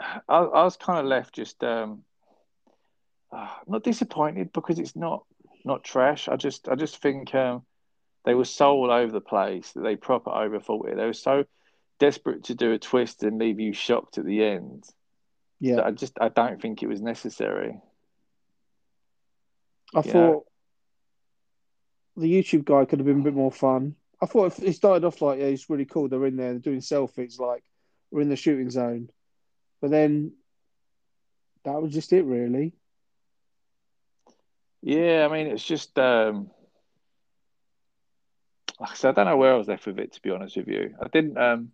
I, 0.00 0.38
I 0.38 0.64
was 0.64 0.76
kind 0.76 0.98
of 0.98 1.04
left 1.04 1.34
just 1.34 1.62
um, 1.62 2.04
ah, 3.32 3.60
not 3.66 3.84
disappointed 3.84 4.52
because 4.52 4.78
it's 4.78 4.96
not 4.96 5.24
not 5.64 5.84
trash. 5.84 6.28
I 6.28 6.36
just 6.36 6.68
I 6.68 6.74
just 6.74 7.02
think 7.02 7.34
um, 7.34 7.62
they 8.24 8.34
were 8.34 8.44
so 8.44 8.70
all 8.70 8.90
over 8.90 9.12
the 9.12 9.20
place 9.20 9.72
that 9.72 9.82
they 9.82 9.96
proper 9.96 10.30
overthought 10.30 10.88
it. 10.88 10.96
They 10.96 11.04
were 11.04 11.12
so 11.12 11.44
desperate 11.98 12.44
to 12.44 12.54
do 12.54 12.72
a 12.72 12.78
twist 12.78 13.22
and 13.22 13.38
leave 13.38 13.60
you 13.60 13.72
shocked 13.72 14.18
at 14.18 14.24
the 14.24 14.44
end. 14.44 14.84
Yeah, 15.60 15.82
I 15.82 15.90
just 15.90 16.18
I 16.20 16.28
don't 16.28 16.60
think 16.60 16.82
it 16.82 16.88
was 16.88 17.00
necessary. 17.00 17.80
I 19.94 20.02
thought 20.02 20.44
the 22.16 22.32
YouTube 22.32 22.64
guy 22.64 22.84
could 22.84 22.98
have 22.98 23.06
been 23.06 23.20
a 23.20 23.24
bit 23.24 23.34
more 23.34 23.52
fun. 23.52 23.94
I 24.20 24.26
thought 24.26 24.46
if 24.46 24.62
it 24.62 24.72
started 24.74 25.04
off 25.04 25.20
like, 25.20 25.38
yeah, 25.38 25.46
it's 25.46 25.68
really 25.68 25.84
cool. 25.84 26.08
They're 26.08 26.26
in 26.26 26.36
there, 26.36 26.52
they're 26.52 26.58
doing 26.58 26.80
selfies, 26.80 27.38
like 27.38 27.62
we're 28.10 28.22
in 28.22 28.28
the 28.28 28.36
shooting 28.36 28.70
zone. 28.70 29.10
But 29.80 29.90
then 29.90 30.32
that 31.64 31.80
was 31.80 31.92
just 31.92 32.12
it, 32.12 32.24
really. 32.24 32.74
Yeah, 34.82 35.26
I 35.28 35.32
mean 35.32 35.48
it's 35.48 35.64
just 35.64 35.98
um, 35.98 36.50
like 38.78 38.90
I 38.90 38.94
said, 38.94 39.10
I 39.10 39.12
don't 39.12 39.26
know 39.26 39.36
where 39.36 39.52
I 39.52 39.56
was 39.56 39.68
left 39.68 39.86
with 39.86 39.98
it 39.98 40.12
to 40.14 40.22
be 40.22 40.30
honest 40.30 40.56
with 40.56 40.68
you. 40.68 40.94
I 41.00 41.08
didn't 41.08 41.36
um, 41.38 41.72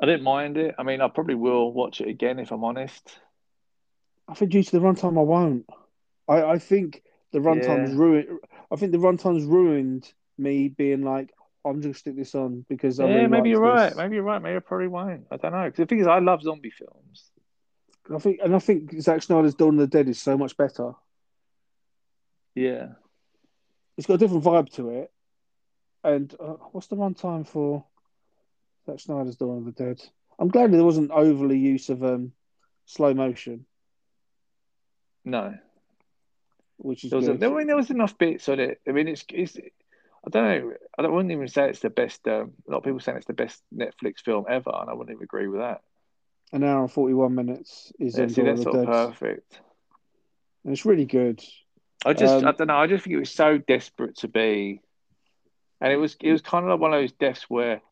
I 0.00 0.06
didn't 0.06 0.22
mind 0.22 0.56
it. 0.56 0.74
I 0.78 0.82
mean, 0.82 1.00
I 1.00 1.08
probably 1.08 1.34
will 1.34 1.72
watch 1.72 2.00
it 2.00 2.08
again 2.08 2.38
if 2.38 2.52
I'm 2.52 2.64
honest. 2.64 3.18
I 4.28 4.34
think 4.34 4.52
due 4.52 4.62
to 4.62 4.70
the 4.72 4.78
runtime, 4.84 5.18
I 5.18 5.22
won't. 5.22 5.66
I, 6.28 6.42
I 6.42 6.58
think 6.58 7.02
the 7.32 7.38
runtime's 7.40 7.92
Yeah. 7.92 7.98
ruined. 7.98 8.40
I 8.70 8.76
think 8.76 8.92
the 8.92 8.98
runtime's 8.98 9.44
ruined 9.44 10.12
me 10.36 10.68
being 10.68 11.02
like, 11.02 11.32
I'm 11.64 11.82
just 11.82 12.00
stick 12.00 12.16
this 12.16 12.34
on 12.34 12.64
because 12.68 13.00
I 13.00 13.06
yeah, 13.06 13.14
really 13.14 13.28
maybe 13.28 13.50
you're 13.50 13.60
liked 13.60 13.94
right. 13.94 13.96
Maybe 13.96 14.14
you're 14.16 14.24
right. 14.24 14.40
Maybe 14.40 14.56
I 14.56 14.60
probably 14.60 14.88
won't. 14.88 15.26
I 15.30 15.36
don't 15.36 15.52
know. 15.52 15.64
Because 15.64 15.78
the 15.78 15.86
thing 15.86 15.98
is, 16.00 16.06
I 16.06 16.18
love 16.20 16.42
zombie 16.42 16.70
films. 16.70 17.30
I 18.14 18.18
think, 18.18 18.40
and 18.42 18.54
I 18.54 18.58
think 18.58 19.00
Zack 19.00 19.22
Snyder's 19.22 19.54
Dawn 19.54 19.74
of 19.74 19.80
the 19.80 19.86
Dead 19.86 20.08
is 20.08 20.20
so 20.20 20.38
much 20.38 20.56
better. 20.56 20.92
Yeah. 22.54 22.88
It's 23.96 24.06
got 24.06 24.14
a 24.14 24.18
different 24.18 24.44
vibe 24.44 24.70
to 24.74 24.90
it. 24.90 25.12
And 26.04 26.32
uh, 26.40 26.54
what's 26.72 26.86
the 26.86 26.96
runtime 26.96 27.46
for 27.46 27.84
Zack 28.88 29.00
Snyder's 29.00 29.36
Dawn 29.36 29.58
of 29.58 29.64
the 29.66 29.72
Dead? 29.72 30.02
I'm 30.38 30.48
glad 30.48 30.72
there 30.72 30.84
wasn't 30.84 31.10
overly 31.10 31.58
use 31.58 31.90
of 31.90 32.02
um, 32.02 32.32
slow 32.86 33.12
motion, 33.12 33.66
No. 35.24 35.54
which 36.78 37.04
is 37.04 37.10
There 37.10 37.18
was, 37.18 37.28
a, 37.28 37.34
there, 37.34 37.52
I 37.52 37.58
mean, 37.58 37.66
there 37.66 37.76
was 37.76 37.90
enough 37.90 38.16
bits 38.16 38.48
on 38.48 38.60
it. 38.60 38.80
I 38.88 38.92
mean, 38.92 39.08
it's, 39.08 39.24
it's 39.30 39.58
I 39.58 40.30
don't 40.30 40.44
know. 40.44 40.72
I 40.98 41.02
don't, 41.02 41.12
wouldn't 41.12 41.32
even 41.32 41.48
say 41.48 41.68
it's 41.68 41.80
the 41.80 41.90
best. 41.90 42.26
Um, 42.26 42.52
a 42.66 42.70
lot 42.70 42.78
of 42.78 42.84
people 42.84 43.00
saying 43.00 43.18
it's 43.18 43.26
the 43.26 43.34
best 43.34 43.62
Netflix 43.76 44.20
film 44.24 44.46
ever, 44.48 44.70
and 44.74 44.88
I 44.88 44.94
wouldn't 44.94 45.14
even 45.14 45.24
agree 45.24 45.48
with 45.48 45.60
that. 45.60 45.82
An 46.52 46.64
hour 46.64 46.80
and 46.80 46.90
41 46.90 47.34
minutes 47.34 47.92
is 47.98 48.16
Yeah, 48.16 48.28
see, 48.28 48.42
that's 48.42 48.62
sort 48.62 48.76
of 48.76 48.86
perfect. 48.86 49.60
And 50.64 50.72
it's 50.72 50.86
really 50.86 51.04
good. 51.04 51.44
I 52.06 52.14
just, 52.14 52.42
Um, 52.42 52.46
I 52.46 52.52
don't 52.52 52.68
know. 52.68 52.76
I 52.76 52.86
just 52.86 53.04
think 53.04 53.14
it 53.14 53.20
was 53.20 53.30
so 53.30 53.58
desperate 53.58 54.16
to 54.18 54.28
be, 54.28 54.80
and 55.80 55.92
it 55.92 55.96
was, 55.96 56.16
it 56.20 56.32
was 56.32 56.40
kind 56.40 56.64
of 56.64 56.70
like 56.70 56.80
one 56.80 56.94
of 56.94 57.00
those 57.00 57.12
deaths 57.12 57.44
where 57.50 57.82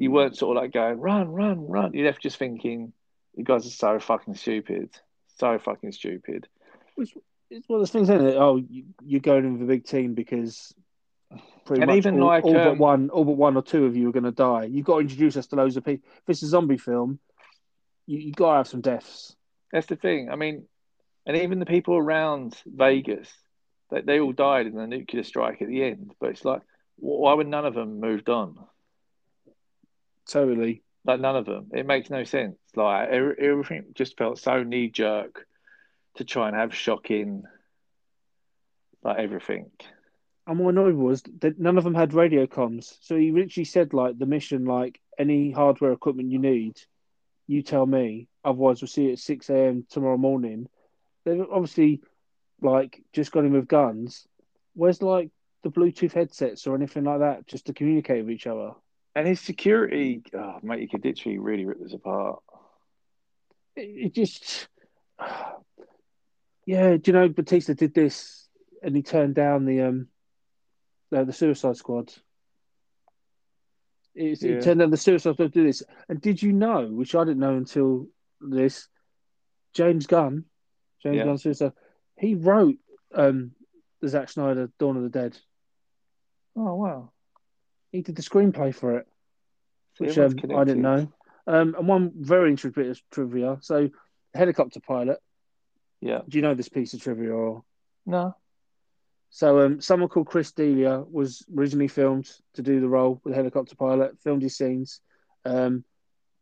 you 0.00 0.10
weren't 0.10 0.34
sort 0.36 0.56
of 0.56 0.62
like 0.62 0.72
going 0.72 0.98
run, 0.98 1.28
run, 1.28 1.68
run. 1.68 1.92
You're 1.92 2.06
left 2.06 2.22
just 2.22 2.38
thinking, 2.38 2.92
you 3.36 3.44
guys 3.44 3.66
are 3.66 3.70
so 3.70 4.00
fucking 4.00 4.34
stupid, 4.34 4.90
so 5.36 5.58
fucking 5.58 5.92
stupid. 5.92 6.48
It's 6.96 7.68
one 7.68 7.76
of 7.76 7.82
those 7.82 7.90
things, 7.90 8.08
isn't 8.08 8.26
it? 8.26 8.36
Oh, 8.36 8.56
you, 8.56 8.84
you're 9.04 9.20
going 9.20 9.44
in 9.44 9.52
with 9.52 9.62
a 9.62 9.66
big 9.66 9.84
team 9.84 10.14
because 10.14 10.74
pretty 11.66 11.82
And 11.82 11.90
much 11.90 11.98
even 11.98 12.18
all, 12.18 12.28
like, 12.28 12.44
all 12.44 12.54
but 12.54 12.66
um, 12.68 12.78
one, 12.78 13.10
all 13.10 13.24
but 13.24 13.36
one 13.36 13.56
or 13.56 13.62
two 13.62 13.84
of 13.84 13.94
you 13.94 14.08
are 14.08 14.12
going 14.12 14.24
to 14.24 14.32
die. 14.32 14.64
You've 14.64 14.86
got 14.86 14.94
to 14.94 15.00
introduce 15.00 15.36
us 15.36 15.46
to 15.48 15.56
loads 15.56 15.76
of 15.76 15.84
people. 15.84 16.08
If 16.16 16.30
it's 16.30 16.42
a 16.42 16.46
zombie 16.46 16.78
film, 16.78 17.18
you 18.06 18.18
you 18.20 18.32
got 18.32 18.52
to 18.52 18.56
have 18.56 18.68
some 18.68 18.80
deaths. 18.80 19.36
That's 19.70 19.86
the 19.86 19.96
thing. 19.96 20.30
I 20.30 20.36
mean, 20.36 20.66
and 21.26 21.36
even 21.36 21.58
the 21.58 21.66
people 21.66 21.96
around 21.96 22.56
Vegas, 22.64 23.28
they, 23.90 24.00
they 24.00 24.18
all 24.18 24.32
died 24.32 24.66
in 24.66 24.74
the 24.74 24.86
nuclear 24.86 25.24
strike 25.24 25.60
at 25.60 25.68
the 25.68 25.84
end. 25.84 26.14
But 26.18 26.30
it's 26.30 26.44
like, 26.44 26.62
why 26.96 27.34
would 27.34 27.48
none 27.48 27.66
of 27.66 27.74
them 27.74 28.00
moved 28.00 28.30
on? 28.30 28.56
Totally. 30.30 30.82
Like 31.04 31.20
none 31.20 31.36
of 31.36 31.46
them. 31.46 31.70
It 31.72 31.86
makes 31.86 32.10
no 32.10 32.24
sense. 32.24 32.56
Like 32.74 33.08
everything 33.08 33.86
just 33.94 34.16
felt 34.16 34.38
so 34.38 34.62
knee 34.62 34.88
jerk 34.88 35.46
to 36.16 36.24
try 36.24 36.48
and 36.48 36.56
have 36.56 36.74
shocking, 36.74 37.44
like 39.02 39.18
everything. 39.18 39.70
And 40.46 40.58
what 40.58 40.70
annoyed 40.70 40.94
was 40.94 41.22
that 41.40 41.60
none 41.60 41.78
of 41.78 41.84
them 41.84 41.94
had 41.94 42.12
radio 42.12 42.46
comms. 42.46 42.96
So 43.02 43.16
he 43.16 43.30
literally 43.30 43.64
said, 43.64 43.94
like, 43.94 44.18
the 44.18 44.26
mission, 44.26 44.64
like, 44.64 45.00
any 45.16 45.52
hardware 45.52 45.92
equipment 45.92 46.32
you 46.32 46.40
need, 46.40 46.80
you 47.46 47.62
tell 47.62 47.86
me. 47.86 48.26
Otherwise, 48.44 48.80
we'll 48.80 48.88
see 48.88 49.04
you 49.04 49.12
at 49.12 49.20
6 49.20 49.50
a.m. 49.50 49.86
tomorrow 49.88 50.16
morning. 50.16 50.66
They've 51.24 51.46
obviously, 51.52 52.00
like, 52.60 53.00
just 53.12 53.30
got 53.30 53.44
in 53.44 53.52
with 53.52 53.68
guns. 53.68 54.26
Where's, 54.74 55.00
like, 55.02 55.30
the 55.62 55.70
Bluetooth 55.70 56.14
headsets 56.14 56.66
or 56.66 56.74
anything 56.74 57.04
like 57.04 57.20
that 57.20 57.46
just 57.46 57.66
to 57.66 57.74
communicate 57.74 58.24
with 58.24 58.34
each 58.34 58.48
other? 58.48 58.72
And 59.14 59.26
his 59.26 59.40
security, 59.40 60.22
oh 60.34 60.58
mate, 60.62 60.80
you 60.80 60.88
could 60.88 61.04
literally 61.04 61.38
really 61.38 61.64
rip 61.64 61.80
this 61.80 61.94
apart. 61.94 62.40
It, 63.76 64.06
it 64.06 64.14
just. 64.14 64.68
Yeah, 66.66 66.98
do 66.98 67.10
you 67.10 67.12
know, 67.14 67.28
Bautista 67.28 67.74
did 67.74 67.94
this 67.94 68.48
and 68.82 68.94
he 68.94 69.02
turned 69.02 69.34
down 69.34 69.64
the 69.64 69.80
um 69.80 70.08
the, 71.10 71.24
the 71.24 71.32
Suicide 71.32 71.76
Squad. 71.76 72.12
It's, 74.14 74.42
Yeah. 74.42 74.52
It 74.52 74.62
turned 74.62 74.80
down 74.80 74.90
the 74.90 74.96
Suicide 74.96 75.34
Squad 75.34 75.52
to 75.52 75.60
do 75.60 75.66
this. 75.66 75.82
And 76.08 76.20
did 76.20 76.42
you 76.42 76.52
know, 76.52 76.86
which 76.86 77.14
I 77.14 77.24
didn't 77.24 77.40
know 77.40 77.56
until 77.56 78.06
this, 78.40 78.88
James 79.74 80.06
Gunn, 80.06 80.44
James 81.02 81.16
Yeah. 81.16 81.24
Gunn 81.24 81.38
Suicide, 81.38 81.72
He 82.16 82.34
wrote 82.34 82.76
um, 83.14 83.52
the 84.00 84.08
Zack 84.08 84.28
Snyder 84.28 84.70
Dawn 84.78 84.96
of 84.96 85.02
the 85.02 85.08
Dead. 85.08 85.36
Oh 86.56 86.74
wow! 86.74 87.12
He 87.92 88.02
did 88.02 88.16
the 88.16 88.22
screenplay 88.22 88.74
for 88.74 88.98
it, 88.98 89.06
So 89.94 90.04
which 90.04 90.18
um, 90.18 90.34
I 90.56 90.64
didn't 90.64 90.82
know. 90.82 91.12
Um, 91.46 91.74
and 91.76 91.88
one 91.88 92.12
very 92.14 92.50
interesting 92.50 92.82
bit 92.82 92.90
of 92.90 93.00
trivia. 93.10 93.58
So, 93.60 93.90
helicopter 94.34 94.80
pilot. 94.80 95.18
Yeah. 96.00 96.20
Do 96.28 96.38
you 96.38 96.42
know 96.42 96.54
this 96.54 96.68
piece 96.68 96.94
of 96.94 97.00
trivia? 97.02 97.32
Or 97.32 97.64
No. 98.06 98.36
so, 99.30 99.60
um, 99.60 99.80
someone 99.80 100.08
called 100.08 100.28
Chris 100.28 100.52
D'Elia 100.52 101.00
was 101.00 101.44
originally 101.56 101.88
filmed 101.88 102.30
to 102.54 102.62
do 102.62 102.80
the 102.80 102.88
role 102.88 103.20
with 103.24 103.34
helicopter 103.34 103.74
pilot. 103.74 104.18
Filmed 104.20 104.42
his 104.42 104.56
scenes. 104.56 105.00
Um, 105.44 105.84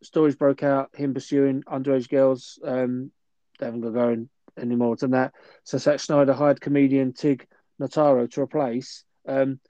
stories 0.02 0.36
broke 0.36 0.62
out. 0.62 0.90
Him 0.94 1.14
pursuing 1.14 1.62
underage 1.62 2.08
girls. 2.08 2.58
Um, 2.62 3.10
they 3.58 3.66
haven't 3.66 3.80
got 3.80 3.94
going 3.94 4.28
anymore 4.58 4.96
than 4.96 5.12
that. 5.12 5.32
So 5.64 5.78
Zack 5.78 6.00
Snyder 6.00 6.34
hired 6.34 6.60
comedian 6.60 7.12
Tig 7.12 7.46
Notaro 7.80 8.30
to 8.32 8.40
replace. 8.42 9.04
Um, 9.26 9.60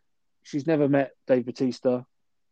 she's 0.48 0.66
never 0.66 0.88
met 0.88 1.12
Dave 1.26 1.44
Bautista. 1.44 2.06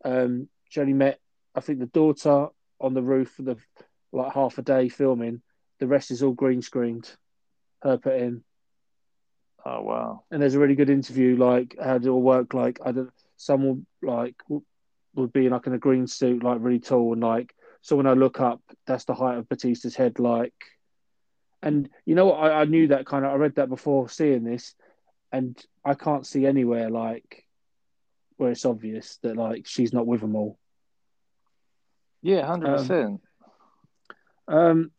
Um, 0.04 0.48
she 0.68 0.80
only 0.80 0.92
met, 0.92 1.18
I 1.54 1.60
think, 1.60 1.78
the 1.78 1.86
daughter 1.86 2.48
on 2.80 2.92
the 2.92 3.02
roof 3.02 3.30
for 3.30 3.42
the 3.42 3.56
like 4.12 4.32
half 4.32 4.58
a 4.58 4.62
day 4.62 4.88
filming. 4.88 5.40
The 5.80 5.86
rest 5.86 6.10
is 6.10 6.22
all 6.22 6.32
green 6.32 6.60
screened. 6.62 7.10
Her 7.82 7.96
put 7.98 8.14
in, 8.14 8.44
Oh 9.64 9.82
wow. 9.82 10.24
and 10.30 10.40
there's 10.40 10.54
a 10.54 10.58
really 10.58 10.74
good 10.74 10.90
interview 10.90 11.36
like 11.36 11.76
how 11.82 11.94
did 11.94 12.06
it 12.06 12.10
all 12.10 12.22
work. 12.22 12.54
Like 12.54 12.80
I 12.84 12.92
don't, 12.92 13.10
someone 13.36 13.86
like 14.02 14.36
would 15.14 15.32
be 15.32 15.46
in 15.46 15.52
like 15.52 15.66
in 15.66 15.74
a 15.74 15.78
green 15.78 16.06
suit, 16.06 16.42
like 16.42 16.58
really 16.60 16.80
tall, 16.80 17.12
and 17.14 17.22
like 17.22 17.54
so 17.80 17.96
when 17.96 18.06
I 18.06 18.12
look 18.12 18.40
up, 18.40 18.60
that's 18.86 19.04
the 19.04 19.14
height 19.14 19.38
of 19.38 19.48
Bautista's 19.48 19.96
head, 19.96 20.18
like. 20.18 20.54
And 21.62 21.88
you 22.04 22.14
know 22.14 22.26
what? 22.26 22.40
I, 22.40 22.60
I 22.60 22.64
knew 22.64 22.88
that 22.88 23.06
kind 23.06 23.24
of. 23.24 23.32
I 23.32 23.36
read 23.36 23.54
that 23.56 23.70
before 23.70 24.08
seeing 24.08 24.44
this, 24.44 24.74
and 25.32 25.58
I 25.84 25.94
can't 25.94 26.26
see 26.26 26.46
anywhere 26.46 26.90
like 26.90 27.45
where 28.36 28.50
it's 28.50 28.64
obvious 28.64 29.18
that 29.22 29.36
like 29.36 29.66
she's 29.66 29.92
not 29.92 30.06
with 30.06 30.20
them 30.20 30.36
all. 30.36 30.58
Yeah, 32.22 32.46
hundred 32.46 32.76
percent. 32.76 33.20
Um, 34.48 34.90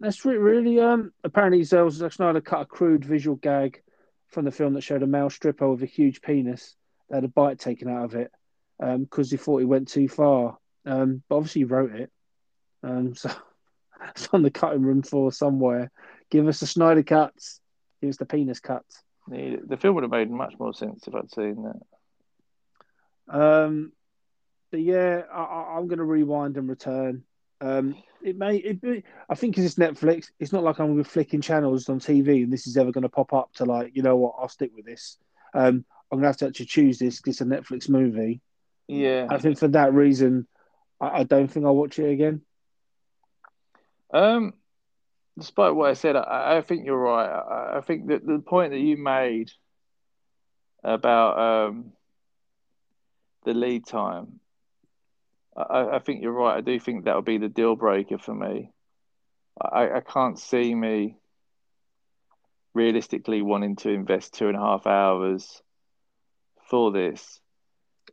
that's 0.00 0.24
re- 0.24 0.36
really 0.36 0.80
um. 0.80 1.12
Apparently, 1.24 1.62
Zack 1.62 2.12
Snyder 2.12 2.40
cut 2.40 2.62
a 2.62 2.66
crude 2.66 3.04
visual 3.04 3.36
gag 3.36 3.80
from 4.28 4.44
the 4.44 4.50
film 4.50 4.74
that 4.74 4.82
showed 4.82 5.02
a 5.02 5.06
male 5.06 5.30
stripper 5.30 5.68
with 5.68 5.82
a 5.82 5.86
huge 5.86 6.22
penis 6.22 6.74
that 7.08 7.16
had 7.16 7.24
a 7.24 7.28
bite 7.28 7.58
taken 7.58 7.88
out 7.88 8.06
of 8.06 8.14
it, 8.14 8.30
um, 8.82 9.04
because 9.04 9.30
he 9.30 9.36
thought 9.36 9.58
he 9.58 9.64
went 9.64 9.88
too 9.88 10.08
far. 10.08 10.58
Um, 10.84 11.22
but 11.28 11.36
obviously 11.36 11.60
he 11.60 11.64
wrote 11.66 11.94
it, 11.94 12.10
um, 12.82 13.14
so 13.16 13.30
it's 14.08 14.28
on 14.32 14.42
the 14.42 14.50
cutting 14.50 14.82
room 14.82 15.02
floor 15.02 15.32
somewhere. 15.32 15.90
Give 16.30 16.48
us 16.48 16.60
the 16.60 16.66
Snyder 16.66 17.02
cuts. 17.02 17.60
Give 18.00 18.10
us 18.10 18.16
the 18.16 18.26
penis 18.26 18.58
cuts. 18.58 19.02
The, 19.28 19.60
the 19.64 19.76
film 19.76 19.94
would 19.94 20.02
have 20.02 20.10
made 20.10 20.30
much 20.30 20.54
more 20.58 20.74
sense 20.74 21.06
if 21.06 21.14
I'd 21.14 21.30
seen 21.30 21.62
that. 21.62 21.80
Um, 23.32 23.92
but 24.70 24.80
yeah, 24.80 25.22
I, 25.32 25.42
I, 25.42 25.76
I'm 25.78 25.88
going 25.88 25.98
to 25.98 26.04
rewind 26.04 26.56
and 26.56 26.68
return. 26.68 27.24
Um, 27.60 27.96
it 28.22 28.36
may, 28.36 28.56
it, 28.56 28.80
be- 28.80 29.04
I 29.28 29.34
think 29.34 29.56
'cause 29.56 29.64
it's 29.64 29.74
Netflix. 29.76 30.30
It's 30.38 30.52
not 30.52 30.62
like 30.62 30.78
I'm 30.78 30.86
going 30.88 30.98
to 30.98 31.02
be 31.04 31.08
flicking 31.08 31.40
channels 31.40 31.88
on 31.88 31.98
TV 31.98 32.44
and 32.44 32.52
this 32.52 32.66
is 32.66 32.76
ever 32.76 32.92
going 32.92 33.02
to 33.02 33.08
pop 33.08 33.32
up 33.32 33.52
to 33.54 33.64
like, 33.64 33.96
you 33.96 34.02
know 34.02 34.16
what, 34.16 34.34
I'll 34.38 34.48
stick 34.48 34.70
with 34.74 34.84
this. 34.84 35.18
Um, 35.54 35.84
I'm 36.10 36.18
going 36.18 36.22
to 36.22 36.28
have 36.28 36.36
to 36.38 36.46
actually 36.46 36.66
choose 36.66 36.98
this 36.98 37.16
because 37.20 37.40
it's 37.40 37.40
a 37.40 37.44
Netflix 37.44 37.88
movie. 37.88 38.40
Yeah. 38.86 39.26
I 39.30 39.38
think 39.38 39.58
for 39.58 39.68
that 39.68 39.92
reason, 39.94 40.46
I, 41.00 41.20
I 41.20 41.22
don't 41.24 41.48
think 41.48 41.66
I'll 41.66 41.76
watch 41.76 41.98
it 41.98 42.10
again. 42.10 42.42
Um, 44.12 44.54
despite 45.38 45.74
what 45.74 45.90
I 45.90 45.94
said, 45.94 46.16
I, 46.16 46.58
I 46.58 46.60
think 46.62 46.84
you're 46.84 46.98
right. 46.98 47.28
I, 47.28 47.78
I 47.78 47.80
think 47.80 48.08
that 48.08 48.26
the 48.26 48.38
point 48.40 48.72
that 48.72 48.78
you 48.80 48.96
made 48.96 49.50
about 50.84 51.38
um, 51.68 51.92
the 53.44 53.54
lead 53.54 53.86
time, 53.86 54.40
I, 55.56 55.96
I 55.96 55.98
think 55.98 56.22
you're 56.22 56.32
right. 56.32 56.56
I 56.56 56.60
do 56.60 56.78
think 56.78 57.04
that 57.04 57.16
would 57.16 57.24
be 57.24 57.38
the 57.38 57.48
deal 57.48 57.76
breaker 57.76 58.18
for 58.18 58.34
me. 58.34 58.72
I, 59.60 59.96
I 59.96 60.00
can't 60.00 60.38
see 60.38 60.74
me 60.74 61.16
realistically 62.74 63.42
wanting 63.42 63.76
to 63.76 63.90
invest 63.90 64.34
two 64.34 64.48
and 64.48 64.56
a 64.56 64.60
half 64.60 64.86
hours 64.86 65.62
for 66.68 66.90
this. 66.90 67.40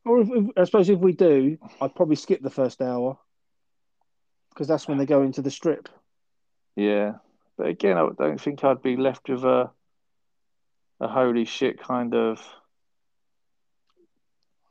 Or 0.06 0.22
if, 0.22 0.30
I 0.58 0.64
suppose 0.66 0.90
if 0.90 1.00
we 1.00 1.14
do, 1.14 1.58
I'd 1.82 1.96
probably 1.96 2.16
skip 2.16 2.42
the 2.42 2.50
first 2.50 2.82
hour 2.82 3.18
because 4.50 4.68
that's 4.68 4.88
when 4.88 4.98
they 4.98 5.06
go 5.06 5.22
into 5.22 5.42
the 5.42 5.52
strip. 5.52 5.88
Yeah, 6.76 7.14
but 7.58 7.68
again, 7.68 7.98
I 7.98 8.08
don't 8.18 8.40
think 8.40 8.64
I'd 8.64 8.82
be 8.82 8.98
left 8.98 9.30
with 9.30 9.44
a 9.44 9.72
a 11.02 11.08
holy 11.08 11.46
shit 11.46 11.80
kind 11.80 12.14
of. 12.14 12.46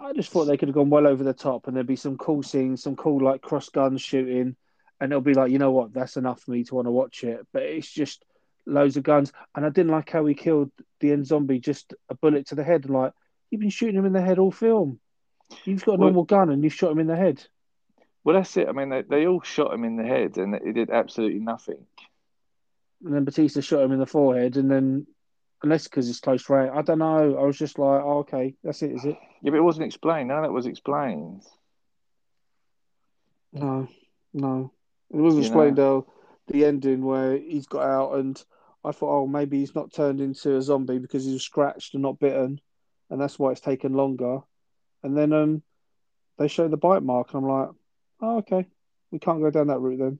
I 0.00 0.12
just 0.12 0.30
thought 0.30 0.44
they 0.44 0.56
could 0.56 0.68
have 0.68 0.74
gone 0.74 0.90
well 0.90 1.06
over 1.06 1.24
the 1.24 1.34
top 1.34 1.66
and 1.66 1.76
there'd 1.76 1.86
be 1.86 1.96
some 1.96 2.16
cool 2.16 2.42
scenes, 2.42 2.82
some 2.82 2.96
cool 2.96 3.22
like 3.22 3.40
cross 3.40 3.68
gun 3.68 3.96
shooting, 3.96 4.56
and 5.00 5.12
it'll 5.12 5.20
be 5.20 5.34
like, 5.34 5.50
you 5.50 5.58
know 5.58 5.72
what, 5.72 5.92
that's 5.92 6.16
enough 6.16 6.40
for 6.42 6.52
me 6.52 6.64
to 6.64 6.74
want 6.74 6.86
to 6.86 6.92
watch 6.92 7.24
it. 7.24 7.46
But 7.52 7.62
it's 7.64 7.90
just 7.90 8.24
loads 8.66 8.96
of 8.96 9.02
guns, 9.02 9.32
and 9.54 9.66
I 9.66 9.70
didn't 9.70 9.92
like 9.92 10.10
how 10.10 10.24
he 10.26 10.34
killed 10.34 10.70
the 11.00 11.12
end 11.12 11.26
zombie 11.26 11.58
just 11.58 11.94
a 12.08 12.14
bullet 12.14 12.46
to 12.48 12.54
the 12.54 12.64
head. 12.64 12.84
And 12.84 12.94
like, 12.94 13.12
you've 13.50 13.60
been 13.60 13.70
shooting 13.70 13.96
him 13.96 14.06
in 14.06 14.12
the 14.12 14.22
head 14.22 14.38
all 14.38 14.52
film. 14.52 15.00
You've 15.64 15.84
got 15.84 15.94
a 15.94 15.98
Well- 15.98 16.08
normal 16.08 16.24
gun 16.24 16.50
and 16.50 16.62
you've 16.62 16.74
shot 16.74 16.92
him 16.92 16.98
in 17.00 17.06
the 17.06 17.16
head. 17.16 17.44
Well, 18.24 18.36
that's 18.36 18.56
it. 18.56 18.68
I 18.68 18.72
mean, 18.72 18.90
they, 18.90 19.02
they 19.02 19.26
all 19.26 19.40
shot 19.40 19.72
him 19.72 19.84
in 19.84 19.96
the 19.96 20.04
head, 20.04 20.36
and 20.36 20.54
it 20.54 20.74
did 20.74 20.90
absolutely 20.90 21.40
nothing. 21.40 21.86
And 23.04 23.14
then 23.14 23.24
Bautista 23.24 23.62
shot 23.62 23.82
him 23.82 23.92
in 23.92 24.00
the 24.00 24.06
forehead, 24.06 24.56
and 24.56 24.70
then 24.70 25.06
unless 25.62 25.84
because 25.84 26.08
it's 26.08 26.20
close 26.20 26.48
range, 26.48 26.70
I 26.74 26.82
don't 26.82 26.98
know. 26.98 27.36
I 27.38 27.42
was 27.44 27.58
just 27.58 27.78
like, 27.78 28.00
oh, 28.02 28.18
okay, 28.18 28.54
that's 28.62 28.82
it, 28.82 28.92
is 28.92 29.04
it? 29.04 29.16
Yeah, 29.42 29.50
but 29.50 29.58
it 29.58 29.62
wasn't 29.62 29.86
explained. 29.86 30.28
None 30.28 30.38
of 30.38 30.44
that 30.44 30.52
was 30.52 30.66
explained. 30.66 31.42
No, 33.52 33.88
no. 34.34 34.72
It 35.10 35.16
wasn't 35.16 35.44
You 35.44 35.48
explained 35.48 35.76
though. 35.76 36.06
The 36.48 36.64
ending 36.64 37.02
where 37.04 37.36
he's 37.36 37.66
got 37.66 37.82
out, 37.82 38.14
and 38.14 38.42
I 38.84 38.92
thought, 38.92 39.22
oh, 39.22 39.26
maybe 39.26 39.58
he's 39.58 39.74
not 39.74 39.92
turned 39.92 40.20
into 40.20 40.56
a 40.56 40.62
zombie 40.62 40.98
because 40.98 41.24
he 41.24 41.32
was 41.32 41.42
scratched 41.42 41.94
and 41.94 42.02
not 42.02 42.18
bitten, 42.18 42.60
and 43.10 43.20
that's 43.20 43.38
why 43.38 43.52
it's 43.52 43.60
taken 43.60 43.92
longer. 43.92 44.38
And 45.02 45.16
then 45.16 45.32
um, 45.32 45.62
they 46.38 46.48
show 46.48 46.68
the 46.68 46.76
bite 46.76 47.02
mark, 47.02 47.34
and 47.34 47.44
I'm 47.44 47.50
like, 47.50 47.68
oh, 48.20 48.38
okay, 48.38 48.66
we 49.10 49.18
can't 49.18 49.42
go 49.42 49.50
down 49.50 49.66
that 49.66 49.80
route 49.80 49.98
then. 49.98 50.18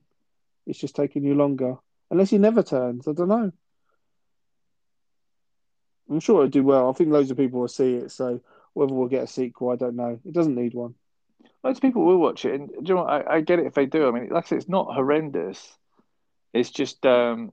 It's 0.67 0.79
just 0.79 0.95
taking 0.95 1.23
you 1.23 1.33
longer, 1.33 1.75
unless 2.11 2.29
he 2.29 2.37
never 2.37 2.61
turns. 2.61 3.07
I 3.07 3.13
don't 3.13 3.29
know. 3.29 3.51
I'm 6.09 6.19
sure 6.19 6.37
it'll 6.37 6.49
do 6.49 6.63
well. 6.63 6.89
I 6.89 6.93
think 6.93 7.11
loads 7.11 7.31
of 7.31 7.37
people 7.37 7.59
will 7.59 7.67
see 7.67 7.95
it, 7.95 8.11
so 8.11 8.41
whether 8.73 8.93
we'll 8.93 9.07
get 9.07 9.23
a 9.23 9.27
sequel, 9.27 9.69
I 9.69 9.75
don't 9.75 9.95
know. 9.95 10.19
It 10.25 10.33
doesn't 10.33 10.55
need 10.55 10.73
one. 10.73 10.95
Loads 11.63 11.77
of 11.77 11.81
people 11.81 12.05
will 12.05 12.17
watch 12.17 12.45
it, 12.45 12.53
and 12.53 12.67
do 12.69 12.75
you 12.83 12.95
know 12.95 13.03
what? 13.03 13.27
I, 13.27 13.35
I 13.35 13.41
get 13.41 13.59
it 13.59 13.65
if 13.65 13.73
they 13.73 13.85
do. 13.85 14.07
I 14.07 14.11
mean, 14.11 14.29
like 14.29 14.45
I 14.45 14.47
said, 14.47 14.57
it's 14.59 14.69
not 14.69 14.93
horrendous. 14.93 15.77
It's 16.53 16.69
just, 16.71 17.05
um, 17.05 17.51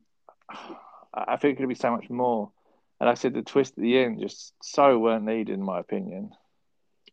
I 1.12 1.36
think 1.36 1.54
it 1.58 1.60
could 1.60 1.68
be 1.68 1.74
so 1.74 1.90
much 1.90 2.08
more. 2.08 2.50
And 2.98 3.10
I 3.10 3.14
said 3.14 3.34
the 3.34 3.42
twist 3.42 3.74
at 3.76 3.82
the 3.82 3.98
end 3.98 4.20
just 4.20 4.54
so 4.62 4.98
weren't 4.98 5.24
needed, 5.24 5.52
in 5.52 5.62
my 5.62 5.80
opinion. 5.80 6.30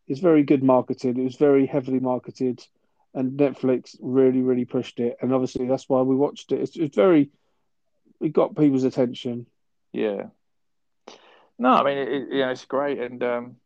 it's 0.06 0.20
very 0.20 0.42
good 0.42 0.62
marketed. 0.62 1.18
It 1.18 1.24
was 1.24 1.36
very 1.36 1.66
heavily 1.66 2.00
marketed, 2.00 2.64
and 3.14 3.38
Netflix 3.38 3.96
really, 4.00 4.42
really 4.42 4.64
pushed 4.64 5.00
it. 5.00 5.16
And 5.20 5.32
obviously, 5.32 5.66
that's 5.66 5.88
why 5.88 6.02
we 6.02 6.14
watched 6.14 6.52
it. 6.52 6.60
It's, 6.60 6.76
it's 6.76 6.96
very, 6.96 7.30
it 8.20 8.32
got 8.32 8.56
people's 8.56 8.84
attention. 8.84 9.46
Yeah. 9.92 10.26
No, 11.58 11.72
I 11.74 11.84
mean, 11.84 11.98
it, 11.98 12.28
you 12.30 12.40
know, 12.40 12.50
it's 12.50 12.64
great, 12.64 12.98
and 12.98 13.22
um, 13.22 13.56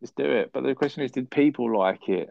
let's 0.00 0.12
do 0.12 0.24
it. 0.24 0.50
But 0.52 0.62
the 0.62 0.74
question 0.74 1.02
is, 1.02 1.10
did 1.10 1.30
people 1.30 1.76
like 1.76 2.08
it? 2.08 2.30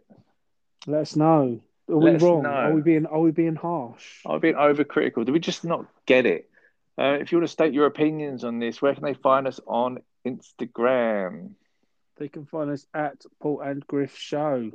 Let 0.88 1.02
us 1.02 1.16
know. 1.16 1.60
Are 1.90 1.96
Let 1.96 2.22
we 2.22 2.28
wrong? 2.28 2.44
know. 2.44 2.50
Are 2.50 2.74
we 2.74 2.82
being 2.82 3.06
Are 3.06 3.20
we 3.20 3.32
being 3.32 3.56
harsh? 3.56 4.22
Are 4.26 4.36
we 4.36 4.40
being 4.40 4.56
overcritical? 4.56 5.26
Do 5.26 5.34
we 5.34 5.40
just 5.40 5.64
not 5.64 5.86
get 6.06 6.26
it? 6.26 6.50
Uh, 6.98 7.18
if 7.20 7.32
you 7.32 7.38
want 7.38 7.48
to 7.48 7.52
state 7.52 7.74
your 7.74 7.86
opinions 7.86 8.44
on 8.44 8.60
this, 8.60 8.82
where 8.82 8.94
can 8.94 9.04
they 9.04 9.14
find 9.14 9.48
us 9.48 9.60
on 9.66 10.00
Instagram? 10.26 11.52
They 12.18 12.28
can 12.28 12.46
find 12.46 12.70
us 12.70 12.86
at 12.94 13.22
Paul 13.42 13.62
and 13.62 13.86
Griff 13.88 14.18
Show. 14.18 14.72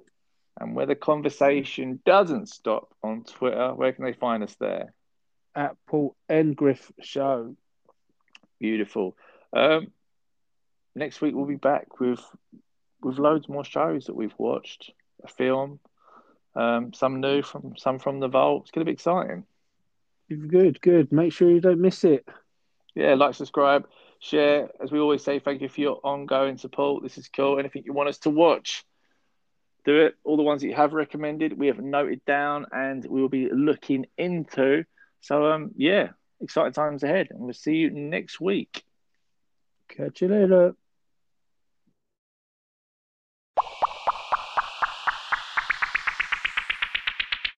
And 0.58 0.74
where 0.74 0.86
the 0.86 0.94
conversation 0.94 2.00
doesn't 2.06 2.48
stop 2.48 2.94
on 3.02 3.24
Twitter, 3.24 3.74
where 3.74 3.92
can 3.92 4.04
they 4.04 4.12
find 4.12 4.42
us 4.42 4.54
there? 4.58 4.94
At 5.54 5.76
Paul 5.86 6.16
and 6.28 6.56
Griff 6.56 6.90
Show. 7.00 7.56
Beautiful. 8.58 9.16
Um, 9.54 9.88
next 10.94 11.20
week 11.20 11.34
we'll 11.34 11.46
be 11.46 11.56
back 11.56 12.00
with 12.00 12.20
with 13.02 13.18
loads 13.18 13.48
more 13.48 13.64
shows 13.64 14.06
that 14.06 14.16
we've 14.16 14.34
watched, 14.38 14.90
a 15.22 15.28
film, 15.28 15.78
um, 16.56 16.92
some 16.92 17.20
new 17.20 17.42
from 17.42 17.74
some 17.76 17.98
from 17.98 18.20
the 18.20 18.28
vault. 18.28 18.62
It's 18.62 18.70
going 18.70 18.84
to 18.84 18.90
be 18.90 18.94
exciting. 18.94 19.44
Good, 20.28 20.80
good. 20.80 21.12
Make 21.12 21.32
sure 21.32 21.50
you 21.50 21.60
don't 21.60 21.80
miss 21.80 22.02
it. 22.04 22.26
Yeah, 22.94 23.14
like, 23.14 23.34
subscribe, 23.34 23.86
share. 24.20 24.70
As 24.82 24.90
we 24.90 24.98
always 24.98 25.22
say, 25.22 25.38
thank 25.38 25.60
you 25.60 25.68
for 25.68 25.80
your 25.80 26.00
ongoing 26.02 26.56
support. 26.56 27.02
This 27.02 27.18
is 27.18 27.28
cool. 27.28 27.58
Anything 27.58 27.82
you 27.84 27.92
want 27.92 28.08
us 28.08 28.18
to 28.20 28.30
watch, 28.30 28.84
do 29.84 30.06
it. 30.06 30.14
All 30.24 30.36
the 30.36 30.42
ones 30.42 30.62
that 30.62 30.68
you 30.68 30.74
have 30.74 30.92
recommended, 30.92 31.58
we 31.58 31.66
have 31.66 31.78
noted 31.78 32.24
down 32.24 32.66
and 32.72 33.04
we 33.04 33.20
will 33.20 33.28
be 33.28 33.50
looking 33.50 34.06
into. 34.16 34.84
So, 35.20 35.52
um, 35.52 35.72
yeah, 35.76 36.10
exciting 36.40 36.72
times 36.72 37.02
ahead, 37.02 37.28
and 37.30 37.40
we'll 37.40 37.52
see 37.52 37.76
you 37.76 37.90
next 37.90 38.40
week. 38.40 38.82
Catch 39.96 40.22
you 40.22 40.28
later. 40.28 40.74